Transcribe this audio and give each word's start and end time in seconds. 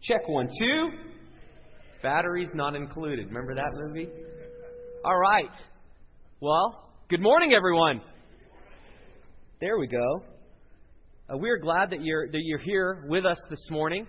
Check 0.00 0.28
one, 0.28 0.48
two. 0.60 0.90
Batteries 2.04 2.50
not 2.54 2.76
included. 2.76 3.26
Remember 3.26 3.56
that 3.56 3.72
movie? 3.74 4.08
All 5.04 5.18
right. 5.18 5.50
Well, 6.40 6.92
good 7.10 7.20
morning, 7.20 7.52
everyone. 7.52 8.00
There 9.60 9.76
we 9.76 9.88
go. 9.88 10.22
Uh, 11.28 11.36
we 11.38 11.50
are 11.50 11.58
glad 11.58 11.90
that 11.90 12.04
you're 12.04 12.28
that 12.30 12.40
you're 12.44 12.60
here 12.60 13.06
with 13.08 13.26
us 13.26 13.38
this 13.50 13.66
morning. 13.70 14.06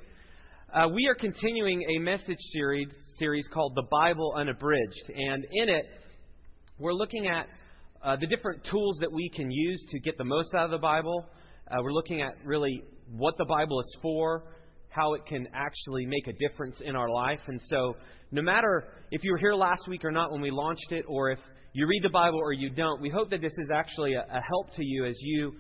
Uh, 0.72 0.90
we 0.94 1.08
are 1.08 1.16
continuing 1.16 1.84
a 1.98 2.00
message 2.00 2.38
series 2.54 2.90
series 3.18 3.48
called 3.52 3.74
"The 3.76 3.88
Bible 3.90 4.36
Unabridged," 4.38 5.10
and 5.10 5.44
in 5.52 5.70
it, 5.70 5.86
we're 6.78 6.94
looking 6.94 7.28
at 7.28 7.48
uh, 8.04 8.16
the 8.16 8.28
different 8.28 8.64
tools 8.64 9.00
that 9.00 9.12
we 9.12 9.28
can 9.36 9.50
use 9.50 9.84
to 9.90 10.00
get 10.00 10.20
the 10.20 10.24
most 10.24 10.54
out 10.54 10.66
of 10.66 10.72
the 10.72 10.78
Bible. 10.78 11.26
Uh, 11.72 11.78
we're 11.82 11.94
looking 11.94 12.22
at 12.22 12.36
really 12.46 12.84
what 13.12 13.36
the 13.40 13.46
Bible 13.46 13.80
is 13.80 13.98
for, 14.04 14.44
how 14.90 15.14
it 15.14 15.26
can 15.26 15.48
actually 15.54 16.06
make 16.06 16.28
a 16.28 16.34
difference 16.34 16.82
in 16.84 16.96
our 16.96 17.10
life. 17.10 17.40
And 17.48 17.60
so, 17.70 17.96
no 18.32 18.42
matter 18.42 18.86
if 19.12 19.24
you 19.24 19.32
were 19.32 19.38
here 19.38 19.54
last 19.54 19.88
week 19.88 20.04
or 20.04 20.12
not 20.12 20.32
when 20.32 20.42
we 20.42 20.52
launched 20.52 20.92
it, 20.92 21.06
or 21.08 21.32
if 21.32 21.40
you 21.74 21.88
read 21.88 22.04
the 22.04 22.10
Bible 22.10 22.40
or 22.40 22.54
you 22.54 22.70
don't, 22.70 23.02
we 23.02 23.10
hope 23.10 23.30
that 23.30 23.42
this 23.42 23.54
is 23.58 23.70
actually 23.74 24.16
a, 24.16 24.22
a 24.22 24.42
help 24.42 24.74
to 24.74 24.84
you 24.84 25.06
as 25.06 25.16
you 25.22 25.54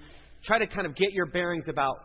try 0.44 0.60
to 0.60 0.68
kind 0.68 0.88
of 0.88 0.96
get 0.96 1.12
your 1.12 1.28
bearings 1.28 1.68
about 1.68 1.96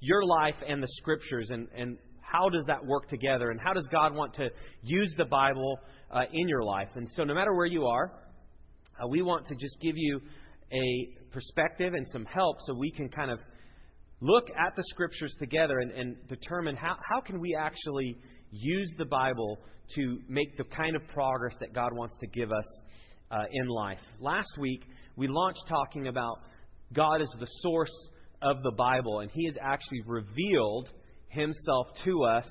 your 0.00 0.24
life 0.24 0.56
and 0.66 0.82
the 0.82 0.88
Scriptures 0.98 1.48
and, 1.50 1.68
and 1.76 1.98
how 2.20 2.48
does 2.48 2.64
that 2.66 2.84
work 2.84 3.08
together 3.08 3.50
and 3.50 3.60
how 3.60 3.72
does 3.72 3.86
God 3.90 4.14
want 4.14 4.34
to 4.34 4.50
use 4.82 5.12
the 5.16 5.24
Bible 5.24 5.78
uh, 6.10 6.22
in 6.32 6.48
your 6.48 6.62
life. 6.62 6.88
And 6.94 7.08
so, 7.14 7.24
no 7.24 7.34
matter 7.34 7.54
where 7.54 7.66
you 7.66 7.86
are, 7.86 8.12
uh, 9.02 9.06
we 9.08 9.22
want 9.22 9.46
to 9.46 9.54
just 9.54 9.78
give 9.80 9.94
you 9.96 10.20
a 10.72 11.32
perspective 11.32 11.94
and 11.94 12.06
some 12.08 12.24
help 12.24 12.56
so 12.66 12.74
we 12.74 12.90
can 12.90 13.08
kind 13.08 13.30
of 13.30 13.38
look 14.20 14.48
at 14.50 14.74
the 14.76 14.82
scriptures 14.88 15.34
together 15.38 15.78
and, 15.78 15.90
and 15.92 16.16
determine 16.28 16.76
how, 16.76 16.96
how 17.08 17.20
can 17.20 17.40
we 17.40 17.56
actually 17.58 18.16
use 18.50 18.92
the 18.98 19.04
Bible 19.04 19.58
to 19.94 20.18
make 20.28 20.56
the 20.56 20.64
kind 20.64 20.96
of 20.96 21.06
progress 21.08 21.54
that 21.60 21.72
God 21.72 21.92
wants 21.92 22.14
to 22.20 22.26
give 22.26 22.52
us 22.52 22.82
uh, 23.30 23.44
in 23.52 23.68
life. 23.68 24.00
Last 24.20 24.50
week, 24.58 24.84
we 25.16 25.28
launched 25.28 25.62
talking 25.68 26.08
about 26.08 26.38
God 26.92 27.20
as 27.20 27.30
the 27.38 27.46
source 27.60 27.92
of 28.42 28.62
the 28.62 28.72
Bible, 28.72 29.20
and 29.20 29.30
He 29.32 29.46
has 29.46 29.56
actually 29.60 30.02
revealed 30.06 30.90
Himself 31.28 31.88
to 32.04 32.24
us 32.24 32.46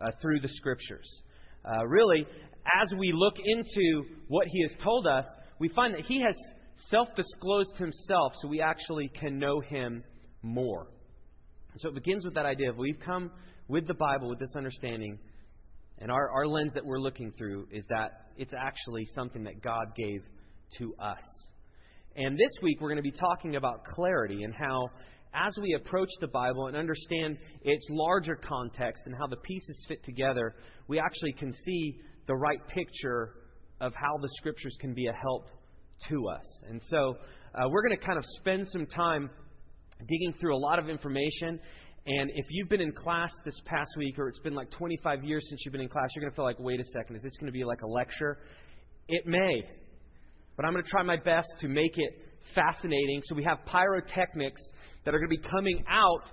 uh, 0.00 0.10
through 0.20 0.40
the 0.40 0.48
Scriptures. 0.48 1.22
Uh, 1.64 1.86
really, 1.86 2.26
as 2.82 2.92
we 2.98 3.12
look 3.12 3.36
into 3.44 4.04
what 4.28 4.46
He 4.48 4.62
has 4.62 4.72
told 4.82 5.06
us, 5.06 5.24
we 5.58 5.68
find 5.68 5.94
that 5.94 6.02
He 6.02 6.20
has 6.20 6.34
self 6.90 7.08
disclosed 7.14 7.76
Himself 7.76 8.32
so 8.40 8.48
we 8.48 8.60
actually 8.60 9.08
can 9.08 9.38
know 9.38 9.60
Him 9.60 10.02
more. 10.42 10.86
So 11.76 11.88
it 11.88 11.94
begins 11.94 12.24
with 12.24 12.34
that 12.34 12.46
idea 12.46 12.70
of 12.70 12.76
we've 12.76 13.00
come 13.00 13.32
with 13.66 13.88
the 13.88 13.94
Bible 13.94 14.28
with 14.28 14.38
this 14.38 14.54
understanding, 14.56 15.18
and 15.98 16.10
our, 16.10 16.30
our 16.30 16.46
lens 16.46 16.72
that 16.74 16.84
we're 16.84 17.00
looking 17.00 17.32
through 17.36 17.66
is 17.72 17.84
that 17.88 18.28
it's 18.36 18.52
actually 18.56 19.04
something 19.14 19.42
that 19.44 19.60
God 19.60 19.94
gave 19.96 20.22
to 20.78 20.94
us. 21.00 21.22
And 22.14 22.38
this 22.38 22.50
week 22.62 22.80
we're 22.80 22.90
going 22.90 23.02
to 23.02 23.02
be 23.02 23.10
talking 23.10 23.56
about 23.56 23.84
clarity 23.84 24.44
and 24.44 24.54
how, 24.54 24.88
as 25.34 25.52
we 25.60 25.74
approach 25.74 26.10
the 26.20 26.28
Bible 26.28 26.68
and 26.68 26.76
understand 26.76 27.38
its 27.62 27.84
larger 27.90 28.36
context 28.36 29.02
and 29.06 29.14
how 29.18 29.26
the 29.26 29.36
pieces 29.38 29.84
fit 29.88 30.04
together, 30.04 30.54
we 30.86 31.00
actually 31.00 31.32
can 31.32 31.52
see 31.64 31.98
the 32.28 32.34
right 32.34 32.64
picture 32.68 33.34
of 33.80 33.92
how 33.96 34.16
the 34.22 34.28
Scriptures 34.36 34.76
can 34.80 34.94
be 34.94 35.06
a 35.08 35.12
help 35.12 35.48
to 36.08 36.28
us. 36.28 36.44
And 36.68 36.80
so 36.82 37.16
uh, 37.54 37.68
we're 37.68 37.82
going 37.82 37.98
to 37.98 38.04
kind 38.04 38.18
of 38.18 38.24
spend 38.38 38.68
some 38.68 38.86
time 38.86 39.30
digging 40.06 40.34
through 40.40 40.56
a 40.56 40.58
lot 40.58 40.78
of 40.78 40.88
information. 40.88 41.60
And 42.06 42.30
if 42.34 42.46
you've 42.50 42.68
been 42.68 42.82
in 42.82 42.92
class 42.92 43.30
this 43.44 43.58
past 43.64 43.90
week, 43.96 44.18
or 44.18 44.28
it's 44.28 44.38
been 44.40 44.54
like 44.54 44.70
25 44.72 45.24
years 45.24 45.46
since 45.48 45.62
you've 45.64 45.72
been 45.72 45.80
in 45.80 45.88
class, 45.88 46.08
you're 46.14 46.22
going 46.22 46.32
to 46.32 46.36
feel 46.36 46.44
like, 46.44 46.58
wait 46.58 46.80
a 46.80 46.84
second, 46.92 47.16
is 47.16 47.22
this 47.22 47.36
going 47.38 47.50
to 47.50 47.56
be 47.56 47.64
like 47.64 47.82
a 47.82 47.86
lecture? 47.86 48.38
It 49.08 49.26
may. 49.26 49.62
But 50.56 50.66
I'm 50.66 50.72
going 50.72 50.84
to 50.84 50.90
try 50.90 51.02
my 51.02 51.16
best 51.16 51.48
to 51.60 51.68
make 51.68 51.96
it 51.96 52.12
fascinating. 52.54 53.22
So 53.24 53.34
we 53.34 53.44
have 53.44 53.58
pyrotechnics 53.66 54.60
that 55.04 55.14
are 55.14 55.18
going 55.18 55.30
to 55.30 55.42
be 55.42 55.48
coming 55.48 55.82
out 55.88 56.30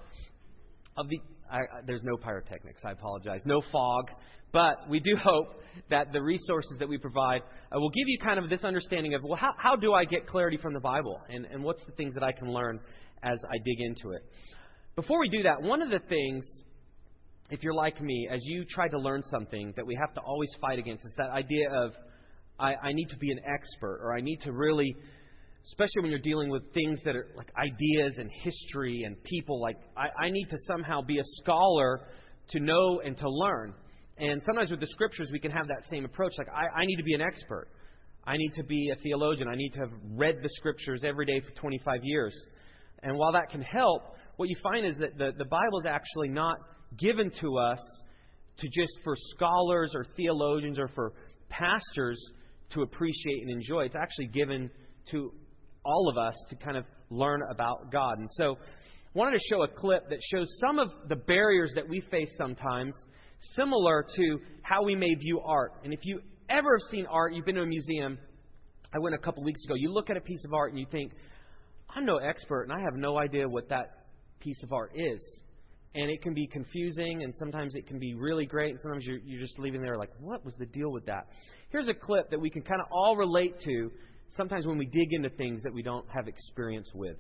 of 0.98 1.08
the. 1.10 1.20
I, 1.50 1.60
there's 1.86 2.04
no 2.04 2.18
pyrotechnics, 2.18 2.82
I 2.86 2.92
apologize. 2.92 3.42
No 3.46 3.62
fog. 3.72 4.12
But 4.54 4.90
we 4.90 5.00
do 5.00 5.16
hope 5.16 5.62
that 5.90 6.12
the 6.12 6.22
resources 6.22 6.78
that 6.80 6.88
we 6.88 6.98
provide 6.98 7.42
uh, 7.72 7.80
will 7.80 7.90
give 7.90 8.08
you 8.08 8.18
kind 8.20 8.38
of 8.38 8.50
this 8.50 8.64
understanding 8.64 9.14
of, 9.14 9.24
well, 9.24 9.36
how, 9.36 9.54
how 9.58 9.76
do 9.76 9.94
I 9.94 10.04
get 10.04 10.28
clarity 10.28 10.58
from 10.58 10.74
the 10.74 10.80
Bible? 10.80 11.22
And, 11.30 11.46
and 11.46 11.64
what's 11.64 11.84
the 11.86 11.94
things 11.94 12.14
that 12.16 12.24
I 12.24 12.34
can 12.34 12.52
learn 12.52 12.80
as 13.24 13.40
I 13.50 13.58
dig 13.58 13.80
into 13.80 14.12
it. 14.12 14.24
Before 14.96 15.20
we 15.20 15.30
do 15.30 15.44
that, 15.44 15.62
one 15.62 15.82
of 15.82 15.90
the 15.90 16.00
things, 16.10 16.46
if 17.50 17.64
you're 17.64 17.74
like 17.74 18.02
me, 18.02 18.28
as 18.32 18.42
you 18.44 18.66
try 18.70 18.88
to 18.88 19.00
learn 19.00 19.22
something 19.24 19.74
that 19.76 19.86
we 19.86 19.96
have 19.96 20.14
to 20.16 20.22
always 20.22 20.50
fight 20.60 20.80
against, 20.80 21.06
is 21.06 21.14
that 21.18 21.30
idea 21.30 21.72
of 21.72 21.94
I, 22.60 22.76
I 22.76 22.94
need 22.94 23.08
to 23.10 23.18
be 23.18 23.32
an 23.32 23.40
expert 23.40 24.02
or 24.04 24.16
I 24.16 24.22
need 24.22 24.38
to 24.44 24.52
really, 24.52 24.96
especially 25.66 26.02
when 26.02 26.12
you're 26.12 26.20
dealing 26.20 26.50
with 26.50 26.64
things 26.74 27.00
that 27.06 27.16
are 27.16 27.28
like 27.36 27.52
ideas 27.58 28.18
and 28.18 28.30
history 28.44 29.04
and 29.06 29.22
people, 29.24 29.62
like 29.62 29.78
I, 29.98 30.26
I 30.26 30.30
need 30.30 30.48
to 30.50 30.58
somehow 30.68 31.02
be 31.02 31.20
a 31.20 31.24
scholar 31.42 32.02
to 32.50 32.60
know 32.60 33.02
and 33.04 33.18
to 33.18 33.30
learn. 33.30 33.74
And 34.18 34.42
sometimes 34.46 34.70
with 34.70 34.80
the 34.80 34.88
scriptures, 34.88 35.30
we 35.32 35.40
can 35.40 35.52
have 35.52 35.68
that 35.68 35.84
same 35.90 36.06
approach. 36.06 36.34
Like, 36.38 36.50
I, 36.50 36.82
I 36.82 36.86
need 36.86 36.98
to 36.98 37.04
be 37.04 37.16
an 37.16 37.22
expert. 37.22 37.68
I 38.26 38.38
need 38.38 38.52
to 38.56 38.64
be 38.64 38.92
a 38.92 38.96
theologian. 39.02 39.48
I 39.48 39.56
need 39.56 39.72
to 39.72 39.80
have 39.80 39.92
read 40.16 40.38
the 40.44 40.50
scriptures 40.58 41.04
every 41.04 41.26
day 41.26 41.40
for 41.40 41.52
25 41.60 42.02
years. 42.04 42.36
And 43.04 43.18
while 43.18 43.34
that 43.34 43.50
can 43.50 43.62
help, 43.62 44.16
what 44.38 44.50
you 44.50 44.56
find 44.62 44.86
is 44.86 44.98
that 44.98 45.18
the, 45.18 45.32
the 45.38 45.46
Bible 45.46 45.80
is 45.80 45.86
actually 45.86 46.30
not 46.30 46.58
given 46.98 47.32
to 47.42 47.58
us 47.58 47.80
to 48.58 48.68
just 48.68 48.92
for 49.04 49.16
scholars 49.36 49.94
or 49.96 50.06
theologians 50.16 50.78
or 50.78 50.88
for 50.90 51.14
pastors 51.50 52.20
to 52.72 52.82
appreciate 52.82 53.42
and 53.42 53.52
enjoy. 53.52 53.82
It's 53.82 53.96
actually 53.96 54.28
given 54.28 54.70
to 55.12 55.32
all 55.84 56.10
of 56.10 56.18
us 56.18 56.36
to 56.50 56.56
kind 56.56 56.78
of 56.78 56.86
learn 57.10 57.42
about 57.50 57.92
God. 57.92 58.20
And 58.20 58.30
so, 58.32 58.58
I 59.14 59.20
wanted 59.20 59.40
to 59.40 59.44
show 59.50 59.64
a 59.64 59.68
clip 59.68 60.10
that 60.10 60.20
shows 60.34 60.48
some 60.66 60.80
of 60.80 60.90
the 61.10 61.18
barriers 61.18 61.74
that 61.76 61.88
we 61.90 62.00
face 62.10 62.30
sometimes, 62.38 62.96
similar 63.58 64.06
to 64.16 64.40
how 64.62 64.84
we 64.84 64.96
may 64.96 65.14
view 65.16 65.42
art. 65.42 65.74
And 65.84 65.94
if 65.94 66.00
you 66.04 66.22
ever 66.50 66.78
have 66.78 66.90
seen 66.90 67.06
art, 67.08 67.34
you've 67.34 67.46
been 67.46 67.56
to 67.56 67.62
a 67.64 67.66
museum. 67.66 68.18
I 68.94 69.00
went 69.00 69.14
a 69.14 69.18
couple 69.18 69.44
weeks 69.44 69.66
ago. 69.66 69.74
You 69.76 69.92
look 69.92 70.10
at 70.10 70.16
a 70.16 70.22
piece 70.22 70.46
of 70.46 70.54
art 70.54 70.72
and 70.72 70.80
you 70.80 70.86
think, 70.90 71.12
I'm 71.96 72.06
no 72.06 72.18
expert 72.18 72.64
and 72.64 72.74
I 72.74 72.80
have 72.80 72.96
no 72.96 73.18
idea 73.18 73.48
what 73.48 73.70
that 73.70 74.06
piece 74.40 74.62
of 74.64 74.74
art 74.74 74.92
is. 74.96 75.42
And 75.94 76.10
it 76.10 76.22
can 76.22 76.34
be 76.34 76.48
confusing, 76.48 77.22
and 77.24 77.36
sometimes 77.36 77.76
it 77.76 77.86
can 77.86 78.00
be 78.00 78.14
really 78.14 78.46
great, 78.46 78.70
and 78.70 78.80
sometimes 78.80 79.06
you're, 79.06 79.20
you're 79.26 79.42
just 79.42 79.60
leaving 79.60 79.82
there 79.82 79.98
like, 79.98 80.10
what 80.22 80.46
was 80.46 80.56
the 80.56 80.66
deal 80.68 80.90
with 80.90 81.06
that? 81.08 81.28
Here's 81.70 81.90
a 81.90 81.94
clip 81.94 82.30
that 82.30 82.40
we 82.40 82.50
can 82.50 82.62
kind 82.62 82.80
of 82.80 82.88
all 82.94 83.18
relate 83.18 83.60
to 83.66 83.92
sometimes 84.30 84.66
when 84.66 84.78
we 84.78 84.86
dig 84.86 85.12
into 85.12 85.30
things 85.32 85.62
that 85.64 85.74
we 85.74 85.84
don't 85.84 86.08
have 86.08 86.30
experience 86.30 86.90
with. 86.96 87.18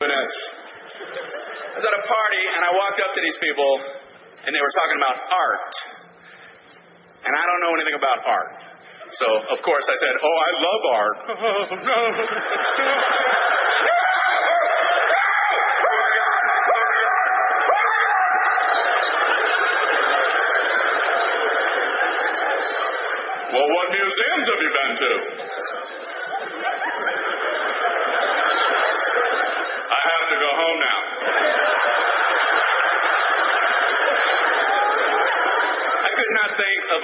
Uh, 0.00 0.06
I 0.08 1.76
was 1.76 1.84
at 1.84 1.92
a 2.00 2.04
party, 2.08 2.42
and 2.56 2.64
I 2.64 2.72
walked 2.72 3.00
up 3.04 3.12
to 3.14 3.20
these 3.20 3.36
people, 3.44 3.80
and 4.46 4.56
they 4.56 4.60
were 4.60 4.72
talking 4.72 4.96
about 4.96 5.20
art. 5.20 5.74
And 7.28 7.32
I 7.36 7.44
don't 7.44 7.60
know 7.60 7.76
anything 7.76 7.98
about 8.00 8.24
art. 8.24 8.63
So, 9.14 9.30
of 9.30 9.62
course, 9.62 9.86
I 9.86 9.94
said, 10.02 10.14
Oh, 10.18 10.36
I 10.42 10.50
love 10.58 10.82
art. 10.90 11.18
Well, 23.54 23.70
what 23.70 23.86
museums 23.94 24.50
have 24.50 24.58
you 24.58 24.66
been 24.74 24.98
to? 24.98 25.43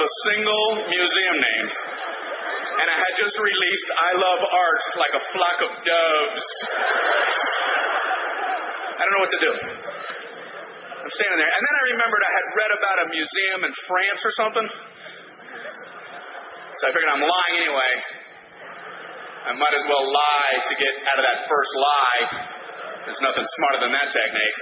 Of 0.00 0.08
a 0.08 0.14
single 0.32 0.66
museum 0.88 1.36
name 1.36 1.68
and 2.80 2.88
I 2.88 2.96
had 2.96 3.12
just 3.20 3.36
released 3.36 3.88
I 3.92 4.10
Love 4.16 4.40
Art 4.40 4.82
like 4.96 5.12
a 5.12 5.22
flock 5.36 5.58
of 5.68 5.70
doves. 5.84 6.46
I 8.96 9.00
don't 9.04 9.12
know 9.12 9.24
what 9.28 9.34
to 9.36 9.42
do. 9.44 9.52
I'm 9.52 11.12
standing 11.12 11.36
there. 11.36 11.52
And 11.52 11.60
then 11.60 11.74
I 11.76 11.82
remembered 11.92 12.22
I 12.24 12.32
had 12.32 12.46
read 12.56 12.72
about 12.72 12.96
a 13.04 13.06
museum 13.12 13.60
in 13.68 13.72
France 13.84 14.20
or 14.24 14.32
something. 14.32 14.68
So 16.80 16.82
I 16.88 16.96
figured 16.96 17.12
I'm 17.12 17.20
lying 17.20 17.56
anyway. 17.60 17.92
I 19.44 19.52
might 19.60 19.76
as 19.76 19.84
well 19.84 20.04
lie 20.08 20.54
to 20.64 20.74
get 20.80 20.92
out 21.04 21.20
of 21.20 21.24
that 21.28 21.44
first 21.44 21.72
lie. 21.76 22.59
There's 23.10 23.26
nothing 23.26 23.42
smarter 23.42 23.80
than 23.82 23.90
that 23.90 24.06
technique. 24.06 24.58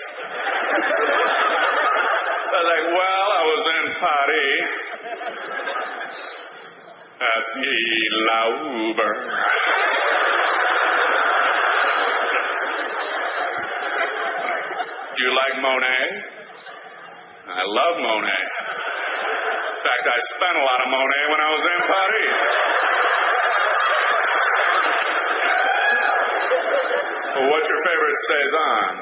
I 2.32 2.56
was 2.56 2.64
like, 2.64 2.88
well, 2.96 3.28
I 3.28 3.44
was 3.44 3.60
in 3.76 3.92
Paris 4.00 4.64
at 7.28 7.44
the 7.60 7.76
Louvre. 8.24 9.12
Do 15.12 15.20
you 15.28 15.32
like 15.36 15.60
Monet? 15.60 16.08
I 17.52 17.64
love 17.68 18.00
Monet. 18.00 18.44
In 19.60 19.80
fact, 19.84 20.08
I 20.08 20.16
spent 20.40 20.56
a 20.56 20.64
lot 20.64 20.80
of 20.80 20.88
Monet 20.88 21.24
when 21.28 21.40
I 21.44 21.52
was 21.52 21.64
in 21.68 21.80
Paris. 21.84 22.32
Well, 27.38 27.50
what's 27.50 27.69
your 27.69 27.79
favorite 27.87 28.19
Cezanne? 28.26 28.99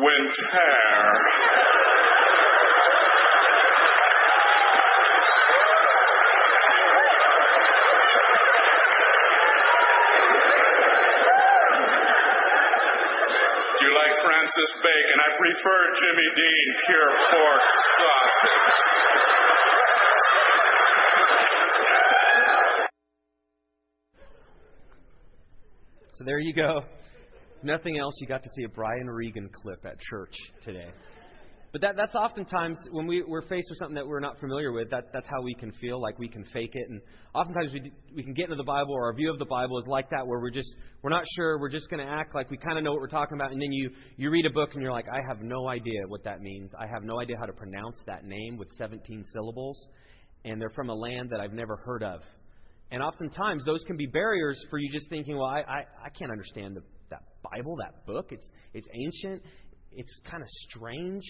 Winter. 0.00 0.72
Do 13.76 13.86
you 13.86 13.94
like 13.94 14.14
Francis 14.24 14.70
Bacon? 14.82 15.18
I 15.20 15.30
prefer 15.36 15.80
Jimmy 16.00 16.28
Dean 16.34 16.66
pure 16.86 17.10
pork 17.30 17.62
sausage. 17.98 19.87
So 26.18 26.24
there 26.24 26.40
you 26.40 26.52
go. 26.52 26.82
If 27.58 27.62
nothing 27.62 27.96
else, 27.96 28.12
you 28.18 28.26
got 28.26 28.42
to 28.42 28.50
see 28.56 28.64
a 28.64 28.68
Brian 28.68 29.06
Regan 29.06 29.48
clip 29.62 29.86
at 29.86 30.00
church 30.00 30.34
today. 30.64 30.88
But 31.70 31.80
that, 31.82 31.94
that's 31.96 32.16
oftentimes 32.16 32.76
when 32.90 33.06
we, 33.06 33.22
we're 33.22 33.42
faced 33.42 33.68
with 33.70 33.78
something 33.78 33.94
that 33.94 34.04
we're 34.04 34.18
not 34.18 34.40
familiar 34.40 34.72
with, 34.72 34.90
that, 34.90 35.12
that's 35.12 35.28
how 35.28 35.40
we 35.42 35.54
can 35.54 35.70
feel, 35.80 36.00
like 36.02 36.18
we 36.18 36.26
can 36.26 36.44
fake 36.46 36.72
it. 36.72 36.88
And 36.90 37.00
oftentimes 37.36 37.72
we, 37.72 37.92
we 38.16 38.24
can 38.24 38.32
get 38.32 38.44
into 38.44 38.56
the 38.56 38.64
Bible, 38.64 38.94
or 38.94 39.04
our 39.04 39.14
view 39.14 39.30
of 39.30 39.38
the 39.38 39.44
Bible 39.44 39.78
is 39.78 39.86
like 39.86 40.10
that, 40.10 40.26
where 40.26 40.40
we're 40.40 40.50
just, 40.50 40.74
we're 41.02 41.10
not 41.10 41.22
sure, 41.36 41.60
we're 41.60 41.70
just 41.70 41.88
going 41.88 42.04
to 42.04 42.10
act 42.10 42.34
like 42.34 42.50
we 42.50 42.56
kind 42.56 42.78
of 42.78 42.82
know 42.82 42.90
what 42.90 43.00
we're 43.00 43.06
talking 43.06 43.36
about. 43.36 43.52
And 43.52 43.62
then 43.62 43.70
you, 43.70 43.90
you 44.16 44.30
read 44.30 44.46
a 44.46 44.50
book 44.50 44.70
and 44.72 44.82
you're 44.82 44.90
like, 44.90 45.06
I 45.08 45.20
have 45.28 45.40
no 45.40 45.68
idea 45.68 46.00
what 46.08 46.24
that 46.24 46.40
means. 46.40 46.72
I 46.76 46.88
have 46.88 47.04
no 47.04 47.20
idea 47.20 47.36
how 47.38 47.46
to 47.46 47.52
pronounce 47.52 48.00
that 48.06 48.24
name 48.24 48.56
with 48.56 48.72
17 48.76 49.24
syllables. 49.32 49.78
And 50.44 50.60
they're 50.60 50.70
from 50.70 50.88
a 50.88 50.94
land 50.94 51.28
that 51.30 51.38
I've 51.38 51.52
never 51.52 51.76
heard 51.76 52.02
of. 52.02 52.22
And 52.90 53.02
oftentimes 53.02 53.64
those 53.64 53.82
can 53.86 53.96
be 53.96 54.06
barriers 54.06 54.58
for 54.70 54.78
you 54.78 54.90
just 54.90 55.08
thinking, 55.10 55.36
well, 55.36 55.46
I, 55.46 55.60
I, 55.60 55.78
I 56.06 56.08
can't 56.18 56.30
understand 56.30 56.76
the, 56.76 56.82
that 57.10 57.22
Bible, 57.42 57.76
that 57.76 58.06
book. 58.06 58.28
It's, 58.30 58.46
it's 58.72 58.88
ancient, 58.94 59.42
it's 59.92 60.20
kind 60.30 60.42
of 60.42 60.48
strange, 60.68 61.22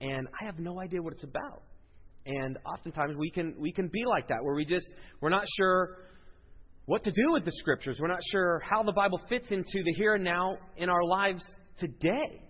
and 0.00 0.28
I 0.40 0.44
have 0.44 0.58
no 0.58 0.80
idea 0.80 1.02
what 1.02 1.12
it's 1.12 1.24
about. 1.24 1.62
And 2.26 2.58
oftentimes 2.64 3.16
we 3.16 3.30
can, 3.30 3.54
we 3.58 3.72
can 3.72 3.88
be 3.88 4.04
like 4.06 4.28
that, 4.28 4.38
where 4.42 4.54
we 4.54 4.64
just, 4.64 4.88
we're 5.20 5.30
not 5.30 5.44
sure 5.56 5.96
what 6.86 7.02
to 7.04 7.10
do 7.10 7.32
with 7.32 7.44
the 7.44 7.52
Scriptures. 7.52 7.98
We're 8.00 8.08
not 8.08 8.20
sure 8.30 8.60
how 8.68 8.82
the 8.82 8.92
Bible 8.92 9.20
fits 9.28 9.50
into 9.50 9.82
the 9.84 9.92
here 9.96 10.14
and 10.14 10.24
now 10.24 10.56
in 10.76 10.88
our 10.88 11.04
lives 11.04 11.42
today. 11.78 12.42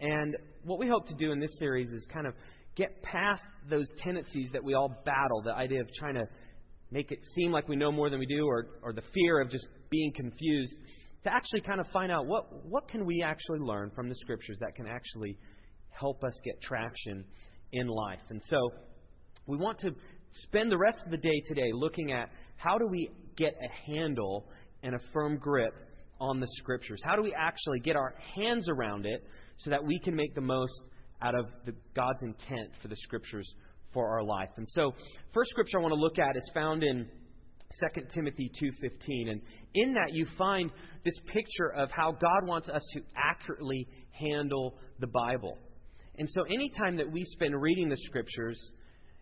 And 0.00 0.36
what 0.64 0.78
we 0.78 0.88
hope 0.88 1.06
to 1.08 1.14
do 1.14 1.32
in 1.32 1.40
this 1.40 1.58
series 1.58 1.90
is 1.90 2.06
kind 2.12 2.26
of 2.26 2.34
get 2.76 3.02
past 3.02 3.42
those 3.68 3.86
tendencies 3.98 4.50
that 4.52 4.62
we 4.62 4.74
all 4.74 4.88
battle, 5.04 5.42
the 5.42 5.54
idea 5.54 5.80
of 5.80 5.88
trying 5.98 6.14
to 6.14 6.28
make 6.90 7.12
it 7.12 7.18
seem 7.34 7.52
like 7.52 7.68
we 7.68 7.76
know 7.76 7.92
more 7.92 8.10
than 8.10 8.18
we 8.18 8.26
do, 8.26 8.46
or, 8.46 8.66
or 8.82 8.92
the 8.92 9.02
fear 9.14 9.40
of 9.40 9.50
just 9.50 9.68
being 9.90 10.12
confused, 10.12 10.74
to 11.24 11.32
actually 11.32 11.60
kind 11.60 11.80
of 11.80 11.86
find 11.88 12.10
out 12.10 12.26
what, 12.26 12.64
what 12.66 12.88
can 12.88 13.04
we 13.04 13.22
actually 13.22 13.58
learn 13.58 13.90
from 13.94 14.08
the 14.08 14.14
Scriptures 14.16 14.56
that 14.60 14.74
can 14.74 14.86
actually 14.86 15.36
help 15.90 16.22
us 16.24 16.32
get 16.44 16.60
traction 16.62 17.24
in 17.72 17.86
life. 17.88 18.20
And 18.30 18.40
so 18.46 18.70
we 19.46 19.56
want 19.56 19.78
to 19.80 19.90
spend 20.44 20.70
the 20.70 20.78
rest 20.78 20.98
of 21.04 21.10
the 21.10 21.16
day 21.16 21.42
today 21.46 21.70
looking 21.72 22.12
at 22.12 22.30
how 22.56 22.78
do 22.78 22.86
we 22.86 23.10
get 23.36 23.54
a 23.54 23.90
handle 23.90 24.48
and 24.82 24.94
a 24.94 24.98
firm 25.12 25.38
grip 25.38 25.72
on 26.20 26.40
the 26.40 26.46
Scriptures? 26.58 27.00
How 27.04 27.16
do 27.16 27.22
we 27.22 27.34
actually 27.34 27.80
get 27.80 27.96
our 27.96 28.14
hands 28.36 28.68
around 28.68 29.06
it 29.06 29.22
so 29.58 29.70
that 29.70 29.84
we 29.84 29.98
can 29.98 30.14
make 30.14 30.34
the 30.34 30.40
most 30.40 30.72
out 31.20 31.34
of 31.34 31.46
the, 31.66 31.72
God's 31.94 32.22
intent 32.22 32.70
for 32.80 32.88
the 32.88 32.96
Scriptures 32.96 33.52
for 33.92 34.08
our 34.08 34.22
life. 34.22 34.50
And 34.56 34.66
so, 34.68 34.92
first 35.32 35.50
scripture 35.50 35.78
I 35.78 35.82
want 35.82 35.92
to 35.92 36.00
look 36.00 36.18
at 36.18 36.36
is 36.36 36.50
found 36.54 36.82
in 36.82 37.08
2 37.94 38.02
Timothy 38.14 38.50
2:15 38.60 39.28
and 39.30 39.42
in 39.74 39.92
that 39.94 40.12
you 40.12 40.26
find 40.36 40.70
this 41.04 41.18
picture 41.26 41.72
of 41.74 41.90
how 41.90 42.12
God 42.12 42.46
wants 42.46 42.68
us 42.68 42.82
to 42.94 43.02
accurately 43.16 43.86
handle 44.12 44.78
the 45.00 45.06
Bible. 45.06 45.58
And 46.18 46.28
so 46.30 46.42
anytime 46.44 46.96
that 46.96 47.10
we 47.10 47.24
spend 47.24 47.60
reading 47.60 47.88
the 47.88 47.96
scriptures 47.96 48.58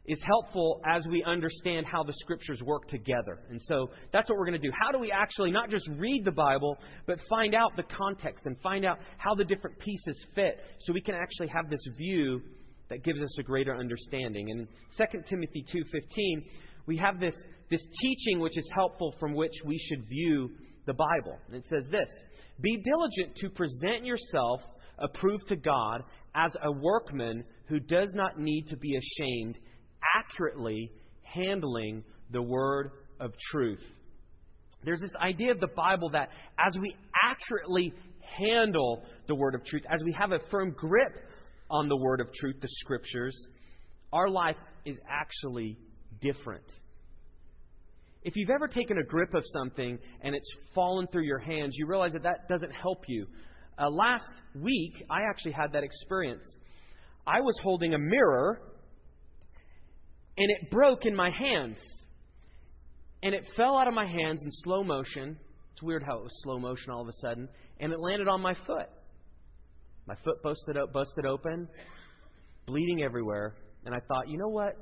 is 0.07 0.23
helpful 0.25 0.81
as 0.87 1.07
we 1.09 1.23
understand 1.25 1.85
how 1.85 2.03
the 2.03 2.13
scriptures 2.21 2.63
work 2.63 2.89
together. 2.89 3.41
And 3.51 3.61
so 3.63 3.91
that's 4.13 4.31
what 4.31 4.39
we're 4.39 4.47
going 4.47 4.61
to 4.61 4.67
do. 4.67 4.73
How 4.81 4.93
do 4.93 4.99
we 4.99 5.11
actually 5.11 5.51
not 5.51 5.69
just 5.69 5.89
read 5.99 6.25
the 6.25 6.33
Bible, 6.33 6.79
but 7.07 7.19
find 7.29 7.55
out 7.55 7.77
the 7.77 7.83
context 7.83 8.47
and 8.47 8.57
find 8.61 8.85
out 8.85 8.99
how 9.19 9.35
the 9.35 9.45
different 9.45 9.79
pieces 9.81 10.27
fit 10.35 10.61
so 10.81 10.93
we 10.93 11.01
can 11.01 11.17
actually 11.17 11.49
have 11.49 11.69
this 11.69 11.85
view 11.99 12.41
that 12.89 13.03
gives 13.03 13.21
us 13.21 13.39
a 13.39 13.43
greater 13.43 13.77
understanding. 13.77 14.51
And 14.51 14.61
in 14.61 14.69
2 14.97 15.23
Timothy 15.29 15.65
2:15, 15.73 16.45
we 16.87 16.97
have 16.97 17.19
this, 17.19 17.35
this 17.69 17.85
teaching 18.01 18.39
which 18.39 18.57
is 18.57 18.71
helpful 18.75 19.15
from 19.19 19.35
which 19.35 19.55
we 19.65 19.79
should 19.79 20.07
view 20.07 20.51
the 20.87 20.95
Bible. 20.95 21.39
And 21.49 21.57
it 21.57 21.65
says 21.67 21.89
this 21.91 22.09
Be 22.61 22.83
diligent 22.83 23.37
to 23.37 23.51
present 23.51 24.05
yourself 24.05 24.61
approved 24.99 25.49
to 25.49 25.57
God 25.57 26.03
as 26.35 26.55
a 26.63 26.73
workman 26.73 27.45
who 27.69 27.81
does 27.81 28.13
not 28.15 28.39
need 28.39 28.67
to 28.69 28.77
be 28.77 28.97
ashamed, 28.97 29.59
accurately 30.17 30.91
handling 31.23 32.05
the 32.31 32.43
word 32.43 32.93
of 33.21 33.33
truth. 33.51 33.83
There's 34.85 35.01
this 35.01 35.15
idea 35.17 35.51
of 35.51 35.61
the 35.61 35.69
Bible 35.75 36.11
that 36.11 36.29
as 36.59 36.77
we 36.81 36.95
accurately 37.25 37.93
handle 38.39 39.03
the 39.27 39.35
word 39.35 39.55
of 39.55 39.65
truth, 39.65 39.83
as 39.93 40.03
we 40.05 40.13
have 40.13 40.33
a 40.33 40.39
firm 40.51 40.71
grip 40.77 41.26
on 41.71 41.89
the 41.89 41.97
word 41.97 42.21
of 42.21 42.33
truth, 42.33 42.57
the 42.61 42.69
scriptures, 42.69 43.37
our 44.13 44.29
life 44.29 44.57
is 44.85 44.97
actually 45.09 45.79
different. 46.21 46.65
If 48.23 48.35
you've 48.37 48.51
ever 48.51 48.67
taken 48.67 48.99
a 48.99 49.05
grip 49.05 49.35
of 49.35 49.45
something 49.53 49.99
and 50.21 50.35
it's 50.35 50.49
fallen 50.75 51.07
through 51.13 51.25
your 51.25 51.39
hands, 51.39 51.75
you 51.77 51.87
realize 51.87 52.13
that 52.13 52.25
that 52.25 52.49
doesn't 52.49 52.73
help 52.73 53.05
you. 53.09 53.27
Uh, 53.79 53.89
last 53.91 54.33
week, 54.55 54.95
I 55.11 55.23
actually 55.29 55.53
had 55.53 55.73
that 55.73 55.85
experience. 55.85 56.45
I 57.27 57.41
was 57.41 57.55
holding 57.63 57.95
a 57.95 57.99
mirror 57.99 58.61
and 60.39 60.51
it 60.51 60.71
broke 60.71 61.07
in 61.07 61.15
my 61.15 61.31
hands. 61.31 61.79
And 63.23 63.35
it 63.35 63.45
fell 63.57 63.77
out 63.77 63.89
of 63.89 63.95
my 63.95 64.07
hands 64.07 64.43
in 64.45 64.51
slow 64.51 64.85
motion. 64.85 65.39
It's 65.73 65.83
weird 65.83 66.03
how 66.03 66.19
it 66.19 66.23
was 66.23 66.43
slow 66.43 66.59
motion 66.59 66.91
all 66.91 67.03
of 67.03 67.09
a 67.09 67.13
sudden. 67.21 67.49
And 67.81 67.93
it 67.93 67.99
landed 67.99 68.29
on 68.29 68.41
my 68.41 68.55
foot. 68.67 68.89
My 70.07 70.15
foot 70.25 70.43
busted, 70.43 70.77
up, 70.77 70.93
busted 70.93 71.27
open, 71.27 71.69
bleeding 72.67 73.03
everywhere. 73.03 73.55
And 73.85 73.95
I 73.95 73.99
thought, 74.09 74.29
you 74.29 74.39
know 74.39 74.49
what? 74.49 74.75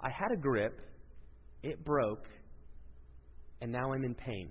I 0.00 0.10
had 0.10 0.32
a 0.32 0.36
grip, 0.36 0.80
it 1.62 1.84
broke, 1.84 2.26
and 3.60 3.70
now 3.70 3.92
I'm 3.92 4.04
in 4.04 4.14
pain. 4.14 4.50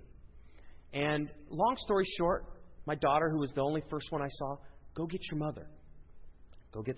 And 0.93 1.29
long 1.49 1.75
story 1.77 2.05
short, 2.17 2.45
my 2.85 2.95
daughter, 2.95 3.29
who 3.29 3.39
was 3.39 3.51
the 3.55 3.61
only 3.61 3.81
first 3.89 4.07
one 4.11 4.21
I 4.21 4.27
saw, 4.29 4.55
go 4.95 5.05
get 5.05 5.21
your 5.31 5.39
mother. 5.39 5.67
Go 6.73 6.81
get 6.81 6.95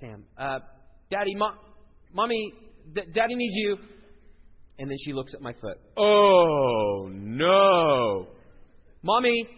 Sam. 0.00 0.24
Uh, 0.38 0.60
Daddy, 1.10 1.34
Mom, 1.34 1.54
Mommy, 2.12 2.52
D- 2.94 3.02
Daddy 3.12 3.34
needs 3.34 3.54
you. 3.56 3.76
And 4.78 4.90
then 4.90 4.96
she 5.04 5.12
looks 5.12 5.32
at 5.34 5.40
my 5.40 5.52
foot. 5.54 5.78
Oh, 5.96 7.08
no. 7.10 8.28
Mommy, 9.02 9.48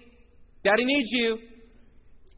Daddy 0.62 0.84
needs 0.84 1.08
you. 1.10 1.38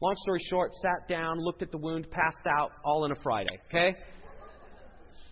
Long 0.01 0.15
story 0.17 0.39
short, 0.49 0.73
sat 0.81 1.07
down, 1.07 1.39
looked 1.39 1.61
at 1.61 1.71
the 1.71 1.77
wound, 1.77 2.09
passed 2.09 2.47
out, 2.47 2.71
all 2.83 3.05
in 3.05 3.11
a 3.11 3.15
Friday. 3.21 3.59
Okay? 3.67 3.95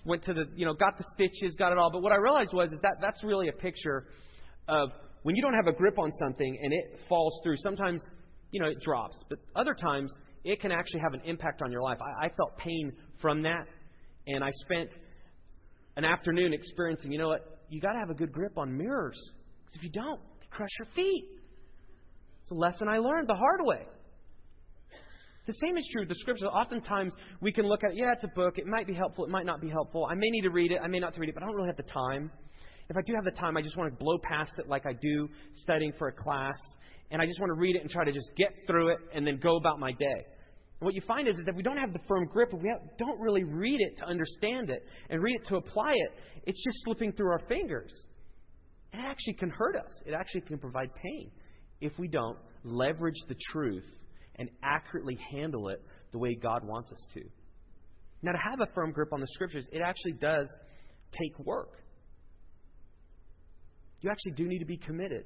Went 0.06 0.24
to 0.26 0.34
the, 0.34 0.46
you 0.56 0.66
know, 0.66 0.74
got 0.74 0.98
the 0.98 1.04
stitches, 1.14 1.56
got 1.58 1.72
it 1.72 1.78
all. 1.78 1.92
But 1.92 2.04
what 2.04 2.12
I 2.12 2.18
realized 2.18 2.52
was 2.54 2.72
is 2.72 2.80
that 2.82 2.98
that's 3.02 3.24
really 3.24 3.48
a 3.48 3.54
picture 3.54 4.06
of 4.68 4.90
when 5.24 5.36
you 5.36 5.42
don't 5.42 5.56
have 5.56 5.68
a 5.68 5.76
grip 5.76 5.98
on 5.98 6.12
something 6.20 6.58
and 6.62 6.72
it 6.72 7.00
falls 7.10 7.40
through. 7.44 7.56
Sometimes, 7.58 8.02
you 8.52 8.62
know, 8.62 8.68
it 8.68 8.80
drops, 8.82 9.24
but 9.28 9.40
other 9.56 9.74
times 9.74 10.14
it 10.44 10.62
can 10.62 10.72
actually 10.72 11.02
have 11.02 11.14
an 11.14 11.22
impact 11.26 11.62
on 11.64 11.72
your 11.72 11.82
life. 11.82 11.98
I, 12.02 12.28
I 12.28 12.30
felt 12.30 12.58
pain 12.58 12.94
from 13.22 13.42
that, 13.44 13.66
and 14.28 14.44
I 14.44 14.52
spent 14.66 14.90
an 15.98 16.06
afternoon 16.06 16.54
experiencing. 16.54 17.12
You 17.12 17.18
know 17.18 17.28
what? 17.28 17.60
You 17.70 17.82
got 17.82 17.94
to 17.94 18.00
have 18.00 18.10
a 18.10 18.14
good 18.14 18.32
grip 18.32 18.58
on 18.58 18.78
mirrors 18.78 19.20
because 19.66 19.76
if 19.76 19.84
you 19.84 19.92
don't, 19.92 20.20
you 20.42 20.48
crush 20.52 20.70
your 20.80 20.88
feet. 20.96 21.26
It's 22.44 22.52
a 22.52 22.56
lesson 22.56 22.88
I 22.88 23.00
learned 23.00 23.28
the 23.28 23.36
hard 23.36 23.60
way. 23.64 23.86
The 25.46 25.54
same 25.54 25.78
is 25.78 25.88
true 25.92 26.02
with 26.02 26.10
the 26.10 26.16
scriptures. 26.16 26.48
Oftentimes 26.52 27.14
we 27.42 27.52
can 27.52 27.66
look 27.66 27.84
at, 27.84 27.96
yeah, 27.96 28.14
it's 28.14 28.24
a 28.24 28.32
book. 28.36 28.58
It 28.58 28.68
might 28.68 28.86
be 28.86 28.94
helpful. 28.94 29.26
It 29.26 29.32
might 29.32 29.46
not 29.46 29.62
be 29.62 29.70
helpful. 29.70 30.06
I 30.06 30.14
may 30.16 30.30
need 30.30 30.42
to 30.42 30.52
read 30.52 30.72
it. 30.72 30.80
I 30.84 30.88
may 30.88 31.00
not 31.00 31.14
to 31.16 31.20
read 31.20 31.30
it, 31.30 31.36
but 31.36 31.44
I 31.44 31.48
don't 31.48 31.56
really 31.56 31.70
have 31.70 31.78
the 31.78 31.92
time. 31.92 32.32
If 32.90 32.98
I 32.98 33.02
do 33.06 33.14
have 33.14 33.24
the 33.24 33.40
time, 33.40 33.56
I 33.56 33.62
just 33.62 33.78
want 33.78 33.92
to 33.92 34.04
blow 34.04 34.18
past 34.24 34.54
it 34.58 34.68
like 34.68 34.86
I 34.88 34.94
do 34.94 35.30
studying 35.54 35.94
for 36.00 36.08
a 36.08 36.12
class, 36.12 36.58
and 37.12 37.22
I 37.22 37.26
just 37.26 37.40
want 37.40 37.52
to 37.52 37.60
read 37.60 37.76
it 37.76 37.84
and 37.84 37.90
try 37.90 38.04
to 38.04 38.12
just 38.12 38.32
get 38.36 38.50
through 38.66 38.90
it 38.90 38.98
and 39.14 39.26
then 39.26 39.38
go 39.38 39.58
about 39.58 39.80
my 39.80 39.92
day. 39.92 40.26
And 40.80 40.86
what 40.86 40.96
you 40.96 41.02
find 41.08 41.28
is, 41.28 41.38
is 41.38 41.46
that 41.46 41.56
we 41.56 41.62
don't 41.62 41.78
have 41.78 41.94
the 41.94 42.00
firm 42.08 42.26
grip, 42.26 42.52
we 42.52 42.74
don't 42.98 43.20
really 43.20 43.44
read 43.44 43.80
it 43.80 43.98
to 44.00 44.06
understand 44.06 44.72
it 44.72 44.84
and 45.10 45.22
read 45.22 45.36
it 45.36 45.46
to 45.50 45.58
apply 45.58 45.94
it. 45.94 46.12
It's 46.46 46.64
just 46.64 46.78
slipping 46.86 47.12
through 47.12 47.30
our 47.30 47.42
fingers. 47.48 47.92
It 48.92 48.98
actually 48.98 49.34
can 49.34 49.52
hurt 49.52 49.76
us. 49.76 50.02
It 50.08 50.14
actually 50.14 50.42
can 50.42 50.58
provide 50.58 50.90
pain 50.96 51.30
if 51.82 51.92
we 52.00 52.08
don't 52.08 52.38
leverage 52.64 53.22
the 53.28 53.36
truth 53.52 53.86
and 54.40 54.50
accurately 54.64 55.18
handle 55.32 55.70
it 55.70 55.84
the 56.12 56.18
way 56.18 56.34
God 56.34 56.66
wants 56.66 56.92
us 56.92 57.08
to. 57.14 57.22
Now, 58.24 58.32
to 58.32 58.38
have 58.38 58.60
a 58.60 58.74
firm 58.74 58.92
grip 58.92 59.14
on 59.14 59.20
the 59.20 59.28
Scriptures, 59.34 59.68
it 59.72 59.82
actually 59.82 60.14
does 60.14 60.50
take 61.12 61.38
work. 61.40 61.84
You 64.02 64.10
actually 64.10 64.32
do 64.34 64.48
need 64.48 64.60
to 64.60 64.66
be 64.66 64.78
committed 64.78 65.26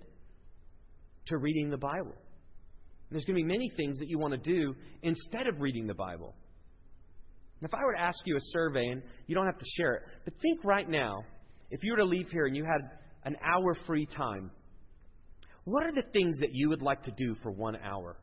to 1.27 1.37
reading 1.37 1.69
the 1.69 1.77
Bible. 1.77 2.13
And 2.13 3.11
there's 3.11 3.25
going 3.25 3.37
to 3.37 3.43
be 3.43 3.47
many 3.47 3.71
things 3.77 3.99
that 3.99 4.09
you 4.09 4.17
want 4.19 4.33
to 4.33 4.39
do 4.39 4.75
instead 5.03 5.47
of 5.47 5.61
reading 5.61 5.87
the 5.87 5.93
Bible. 5.93 6.33
And 7.61 7.69
if 7.69 7.73
I 7.73 7.85
were 7.85 7.93
to 7.93 8.01
ask 8.01 8.17
you 8.25 8.35
a 8.35 8.41
survey, 8.41 8.87
and 8.87 9.01
you 9.27 9.35
don't 9.35 9.45
have 9.45 9.59
to 9.59 9.65
share 9.77 9.93
it, 9.95 10.01
but 10.25 10.33
think 10.41 10.63
right 10.63 10.89
now, 10.89 11.23
if 11.69 11.83
you 11.83 11.91
were 11.91 11.97
to 11.97 12.05
leave 12.05 12.27
here 12.29 12.45
and 12.45 12.55
you 12.55 12.65
had 12.65 12.81
an 13.25 13.37
hour 13.43 13.75
free 13.87 14.05
time, 14.05 14.51
what 15.63 15.85
are 15.85 15.93
the 15.93 16.03
things 16.11 16.39
that 16.39 16.49
you 16.51 16.69
would 16.69 16.81
like 16.81 17.03
to 17.03 17.11
do 17.11 17.35
for 17.41 17.51
one 17.51 17.77
hour? 17.77 18.17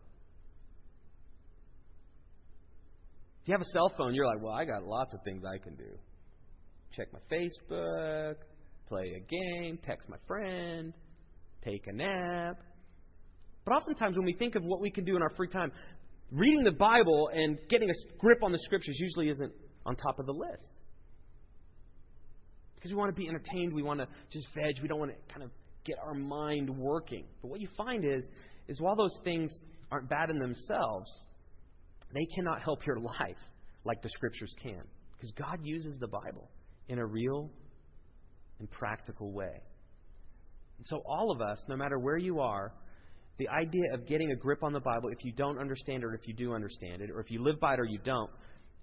You 3.51 3.55
have 3.55 3.63
a 3.63 3.71
cell 3.73 3.93
phone, 3.99 4.15
you're 4.15 4.27
like, 4.27 4.41
well, 4.41 4.53
I 4.53 4.65
got 4.65 4.85
lots 4.85 5.13
of 5.13 5.19
things 5.25 5.43
I 5.45 5.59
can 5.59 5.75
do. 5.75 5.99
Check 6.97 7.09
my 7.13 7.19
Facebook, 7.29 8.37
play 8.89 9.15
a 9.17 9.21
game, 9.21 9.77
text 9.85 10.09
my 10.09 10.19
friend, 10.29 10.93
take 11.65 11.85
a 11.89 11.93
nap. 11.93 12.61
But 13.65 13.73
oftentimes, 13.73 14.17
when 14.17 14.25
we 14.25 14.35
think 14.35 14.55
of 14.55 14.63
what 14.63 14.81
we 14.81 14.89
can 14.93 15.05
do 15.05 15.17
in 15.17 15.23
our 15.23 15.31
free 15.31 15.49
time, 15.49 15.73
reading 16.31 16.63
the 16.63 16.71
Bible 16.71 17.29
and 17.35 17.59
getting 17.69 17.91
a 17.91 17.95
grip 18.19 18.39
on 18.45 18.53
the 18.53 18.59
Scriptures 18.61 18.97
usually 19.01 19.29
isn't 19.31 19.53
on 19.85 19.97
top 19.97 20.21
of 20.21 20.27
the 20.27 20.33
list. 20.33 20.71
Because 22.77 22.93
we 22.93 22.97
want 22.97 23.13
to 23.13 23.21
be 23.21 23.29
entertained, 23.29 23.75
we 23.75 23.83
want 23.83 23.99
to 23.99 24.07
just 24.33 24.47
veg, 24.55 24.81
we 24.81 24.87
don't 24.87 25.01
want 25.01 25.11
to 25.11 25.35
kind 25.35 25.43
of 25.43 25.51
get 25.85 25.97
our 26.07 26.15
mind 26.15 26.71
working. 26.71 27.25
But 27.43 27.49
what 27.49 27.61
you 27.61 27.69
find 27.77 28.05
is, 28.05 28.25
is 28.69 28.81
while 28.81 28.95
those 28.95 29.19
things 29.25 29.51
aren't 29.91 30.09
bad 30.09 30.31
in 30.31 30.39
themselves, 30.39 31.11
they 32.13 32.27
cannot 32.35 32.63
help 32.63 32.87
your 32.87 32.99
life 33.01 33.37
like 33.85 34.03
the 34.03 34.11
Scriptures 34.11 34.55
can. 34.63 34.83
Because 35.13 35.33
God 35.33 35.59
uses 35.63 35.99
the 35.99 36.09
Bible 36.09 36.49
in 36.89 36.99
a 36.99 37.07
real 37.07 37.51
and 38.59 38.71
practical 38.71 39.33
way. 39.33 39.63
And 40.79 40.87
so, 40.87 41.03
all 41.07 41.31
of 41.31 41.43
us, 41.43 41.63
no 41.69 41.77
matter 41.77 41.99
where 41.99 42.17
you 42.17 42.41
are, 42.41 42.73
the 43.39 43.49
idea 43.49 43.93
of 43.93 44.07
getting 44.07 44.33
a 44.33 44.37
grip 44.37 44.63
on 44.63 44.73
the 44.73 44.81
Bible, 44.81 45.09
if 45.11 45.25
you 45.25 45.33
don't 45.33 45.59
understand 45.59 46.03
it 46.03 46.07
or 46.07 46.15
if 46.15 46.27
you 46.27 46.35
do 46.35 46.55
understand 46.55 47.03
it, 47.03 47.11
or 47.11 47.21
if 47.21 47.31
you 47.31 47.43
live 47.43 47.61
by 47.61 47.75
it 47.75 47.81
or 47.81 47.85
you 47.85 47.99
don't, 48.05 48.31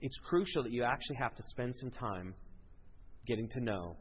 it's 0.01 0.17
crucial 0.27 0.63
that 0.63 0.71
you 0.71 0.83
actually 0.83 1.15
have 1.15 1.35
to 1.35 1.43
spend 1.49 1.75
some 1.79 1.91
time 1.91 2.33
getting 3.25 3.49
to 3.49 3.59
know 3.59 3.95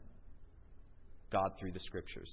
God 1.31 1.51
through 1.59 1.71
the 1.71 1.79
Scriptures. 1.81 2.31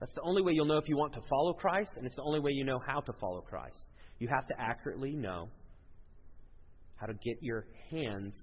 That's 0.00 0.12
the 0.14 0.22
only 0.22 0.42
way 0.42 0.52
you'll 0.52 0.66
know 0.66 0.78
if 0.78 0.88
you 0.88 0.96
want 0.96 1.14
to 1.14 1.20
follow 1.28 1.54
Christ, 1.54 1.90
and 1.96 2.04
it's 2.04 2.16
the 2.16 2.22
only 2.22 2.40
way 2.40 2.50
you 2.52 2.64
know 2.64 2.80
how 2.86 3.00
to 3.00 3.12
follow 3.20 3.40
Christ. 3.40 3.84
You 4.18 4.28
have 4.28 4.46
to 4.48 4.54
accurately 4.58 5.12
know 5.12 5.48
how 6.96 7.06
to 7.06 7.14
get 7.14 7.36
your 7.40 7.66
hands 7.90 8.34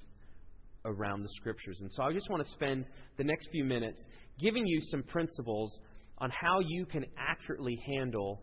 around 0.86 1.24
the 1.24 1.30
Scriptures. 1.38 1.78
And 1.82 1.92
so 1.92 2.04
I 2.04 2.14
just 2.14 2.30
want 2.30 2.44
to 2.44 2.50
spend 2.52 2.86
the 3.18 3.24
next 3.24 3.50
few 3.52 3.64
minutes 3.64 4.04
giving 4.40 4.66
you 4.66 4.80
some 4.92 5.04
principles 5.04 5.80
on 6.20 6.30
how 6.30 6.60
you 6.60 6.86
can 6.86 7.06
accurately 7.18 7.78
handle 7.86 8.42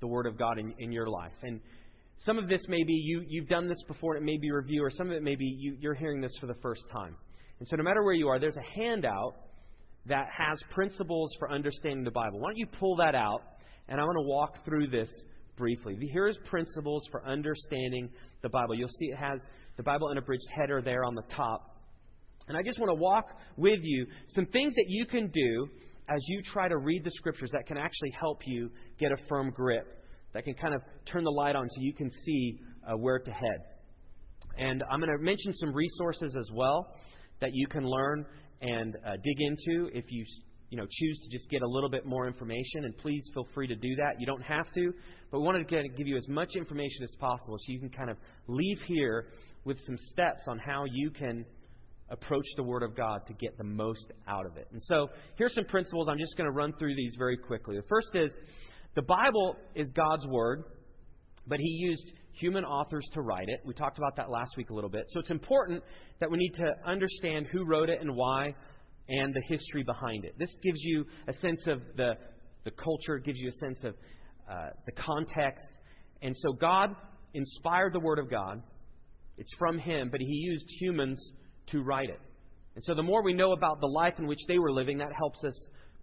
the 0.00 0.06
Word 0.06 0.26
of 0.26 0.38
God 0.38 0.58
in, 0.58 0.74
in 0.78 0.92
your 0.92 1.08
life. 1.08 1.32
And 1.42 1.60
some 2.18 2.38
of 2.38 2.48
this 2.48 2.60
may 2.68 2.82
be 2.84 2.92
you, 2.92 3.24
you've 3.28 3.48
done 3.48 3.68
this 3.68 3.82
before, 3.86 4.14
and 4.14 4.22
it 4.22 4.26
may 4.26 4.38
be 4.38 4.50
review, 4.50 4.84
or 4.84 4.90
some 4.90 5.08
of 5.08 5.12
it 5.14 5.22
may 5.22 5.36
be 5.36 5.56
you, 5.58 5.76
you're 5.80 5.94
hearing 5.94 6.20
this 6.20 6.36
for 6.40 6.46
the 6.46 6.56
first 6.62 6.82
time. 6.92 7.16
And 7.58 7.66
so 7.66 7.76
no 7.76 7.82
matter 7.82 8.02
where 8.02 8.14
you 8.14 8.28
are, 8.28 8.38
there's 8.38 8.56
a 8.56 8.80
handout 8.80 9.34
that 10.06 10.26
has 10.36 10.58
principles 10.72 11.34
for 11.38 11.50
understanding 11.50 12.04
the 12.04 12.10
Bible. 12.10 12.40
Why 12.40 12.50
don't 12.50 12.58
you 12.58 12.66
pull 12.66 12.96
that 12.96 13.14
out, 13.14 13.42
and 13.88 14.00
I'm 14.00 14.06
going 14.06 14.16
to 14.16 14.28
walk 14.28 14.64
through 14.64 14.88
this 14.88 15.08
briefly. 15.58 15.98
Here's 16.12 16.38
principles 16.46 17.06
for 17.10 17.26
understanding 17.26 18.08
the 18.42 18.48
Bible. 18.48 18.74
You'll 18.74 18.88
see 18.88 19.06
it 19.06 19.18
has 19.18 19.40
the 19.76 19.82
Bible 19.82 20.08
Unabridged 20.08 20.46
header 20.54 20.80
there 20.80 21.04
on 21.04 21.14
the 21.14 21.22
top. 21.34 21.76
And 22.46 22.56
I 22.56 22.62
just 22.62 22.78
want 22.78 22.90
to 22.90 22.94
walk 22.94 23.26
with 23.56 23.80
you 23.82 24.06
some 24.28 24.46
things 24.46 24.72
that 24.74 24.86
you 24.88 25.04
can 25.04 25.28
do 25.28 25.68
as 26.08 26.20
you 26.28 26.42
try 26.42 26.68
to 26.68 26.78
read 26.78 27.04
the 27.04 27.10
Scriptures 27.10 27.50
that 27.52 27.66
can 27.66 27.76
actually 27.76 28.10
help 28.18 28.40
you 28.46 28.70
get 28.98 29.12
a 29.12 29.16
firm 29.28 29.50
grip, 29.50 29.86
that 30.32 30.44
can 30.44 30.54
kind 30.54 30.74
of 30.74 30.80
turn 31.04 31.24
the 31.24 31.30
light 31.30 31.54
on 31.54 31.68
so 31.68 31.80
you 31.80 31.92
can 31.92 32.10
see 32.24 32.58
uh, 32.88 32.96
where 32.96 33.18
to 33.18 33.30
head. 33.30 33.60
And 34.56 34.82
I'm 34.90 35.00
going 35.00 35.12
to 35.16 35.22
mention 35.22 35.52
some 35.52 35.74
resources 35.74 36.34
as 36.38 36.48
well 36.54 36.94
that 37.40 37.50
you 37.52 37.66
can 37.66 37.84
learn 37.84 38.24
and 38.62 38.96
uh, 39.06 39.12
dig 39.22 39.40
into 39.40 39.90
if 39.94 40.04
you 40.08 40.24
you 40.70 40.76
know 40.76 40.86
choose 40.90 41.18
to 41.24 41.30
just 41.30 41.48
get 41.50 41.62
a 41.62 41.66
little 41.66 41.88
bit 41.88 42.06
more 42.06 42.26
information. 42.26 42.84
And 42.84 42.96
please 42.98 43.28
feel 43.34 43.46
free 43.54 43.66
to 43.66 43.76
do 43.76 43.94
that. 43.96 44.20
You 44.20 44.26
don't 44.26 44.42
have 44.42 44.70
to, 44.74 44.92
but 45.30 45.40
we 45.40 45.44
wanted 45.44 45.68
to 45.68 45.88
give 45.96 46.06
you 46.06 46.16
as 46.16 46.28
much 46.28 46.56
information 46.56 47.02
as 47.02 47.14
possible 47.18 47.56
so 47.58 47.72
you 47.72 47.80
can 47.80 47.90
kind 47.90 48.10
of 48.10 48.16
leave 48.46 48.78
here 48.86 49.26
with 49.64 49.78
some 49.86 49.96
steps 50.10 50.46
on 50.48 50.58
how 50.58 50.84
you 50.90 51.10
can 51.10 51.44
approach 52.10 52.46
the 52.56 52.62
Word 52.62 52.82
of 52.82 52.96
God 52.96 53.20
to 53.26 53.34
get 53.34 53.56
the 53.58 53.64
most 53.64 54.12
out 54.26 54.46
of 54.46 54.56
it. 54.56 54.66
And 54.72 54.82
so 54.82 55.08
here's 55.36 55.54
some 55.54 55.64
principles. 55.66 56.08
I'm 56.08 56.18
just 56.18 56.36
going 56.36 56.48
to 56.48 56.56
run 56.56 56.72
through 56.78 56.94
these 56.96 57.14
very 57.18 57.36
quickly. 57.36 57.76
The 57.76 57.86
first 57.88 58.14
is 58.14 58.32
the 58.94 59.02
Bible 59.02 59.56
is 59.74 59.90
God's 59.94 60.26
Word, 60.26 60.64
but 61.46 61.58
He 61.60 61.68
used 61.68 62.12
human 62.32 62.64
authors 62.64 63.06
to 63.12 63.20
write 63.20 63.48
it. 63.48 63.60
We 63.64 63.74
talked 63.74 63.98
about 63.98 64.16
that 64.16 64.30
last 64.30 64.56
week 64.56 64.70
a 64.70 64.74
little 64.74 64.90
bit. 64.90 65.04
So 65.08 65.20
it's 65.20 65.30
important 65.30 65.82
that 66.20 66.30
we 66.30 66.38
need 66.38 66.54
to 66.54 66.72
understand 66.86 67.46
who 67.52 67.64
wrote 67.64 67.90
it 67.90 68.00
and 68.00 68.14
why 68.14 68.54
and 69.08 69.34
the 69.34 69.42
history 69.48 69.82
behind 69.82 70.24
it. 70.24 70.34
This 70.38 70.54
gives 70.62 70.80
you 70.82 71.04
a 71.26 71.32
sense 71.34 71.66
of 71.66 71.80
the, 71.96 72.14
the 72.64 72.70
culture, 72.72 73.18
gives 73.18 73.38
you 73.38 73.48
a 73.48 73.58
sense 73.66 73.82
of 73.84 73.94
uh, 74.50 74.70
the 74.86 74.92
context. 74.92 75.64
And 76.22 76.36
so 76.36 76.52
God 76.52 76.94
inspired 77.34 77.92
the 77.92 78.00
Word 78.00 78.18
of 78.18 78.30
God. 78.30 78.62
It's 79.36 79.52
from 79.58 79.78
Him, 79.78 80.08
but 80.10 80.20
He 80.20 80.26
used 80.26 80.66
humans 80.80 81.32
to 81.68 81.82
write 81.82 82.10
it. 82.10 82.20
And 82.74 82.84
so 82.84 82.94
the 82.94 83.02
more 83.02 83.22
we 83.22 83.34
know 83.34 83.52
about 83.52 83.80
the 83.80 83.86
life 83.86 84.14
in 84.18 84.26
which 84.26 84.40
they 84.46 84.58
were 84.58 84.72
living, 84.72 84.98
that 84.98 85.12
helps 85.16 85.42
us 85.44 85.54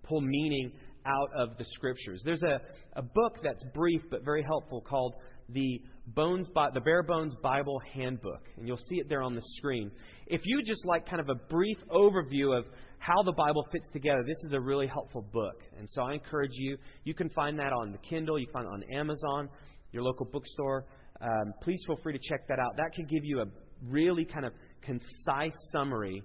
pull 0.04 0.22
meaning 0.22 0.72
out 1.06 1.30
of 1.38 1.58
the 1.58 1.66
Scriptures. 1.74 2.22
There's 2.26 2.44
a, 2.44 2.60
a 2.94 3.02
book 3.02 3.38
that's 3.44 3.64
brief 3.74 4.02
but 4.10 4.24
very 4.24 4.44
helpful 4.44 4.82
called 4.82 5.16
the 5.50 5.82
Bones, 6.08 6.50
the 6.74 6.82
Bare 6.82 7.04
Bones 7.04 7.36
Bible 7.42 7.80
Handbook, 7.94 8.42
and 8.58 8.68
you'll 8.68 8.78
see 8.78 8.96
it 8.96 9.10
there 9.10 9.22
on 9.22 9.36
the 9.36 9.42
screen. 9.58 9.92
If 10.28 10.42
you 10.46 10.64
just 10.64 10.86
like 10.86 11.08
kind 11.08 11.20
of 11.20 11.30
a 11.30 11.36
brief 11.36 11.78
overview 11.92 12.58
of 12.58 12.66
how 13.06 13.22
the 13.22 13.32
Bible 13.34 13.68
fits 13.72 13.88
together, 13.92 14.24
this 14.26 14.38
is 14.46 14.54
a 14.54 14.60
really 14.60 14.88
helpful 14.88 15.24
book. 15.32 15.62
And 15.78 15.88
so 15.90 16.02
I 16.02 16.14
encourage 16.14 16.54
you, 16.54 16.78
you 17.04 17.14
can 17.14 17.30
find 17.30 17.60
that 17.60 17.72
on 17.72 17.92
the 17.92 18.00
Kindle, 18.00 18.40
you 18.40 18.48
can 18.48 18.54
find 18.54 18.66
it 18.66 18.72
on 18.72 18.84
Amazon, 18.98 19.50
your 19.92 20.02
local 20.02 20.26
bookstore. 20.26 20.86
Um, 21.22 21.54
please 21.62 21.80
feel 21.86 21.98
free 22.02 22.14
to 22.14 22.20
check 22.20 22.48
that 22.48 22.58
out. 22.58 22.76
That 22.78 22.94
could 22.96 23.08
give 23.08 23.24
you 23.24 23.42
a 23.42 23.46
really 23.88 24.26
kind 24.26 24.46
of 24.46 24.54
concise 24.82 25.54
summary 25.72 26.24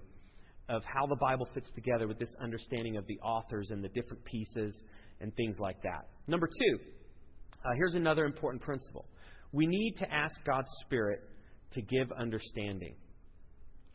of 0.70 0.82
how 0.84 1.06
the 1.06 1.16
Bible 1.16 1.46
fits 1.52 1.70
together 1.74 2.08
with 2.08 2.18
this 2.18 2.34
understanding 2.42 2.96
of 2.96 3.06
the 3.06 3.18
authors 3.18 3.70
and 3.70 3.84
the 3.84 3.88
different 3.88 4.24
pieces 4.24 4.82
and 5.20 5.34
things 5.36 5.58
like 5.58 5.82
that. 5.82 6.08
Number 6.28 6.46
two, 6.46 6.78
uh, 7.62 7.68
here's 7.76 7.94
another 7.94 8.24
important 8.24 8.62
principle. 8.62 9.04
We 9.52 9.66
need 9.66 9.96
to 9.98 10.10
ask 10.10 10.34
God's 10.46 10.70
Spirit 10.86 11.20
to 11.72 11.82
give 11.82 12.10
understanding. 12.12 12.94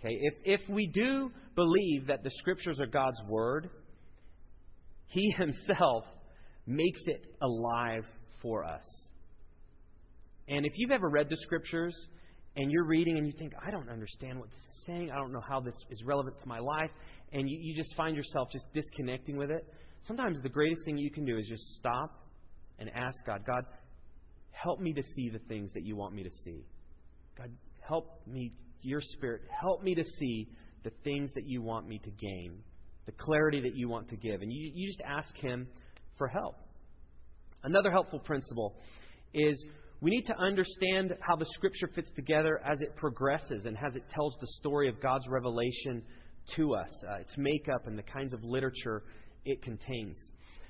Okay? 0.05 0.17
If, 0.21 0.61
if 0.61 0.69
we 0.69 0.87
do 0.87 1.31
believe 1.55 2.07
that 2.07 2.23
the 2.23 2.31
Scriptures 2.37 2.79
are 2.79 2.87
God's 2.87 3.21
Word, 3.27 3.69
He 5.07 5.31
Himself 5.37 6.05
makes 6.67 7.01
it 7.05 7.25
alive 7.41 8.05
for 8.41 8.63
us. 8.63 8.83
And 10.47 10.65
if 10.65 10.73
you've 10.75 10.91
ever 10.91 11.09
read 11.09 11.27
the 11.29 11.37
Scriptures 11.37 11.95
and 12.55 12.71
you're 12.71 12.85
reading 12.85 13.17
and 13.17 13.25
you 13.25 13.33
think, 13.37 13.53
I 13.65 13.71
don't 13.71 13.89
understand 13.89 14.39
what 14.39 14.49
this 14.49 14.59
is 14.59 14.83
saying, 14.85 15.11
I 15.11 15.15
don't 15.15 15.31
know 15.31 15.41
how 15.47 15.59
this 15.59 15.75
is 15.89 16.03
relevant 16.05 16.39
to 16.39 16.47
my 16.47 16.59
life, 16.59 16.91
and 17.33 17.49
you, 17.49 17.57
you 17.59 17.75
just 17.75 17.95
find 17.95 18.15
yourself 18.15 18.49
just 18.51 18.65
disconnecting 18.73 19.37
with 19.37 19.51
it, 19.51 19.65
sometimes 20.03 20.39
the 20.41 20.49
greatest 20.49 20.85
thing 20.85 20.97
you 20.97 21.11
can 21.11 21.25
do 21.25 21.37
is 21.37 21.47
just 21.47 21.63
stop 21.77 22.11
and 22.79 22.89
ask 22.93 23.25
God, 23.25 23.43
God, 23.45 23.63
help 24.51 24.79
me 24.79 24.93
to 24.93 25.01
see 25.15 25.29
the 25.29 25.39
things 25.39 25.71
that 25.73 25.83
you 25.83 25.95
want 25.95 26.13
me 26.13 26.23
to 26.23 26.29
see. 26.43 26.65
God, 27.37 27.49
help 27.87 28.21
me, 28.27 28.53
your 28.85 29.01
Spirit, 29.01 29.41
help 29.61 29.83
me 29.83 29.95
to 29.95 30.03
see 30.03 30.47
the 30.83 30.91
things 31.03 31.31
that 31.33 31.45
you 31.45 31.61
want 31.61 31.87
me 31.87 31.99
to 31.99 32.11
gain, 32.11 32.59
the 33.05 33.11
clarity 33.11 33.61
that 33.61 33.75
you 33.75 33.89
want 33.89 34.09
to 34.09 34.15
give. 34.15 34.41
And 34.41 34.51
you, 34.51 34.71
you 34.73 34.87
just 34.87 35.01
ask 35.01 35.35
Him 35.37 35.67
for 36.17 36.27
help. 36.27 36.55
Another 37.63 37.91
helpful 37.91 38.19
principle 38.19 38.75
is 39.33 39.65
we 40.01 40.11
need 40.11 40.25
to 40.25 40.37
understand 40.37 41.13
how 41.21 41.35
the 41.35 41.45
Scripture 41.53 41.89
fits 41.93 42.11
together 42.15 42.61
as 42.63 42.81
it 42.81 42.95
progresses 42.95 43.65
and 43.65 43.77
as 43.85 43.95
it 43.95 44.03
tells 44.13 44.35
the 44.39 44.47
story 44.59 44.87
of 44.87 45.01
God's 45.01 45.27
revelation 45.27 46.03
to 46.55 46.75
us, 46.75 46.89
uh, 47.09 47.15
its 47.15 47.33
makeup, 47.37 47.87
and 47.87 47.97
the 47.97 48.03
kinds 48.03 48.33
of 48.33 48.43
literature 48.43 49.03
it 49.45 49.61
contains. 49.61 50.15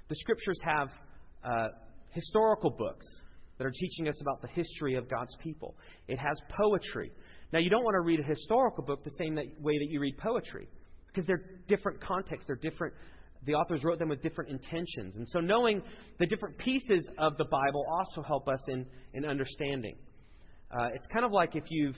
The 0.07 0.15
Scriptures 0.15 0.59
have 0.63 0.89
uh, 1.43 1.67
historical 2.11 2.69
books 2.69 3.05
that 3.57 3.65
are 3.65 3.71
teaching 3.71 4.07
us 4.07 4.19
about 4.21 4.41
the 4.41 4.47
history 4.49 4.95
of 4.95 5.09
God's 5.09 5.35
people. 5.41 5.75
It 6.07 6.17
has 6.17 6.39
poetry. 6.49 7.11
Now, 7.53 7.59
you 7.59 7.69
don't 7.69 7.83
want 7.83 7.95
to 7.95 8.01
read 8.01 8.19
a 8.19 8.23
historical 8.23 8.83
book 8.83 9.03
the 9.03 9.11
same 9.11 9.35
way 9.35 9.77
that 9.77 9.87
you 9.89 9.99
read 9.99 10.17
poetry 10.17 10.67
because 11.07 11.25
they're 11.25 11.43
different 11.67 12.01
contexts, 12.01 12.45
they're 12.47 12.57
different, 12.57 12.93
the 13.45 13.53
authors 13.53 13.83
wrote 13.83 13.99
them 13.99 14.09
with 14.09 14.21
different 14.21 14.49
intentions. 14.49 15.15
And 15.15 15.27
so 15.29 15.39
knowing 15.39 15.81
the 16.19 16.25
different 16.25 16.57
pieces 16.57 17.09
of 17.17 17.37
the 17.37 17.45
Bible 17.45 17.85
also 17.89 18.21
help 18.21 18.47
us 18.47 18.59
in, 18.67 18.85
in 19.13 19.25
understanding. 19.25 19.95
Uh, 20.71 20.89
it's 20.93 21.07
kind 21.07 21.23
of 21.23 21.31
like 21.31 21.55
if 21.55 21.63
you've 21.69 21.95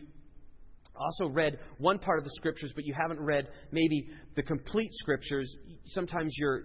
also 0.96 1.32
read 1.32 1.58
one 1.78 2.00
part 2.00 2.20
of 2.20 2.26
the 2.26 2.32
scriptures, 2.36 2.72
but 2.76 2.86
you 2.86 2.94
haven't 2.94 3.20
read 3.20 3.48
maybe 3.72 4.08
the 4.36 4.44
complete 4.44 4.90
scriptures, 4.94 5.52
sometimes 5.88 6.34
your, 6.38 6.64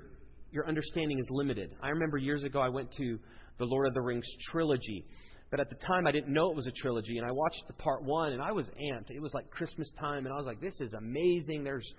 your 0.50 0.66
understanding 0.66 1.18
is 1.18 1.26
limited. 1.30 1.74
I 1.82 1.88
remember 1.88 2.18
years 2.18 2.42
ago 2.42 2.60
I 2.60 2.68
went 2.68 2.90
to 2.92 3.18
the 3.58 3.64
Lord 3.64 3.86
of 3.86 3.94
the 3.94 4.00
Rings 4.00 4.26
trilogy. 4.50 5.04
But 5.50 5.60
at 5.60 5.68
the 5.68 5.76
time, 5.76 6.06
I 6.06 6.12
didn't 6.12 6.32
know 6.32 6.50
it 6.50 6.56
was 6.56 6.66
a 6.66 6.72
trilogy, 6.72 7.18
and 7.18 7.26
I 7.26 7.30
watched 7.30 7.64
the 7.66 7.74
part 7.74 8.02
one, 8.02 8.32
and 8.32 8.40
I 8.40 8.52
was 8.52 8.68
amped. 8.70 9.10
It 9.10 9.20
was 9.20 9.34
like 9.34 9.50
Christmas 9.50 9.90
time, 10.00 10.24
and 10.24 10.32
I 10.32 10.36
was 10.36 10.46
like, 10.46 10.60
"This 10.60 10.80
is 10.80 10.94
amazing!" 10.94 11.62
There's 11.62 11.94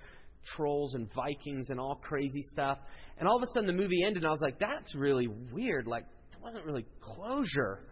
trolls 0.56 0.96
and 0.96 1.08
Vikings 1.14 1.70
and 1.70 1.80
all 1.80 1.96
crazy 1.96 2.42
stuff. 2.52 2.80
And 3.18 3.28
all 3.28 3.38
of 3.38 3.44
a 3.44 3.48
sudden, 3.54 3.68
the 3.68 3.74
movie 3.74 4.04
ended, 4.04 4.24
and 4.24 4.28
I 4.28 4.32
was 4.32 4.42
like, 4.42 4.58
"That's 4.58 4.96
really 4.96 5.28
weird. 5.28 5.86
Like, 5.86 6.06
there 6.32 6.42
wasn't 6.42 6.66
really 6.66 6.86
closure." 7.00 7.86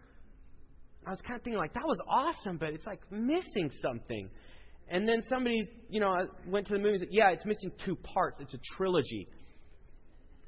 I 1.06 1.12
was 1.12 1.22
kind 1.22 1.38
of 1.40 1.44
thinking, 1.44 1.60
like, 1.60 1.74
that 1.74 1.86
was 1.86 2.00
awesome, 2.08 2.58
but 2.58 2.70
it's 2.70 2.86
like 2.86 3.00
missing 3.12 3.72
something. 3.82 4.30
And 4.90 5.08
then 5.08 5.22
somebody, 5.30 5.62
you 5.90 6.00
know, 6.00 6.28
went 6.48 6.68
to 6.68 6.74
the 6.74 6.80
movie 6.80 6.94
and 6.94 7.00
said, 7.02 7.10
"Yeah, 7.12 7.30
it's 7.30 7.46
missing 7.46 7.72
two 7.86 7.96
parts. 7.98 8.40
It's 8.40 8.54
a 8.54 8.60
trilogy." 8.76 9.28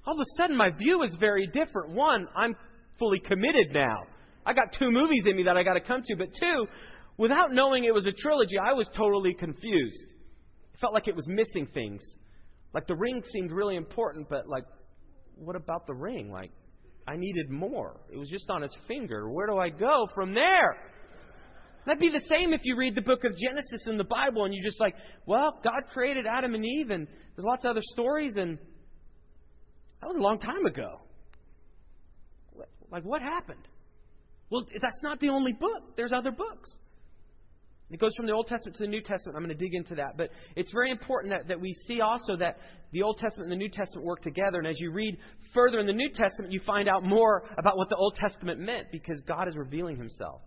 All 0.05 0.15
of 0.15 0.19
a 0.19 0.25
sudden, 0.37 0.57
my 0.57 0.69
view 0.71 1.03
is 1.03 1.15
very 1.15 1.47
different. 1.47 1.93
One, 1.93 2.27
I'm 2.35 2.55
fully 2.99 3.19
committed 3.19 3.73
now. 3.73 4.03
I 4.45 4.53
got 4.53 4.73
two 4.77 4.89
movies 4.89 5.23
in 5.25 5.35
me 5.35 5.43
that 5.43 5.57
I 5.57 5.63
got 5.63 5.73
to 5.73 5.81
come 5.81 6.01
to, 6.03 6.15
but 6.15 6.29
two, 6.39 6.67
without 7.17 7.51
knowing 7.51 7.85
it 7.85 7.93
was 7.93 8.05
a 8.05 8.11
trilogy, 8.11 8.57
I 8.57 8.73
was 8.73 8.87
totally 8.95 9.33
confused. 9.33 10.13
It 10.73 10.79
felt 10.79 10.93
like 10.93 11.07
it 11.07 11.15
was 11.15 11.27
missing 11.27 11.67
things. 11.73 12.01
Like 12.73 12.87
the 12.87 12.95
ring 12.95 13.23
seemed 13.31 13.51
really 13.51 13.75
important, 13.75 14.27
but 14.29 14.47
like, 14.47 14.65
what 15.35 15.55
about 15.55 15.87
the 15.87 15.93
ring? 15.93 16.31
Like, 16.31 16.51
I 17.07 17.15
needed 17.17 17.49
more. 17.49 17.99
It 18.11 18.17
was 18.17 18.29
just 18.29 18.49
on 18.49 18.61
his 18.61 18.73
finger. 18.87 19.29
Where 19.29 19.47
do 19.47 19.57
I 19.57 19.69
go 19.69 20.07
from 20.13 20.33
there? 20.33 20.77
That'd 21.85 21.99
be 21.99 22.09
the 22.09 22.25
same 22.29 22.53
if 22.53 22.61
you 22.63 22.77
read 22.77 22.95
the 22.95 23.01
book 23.01 23.25
of 23.25 23.35
Genesis 23.37 23.87
in 23.87 23.97
the 23.97 24.05
Bible 24.05 24.45
and 24.45 24.53
you're 24.53 24.63
just 24.63 24.79
like, 24.79 24.95
well, 25.25 25.59
God 25.63 25.83
created 25.91 26.25
Adam 26.25 26.55
and 26.55 26.65
Eve, 26.65 26.91
and 26.91 27.07
there's 27.07 27.45
lots 27.45 27.65
of 27.65 27.71
other 27.71 27.81
stories, 27.91 28.37
and 28.37 28.57
that 29.99 30.07
was 30.07 30.15
a 30.15 30.21
long 30.21 30.39
time 30.39 30.65
ago. 30.65 31.01
Like, 32.93 33.03
what 33.03 33.23
happened? 33.23 33.67
Well, 34.51 34.63
that's 34.81 35.01
not 35.01 35.19
the 35.19 35.29
only 35.29 35.51
book. 35.51 35.97
There's 35.97 36.13
other 36.13 36.31
books. 36.31 36.69
It 37.89 37.99
goes 37.99 38.11
from 38.15 38.27
the 38.27 38.31
Old 38.31 38.47
Testament 38.47 38.77
to 38.77 38.83
the 38.83 38.89
New 38.89 39.01
Testament. 39.01 39.35
I'm 39.35 39.43
going 39.43 39.55
to 39.55 39.63
dig 39.63 39.73
into 39.73 39.95
that. 39.95 40.15
But 40.15 40.29
it's 40.55 40.71
very 40.71 40.91
important 40.91 41.33
that, 41.33 41.47
that 41.47 41.59
we 41.59 41.73
see 41.87 42.01
also 42.01 42.35
that 42.37 42.57
the 42.91 43.01
Old 43.01 43.17
Testament 43.17 43.51
and 43.51 43.59
the 43.59 43.63
New 43.63 43.69
Testament 43.69 44.05
work 44.05 44.21
together. 44.21 44.59
And 44.59 44.67
as 44.67 44.79
you 44.79 44.91
read 44.91 45.17
further 45.53 45.79
in 45.79 45.87
the 45.87 45.93
New 45.93 46.09
Testament, 46.09 46.51
you 46.51 46.59
find 46.65 46.87
out 46.87 47.03
more 47.03 47.43
about 47.57 47.77
what 47.77 47.89
the 47.89 47.95
Old 47.95 48.15
Testament 48.15 48.59
meant 48.59 48.87
because 48.91 49.21
God 49.27 49.47
is 49.47 49.55
revealing 49.55 49.97
himself. 49.97 50.41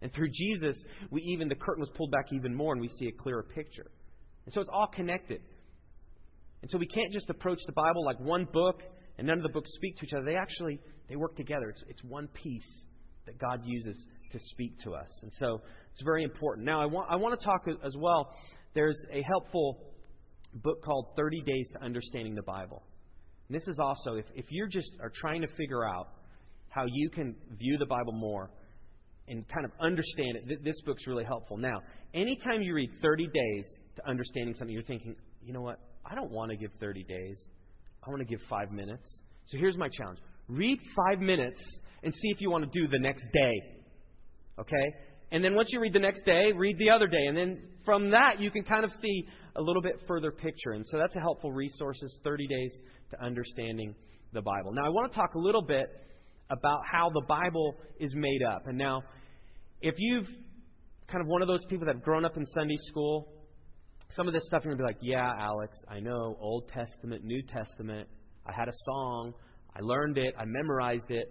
And 0.00 0.12
through 0.12 0.30
Jesus, 0.32 0.76
we 1.10 1.22
even 1.22 1.48
the 1.48 1.54
curtain 1.54 1.80
was 1.80 1.90
pulled 1.96 2.10
back 2.10 2.26
even 2.32 2.52
more 2.52 2.72
and 2.72 2.80
we 2.80 2.88
see 2.88 3.06
a 3.06 3.12
clearer 3.12 3.44
picture. 3.44 3.90
And 4.44 4.52
so 4.52 4.60
it's 4.60 4.70
all 4.72 4.88
connected. 4.88 5.40
And 6.62 6.70
so 6.70 6.78
we 6.78 6.86
can't 6.86 7.12
just 7.12 7.30
approach 7.30 7.58
the 7.66 7.72
Bible 7.72 8.04
like 8.04 8.18
one 8.18 8.46
book 8.52 8.82
and 9.18 9.26
none 9.26 9.38
of 9.38 9.44
the 9.44 9.50
books 9.50 9.70
speak 9.74 9.96
to 9.98 10.06
each 10.06 10.12
other. 10.12 10.24
They 10.24 10.36
actually 10.36 10.80
they 11.12 11.16
work 11.16 11.36
together. 11.36 11.68
It's, 11.68 11.84
it's 11.88 12.02
one 12.02 12.26
piece 12.28 12.84
that 13.26 13.38
God 13.38 13.60
uses 13.66 14.06
to 14.32 14.38
speak 14.38 14.78
to 14.84 14.94
us. 14.94 15.08
And 15.20 15.30
so 15.34 15.60
it's 15.92 16.02
very 16.02 16.24
important. 16.24 16.64
Now, 16.64 16.80
I 16.80 16.86
want, 16.86 17.10
I 17.10 17.16
want 17.16 17.38
to 17.38 17.44
talk 17.44 17.68
as 17.84 17.94
well. 17.98 18.34
There's 18.72 18.96
a 19.12 19.20
helpful 19.20 19.92
book 20.54 20.82
called 20.82 21.08
30 21.14 21.42
Days 21.42 21.68
to 21.74 21.84
Understanding 21.84 22.34
the 22.34 22.42
Bible. 22.42 22.82
And 23.48 23.54
this 23.54 23.68
is 23.68 23.78
also, 23.78 24.14
if, 24.14 24.24
if 24.34 24.46
you're 24.48 24.68
just 24.68 24.90
are 25.02 25.12
trying 25.14 25.42
to 25.42 25.48
figure 25.48 25.86
out 25.86 26.08
how 26.70 26.86
you 26.90 27.10
can 27.10 27.34
view 27.58 27.76
the 27.76 27.84
Bible 27.84 28.14
more 28.14 28.50
and 29.28 29.46
kind 29.48 29.66
of 29.66 29.72
understand 29.82 30.36
it, 30.36 30.48
th- 30.48 30.60
this 30.64 30.80
book's 30.86 31.06
really 31.06 31.24
helpful. 31.24 31.58
Now, 31.58 31.82
anytime 32.14 32.62
you 32.62 32.72
read 32.72 32.88
30 33.02 33.26
days 33.26 33.66
to 33.96 34.08
understanding 34.08 34.54
something, 34.54 34.72
you're 34.72 34.82
thinking, 34.82 35.14
you 35.44 35.52
know 35.52 35.60
what? 35.60 35.78
I 36.06 36.14
don't 36.14 36.30
want 36.30 36.52
to 36.52 36.56
give 36.56 36.70
30 36.80 37.04
days. 37.04 37.38
I 38.02 38.08
want 38.08 38.20
to 38.20 38.26
give 38.26 38.40
five 38.48 38.72
minutes. 38.72 39.20
So 39.44 39.58
here's 39.58 39.76
my 39.76 39.90
challenge 39.90 40.18
read 40.48 40.78
five 40.96 41.20
minutes 41.20 41.60
and 42.02 42.12
see 42.12 42.28
if 42.28 42.40
you 42.40 42.50
want 42.50 42.70
to 42.70 42.80
do 42.80 42.88
the 42.88 42.98
next 42.98 43.24
day. 43.32 43.62
Okay? 44.58 44.94
And 45.30 45.42
then 45.42 45.54
once 45.54 45.68
you 45.72 45.80
read 45.80 45.94
the 45.94 45.98
next 45.98 46.24
day, 46.24 46.52
read 46.54 46.76
the 46.78 46.90
other 46.90 47.06
day. 47.06 47.26
And 47.26 47.36
then 47.36 47.62
from 47.84 48.10
that, 48.10 48.38
you 48.38 48.50
can 48.50 48.64
kind 48.64 48.84
of 48.84 48.90
see 49.00 49.26
a 49.56 49.62
little 49.62 49.82
bit 49.82 50.02
further 50.06 50.30
picture. 50.30 50.72
And 50.72 50.84
so 50.86 50.98
that's 50.98 51.16
a 51.16 51.20
helpful 51.20 51.52
resource, 51.52 52.02
is 52.02 52.20
30 52.22 52.46
days 52.46 52.72
to 53.12 53.24
understanding 53.24 53.94
the 54.32 54.42
Bible. 54.42 54.72
Now, 54.72 54.84
I 54.84 54.88
want 54.90 55.10
to 55.10 55.16
talk 55.16 55.34
a 55.34 55.38
little 55.38 55.62
bit 55.62 55.86
about 56.50 56.80
how 56.90 57.10
the 57.10 57.22
Bible 57.26 57.76
is 57.98 58.14
made 58.14 58.42
up. 58.42 58.66
And 58.66 58.76
now, 58.76 59.02
if 59.80 59.94
you've 59.98 60.26
kind 61.06 61.22
of 61.22 61.26
one 61.26 61.42
of 61.42 61.48
those 61.48 61.64
people 61.66 61.86
that 61.86 61.94
have 61.94 62.04
grown 62.04 62.24
up 62.24 62.36
in 62.36 62.44
Sunday 62.46 62.76
school, 62.88 63.28
some 64.10 64.28
of 64.28 64.34
this 64.34 64.44
stuff 64.46 64.62
you're 64.64 64.74
going 64.74 64.86
to 64.86 64.94
be 64.94 64.98
like, 64.98 65.02
yeah, 65.02 65.32
Alex, 65.38 65.76
I 65.88 66.00
know, 66.00 66.36
Old 66.40 66.68
Testament, 66.68 67.24
New 67.24 67.42
Testament. 67.42 68.08
I 68.46 68.52
had 68.52 68.68
a 68.68 68.72
song. 68.74 69.32
I 69.76 69.80
learned 69.80 70.18
it. 70.18 70.34
I 70.38 70.44
memorized 70.44 71.10
it. 71.10 71.26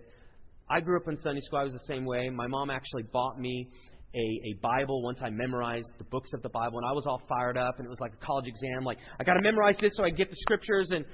I 0.70 0.80
grew 0.80 0.98
up 0.98 1.08
in 1.08 1.18
Sunday 1.18 1.42
school. 1.42 1.60
I 1.60 1.64
was 1.64 1.74
the 1.74 1.86
same 1.88 2.06
way. 2.06 2.30
My 2.30 2.48
mom 2.48 2.70
actually 2.70 3.04
bought 3.12 3.40
me 3.40 3.70
a, 4.14 4.18
a 4.20 4.54
Bible 4.62 5.02
once 5.04 5.20
I 5.24 5.30
memorized 5.30 5.92
the 5.98 6.04
books 6.06 6.30
of 6.34 6.42
the 6.42 6.50
Bible, 6.50 6.80
and 6.80 6.88
I 6.88 6.92
was 6.92 7.06
all 7.06 7.22
fired 7.30 7.58
up, 7.58 7.78
and 7.78 7.86
it 7.86 7.90
was 7.90 8.00
like 8.00 8.14
a 8.14 8.26
college 8.26 8.48
exam. 8.48 8.84
Like, 8.84 8.98
I 9.20 9.24
got 9.24 9.34
to 9.34 9.44
memorize 9.44 9.76
this 9.80 9.92
so 9.96 10.04
I 10.04 10.10
get 10.10 10.30
the 10.30 10.36
scriptures, 10.40 10.90
and, 10.92 11.06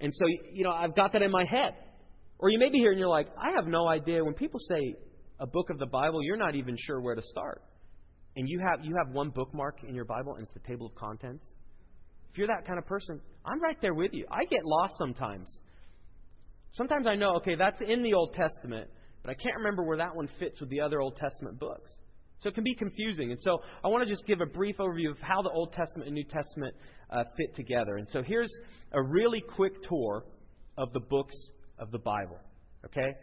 and 0.00 0.12
so, 0.14 0.26
you 0.52 0.64
know, 0.64 0.70
I've 0.70 0.94
got 0.94 1.12
that 1.12 1.22
in 1.22 1.30
my 1.30 1.44
head. 1.48 1.74
Or 2.38 2.50
you 2.50 2.58
may 2.58 2.68
be 2.68 2.78
here 2.78 2.90
and 2.90 2.98
you're 3.00 3.08
like, 3.08 3.28
I 3.40 3.52
have 3.56 3.66
no 3.66 3.88
idea. 3.88 4.22
When 4.22 4.34
people 4.34 4.60
say 4.68 4.94
a 5.40 5.46
book 5.46 5.70
of 5.70 5.78
the 5.78 5.86
Bible, 5.86 6.22
you're 6.22 6.36
not 6.36 6.54
even 6.54 6.76
sure 6.78 7.00
where 7.00 7.14
to 7.14 7.22
start. 7.22 7.62
And 8.36 8.46
you 8.48 8.60
have, 8.60 8.84
you 8.84 8.94
have 8.96 9.14
one 9.14 9.30
bookmark 9.30 9.78
in 9.88 9.94
your 9.94 10.04
Bible, 10.04 10.34
and 10.34 10.44
it's 10.44 10.52
the 10.52 10.60
table 10.68 10.86
of 10.86 10.94
contents. 10.94 11.46
If 12.30 12.38
you're 12.38 12.48
that 12.48 12.66
kind 12.66 12.78
of 12.78 12.86
person, 12.86 13.20
I'm 13.46 13.62
right 13.62 13.78
there 13.80 13.94
with 13.94 14.12
you. 14.12 14.26
I 14.30 14.44
get 14.44 14.60
lost 14.64 14.92
sometimes. 14.98 15.50
Sometimes 16.76 17.06
I 17.06 17.14
know, 17.14 17.36
okay, 17.36 17.54
that's 17.54 17.80
in 17.80 18.02
the 18.02 18.12
Old 18.14 18.34
Testament, 18.34 18.88
but 19.22 19.30
I 19.30 19.34
can't 19.34 19.56
remember 19.56 19.82
where 19.82 19.96
that 19.96 20.14
one 20.14 20.28
fits 20.38 20.60
with 20.60 20.68
the 20.68 20.80
other 20.80 21.00
Old 21.00 21.16
Testament 21.16 21.58
books. 21.58 21.90
So 22.40 22.50
it 22.50 22.54
can 22.54 22.64
be 22.64 22.74
confusing. 22.74 23.30
And 23.30 23.40
so 23.40 23.60
I 23.82 23.88
want 23.88 24.06
to 24.06 24.08
just 24.08 24.26
give 24.26 24.42
a 24.42 24.46
brief 24.46 24.76
overview 24.76 25.10
of 25.10 25.18
how 25.20 25.40
the 25.40 25.48
Old 25.50 25.72
Testament 25.72 26.08
and 26.08 26.14
New 26.14 26.24
Testament 26.24 26.74
uh, 27.10 27.24
fit 27.36 27.54
together. 27.54 27.96
And 27.96 28.06
so 28.10 28.22
here's 28.22 28.52
a 28.92 29.02
really 29.02 29.40
quick 29.40 29.82
tour 29.82 30.24
of 30.76 30.92
the 30.92 31.00
books 31.00 31.34
of 31.78 31.90
the 31.90 31.98
Bible. 31.98 32.38
Okay? 32.84 33.14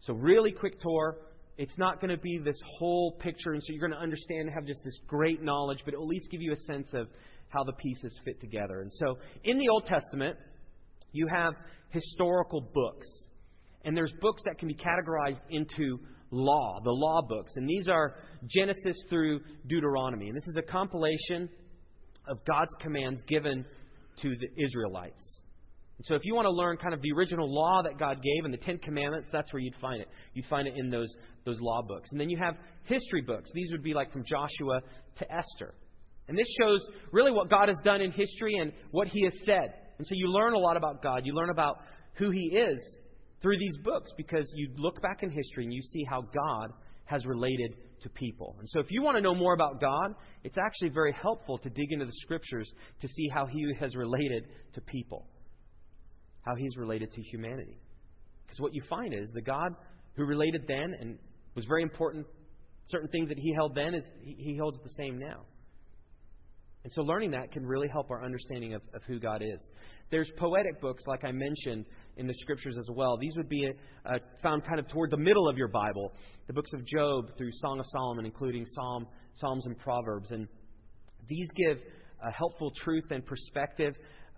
So, 0.00 0.14
really 0.14 0.52
quick 0.52 0.78
tour. 0.80 1.18
It's 1.56 1.76
not 1.78 2.00
going 2.00 2.10
to 2.10 2.20
be 2.20 2.38
this 2.38 2.60
whole 2.78 3.12
picture, 3.20 3.52
and 3.52 3.62
so 3.62 3.72
you're 3.72 3.86
going 3.86 3.96
to 3.96 4.02
understand 4.02 4.48
and 4.48 4.50
have 4.54 4.66
just 4.66 4.80
this 4.84 4.98
great 5.06 5.40
knowledge, 5.40 5.82
but 5.84 5.94
it 5.94 5.98
will 5.98 6.06
at 6.06 6.10
least 6.10 6.28
give 6.30 6.42
you 6.42 6.52
a 6.52 6.56
sense 6.56 6.92
of 6.94 7.06
how 7.48 7.62
the 7.62 7.72
pieces 7.74 8.18
fit 8.24 8.40
together. 8.40 8.80
And 8.80 8.90
so, 8.92 9.18
in 9.44 9.58
the 9.58 9.68
Old 9.68 9.86
Testament, 9.86 10.36
you 11.14 11.26
have 11.28 11.54
historical 11.88 12.60
books. 12.60 13.06
And 13.84 13.96
there's 13.96 14.12
books 14.20 14.42
that 14.44 14.58
can 14.58 14.68
be 14.68 14.74
categorized 14.74 15.40
into 15.50 15.98
law, 16.30 16.80
the 16.82 16.90
law 16.90 17.22
books. 17.26 17.52
And 17.56 17.68
these 17.68 17.88
are 17.88 18.16
Genesis 18.46 18.96
through 19.08 19.40
Deuteronomy. 19.66 20.28
And 20.28 20.36
this 20.36 20.46
is 20.46 20.56
a 20.56 20.62
compilation 20.62 21.48
of 22.26 22.44
God's 22.44 22.74
commands 22.80 23.22
given 23.26 23.64
to 24.22 24.28
the 24.28 24.62
Israelites. 24.62 25.40
And 25.98 26.06
so 26.06 26.14
if 26.16 26.24
you 26.24 26.34
want 26.34 26.46
to 26.46 26.50
learn 26.50 26.76
kind 26.76 26.92
of 26.92 27.00
the 27.02 27.12
original 27.12 27.52
law 27.52 27.82
that 27.82 27.98
God 27.98 28.20
gave 28.22 28.44
and 28.44 28.52
the 28.52 28.58
Ten 28.58 28.78
Commandments, 28.78 29.28
that's 29.30 29.52
where 29.52 29.60
you'd 29.60 29.76
find 29.76 30.00
it. 30.00 30.08
You'd 30.32 30.46
find 30.46 30.66
it 30.66 30.74
in 30.76 30.90
those, 30.90 31.14
those 31.44 31.60
law 31.60 31.82
books. 31.86 32.08
And 32.10 32.20
then 32.20 32.28
you 32.28 32.38
have 32.38 32.56
history 32.84 33.22
books. 33.22 33.50
These 33.54 33.70
would 33.70 33.82
be 33.82 33.94
like 33.94 34.12
from 34.12 34.24
Joshua 34.26 34.80
to 35.18 35.32
Esther. 35.32 35.74
And 36.26 36.36
this 36.36 36.48
shows 36.60 36.80
really 37.12 37.30
what 37.30 37.50
God 37.50 37.68
has 37.68 37.76
done 37.84 38.00
in 38.00 38.10
history 38.10 38.56
and 38.56 38.72
what 38.90 39.08
He 39.08 39.24
has 39.24 39.34
said. 39.44 39.74
And 39.98 40.06
so 40.06 40.14
you 40.14 40.28
learn 40.28 40.54
a 40.54 40.58
lot 40.58 40.76
about 40.76 41.02
God. 41.02 41.22
You 41.24 41.34
learn 41.34 41.50
about 41.50 41.78
who 42.14 42.30
He 42.30 42.56
is 42.56 42.78
through 43.42 43.58
these 43.58 43.76
books 43.82 44.10
because 44.16 44.50
you 44.56 44.70
look 44.76 45.00
back 45.02 45.22
in 45.22 45.30
history 45.30 45.64
and 45.64 45.72
you 45.72 45.82
see 45.82 46.04
how 46.08 46.22
God 46.22 46.72
has 47.04 47.26
related 47.26 47.76
to 48.02 48.08
people. 48.10 48.56
And 48.58 48.68
so 48.68 48.80
if 48.80 48.86
you 48.90 49.02
want 49.02 49.16
to 49.16 49.22
know 49.22 49.34
more 49.34 49.54
about 49.54 49.80
God, 49.80 50.14
it's 50.42 50.58
actually 50.58 50.90
very 50.90 51.12
helpful 51.12 51.58
to 51.58 51.68
dig 51.68 51.92
into 51.92 52.06
the 52.06 52.12
scriptures 52.22 52.72
to 53.00 53.08
see 53.08 53.28
how 53.32 53.46
He 53.46 53.72
has 53.78 53.94
related 53.96 54.44
to 54.74 54.80
people, 54.80 55.26
how 56.42 56.54
He's 56.54 56.76
related 56.76 57.10
to 57.12 57.22
humanity. 57.22 57.78
Because 58.46 58.60
what 58.60 58.74
you 58.74 58.82
find 58.88 59.12
is 59.14 59.30
the 59.34 59.42
God 59.42 59.74
who 60.16 60.24
related 60.24 60.64
then 60.66 60.94
and 61.00 61.18
was 61.54 61.64
very 61.66 61.82
important, 61.82 62.26
certain 62.86 63.08
things 63.08 63.28
that 63.28 63.38
He 63.38 63.52
held 63.54 63.74
then, 63.74 63.94
is 63.94 64.04
He 64.22 64.56
holds 64.56 64.78
the 64.82 64.90
same 64.96 65.18
now. 65.18 65.42
And 66.84 66.92
so 66.92 67.02
learning 67.02 67.30
that 67.30 67.50
can 67.50 67.64
really 67.64 67.88
help 67.88 68.10
our 68.10 68.22
understanding 68.22 68.74
of, 68.74 68.82
of 68.94 69.02
who 69.04 69.18
God 69.18 69.42
is. 69.42 69.70
There's 70.10 70.30
poetic 70.36 70.80
books, 70.80 71.02
like 71.06 71.24
I 71.24 71.32
mentioned, 71.32 71.86
in 72.18 72.26
the 72.26 72.34
scriptures 72.34 72.76
as 72.78 72.86
well. 72.94 73.16
These 73.16 73.36
would 73.36 73.48
be 73.48 73.70
uh, 74.04 74.18
found 74.42 74.64
kind 74.64 74.78
of 74.78 74.86
toward 74.88 75.10
the 75.10 75.16
middle 75.16 75.48
of 75.48 75.56
your 75.56 75.68
Bible. 75.68 76.12
The 76.46 76.52
books 76.52 76.72
of 76.74 76.84
Job 76.86 77.36
through 77.38 77.50
Song 77.54 77.80
of 77.80 77.86
Solomon, 77.88 78.26
including 78.26 78.66
Psalm, 78.66 79.06
Psalms 79.32 79.64
and 79.64 79.78
Proverbs. 79.78 80.30
And 80.30 80.46
these 81.26 81.48
give 81.56 81.78
helpful 82.32 82.72
truth 82.82 83.04
and 83.10 83.24
perspective. 83.24 83.94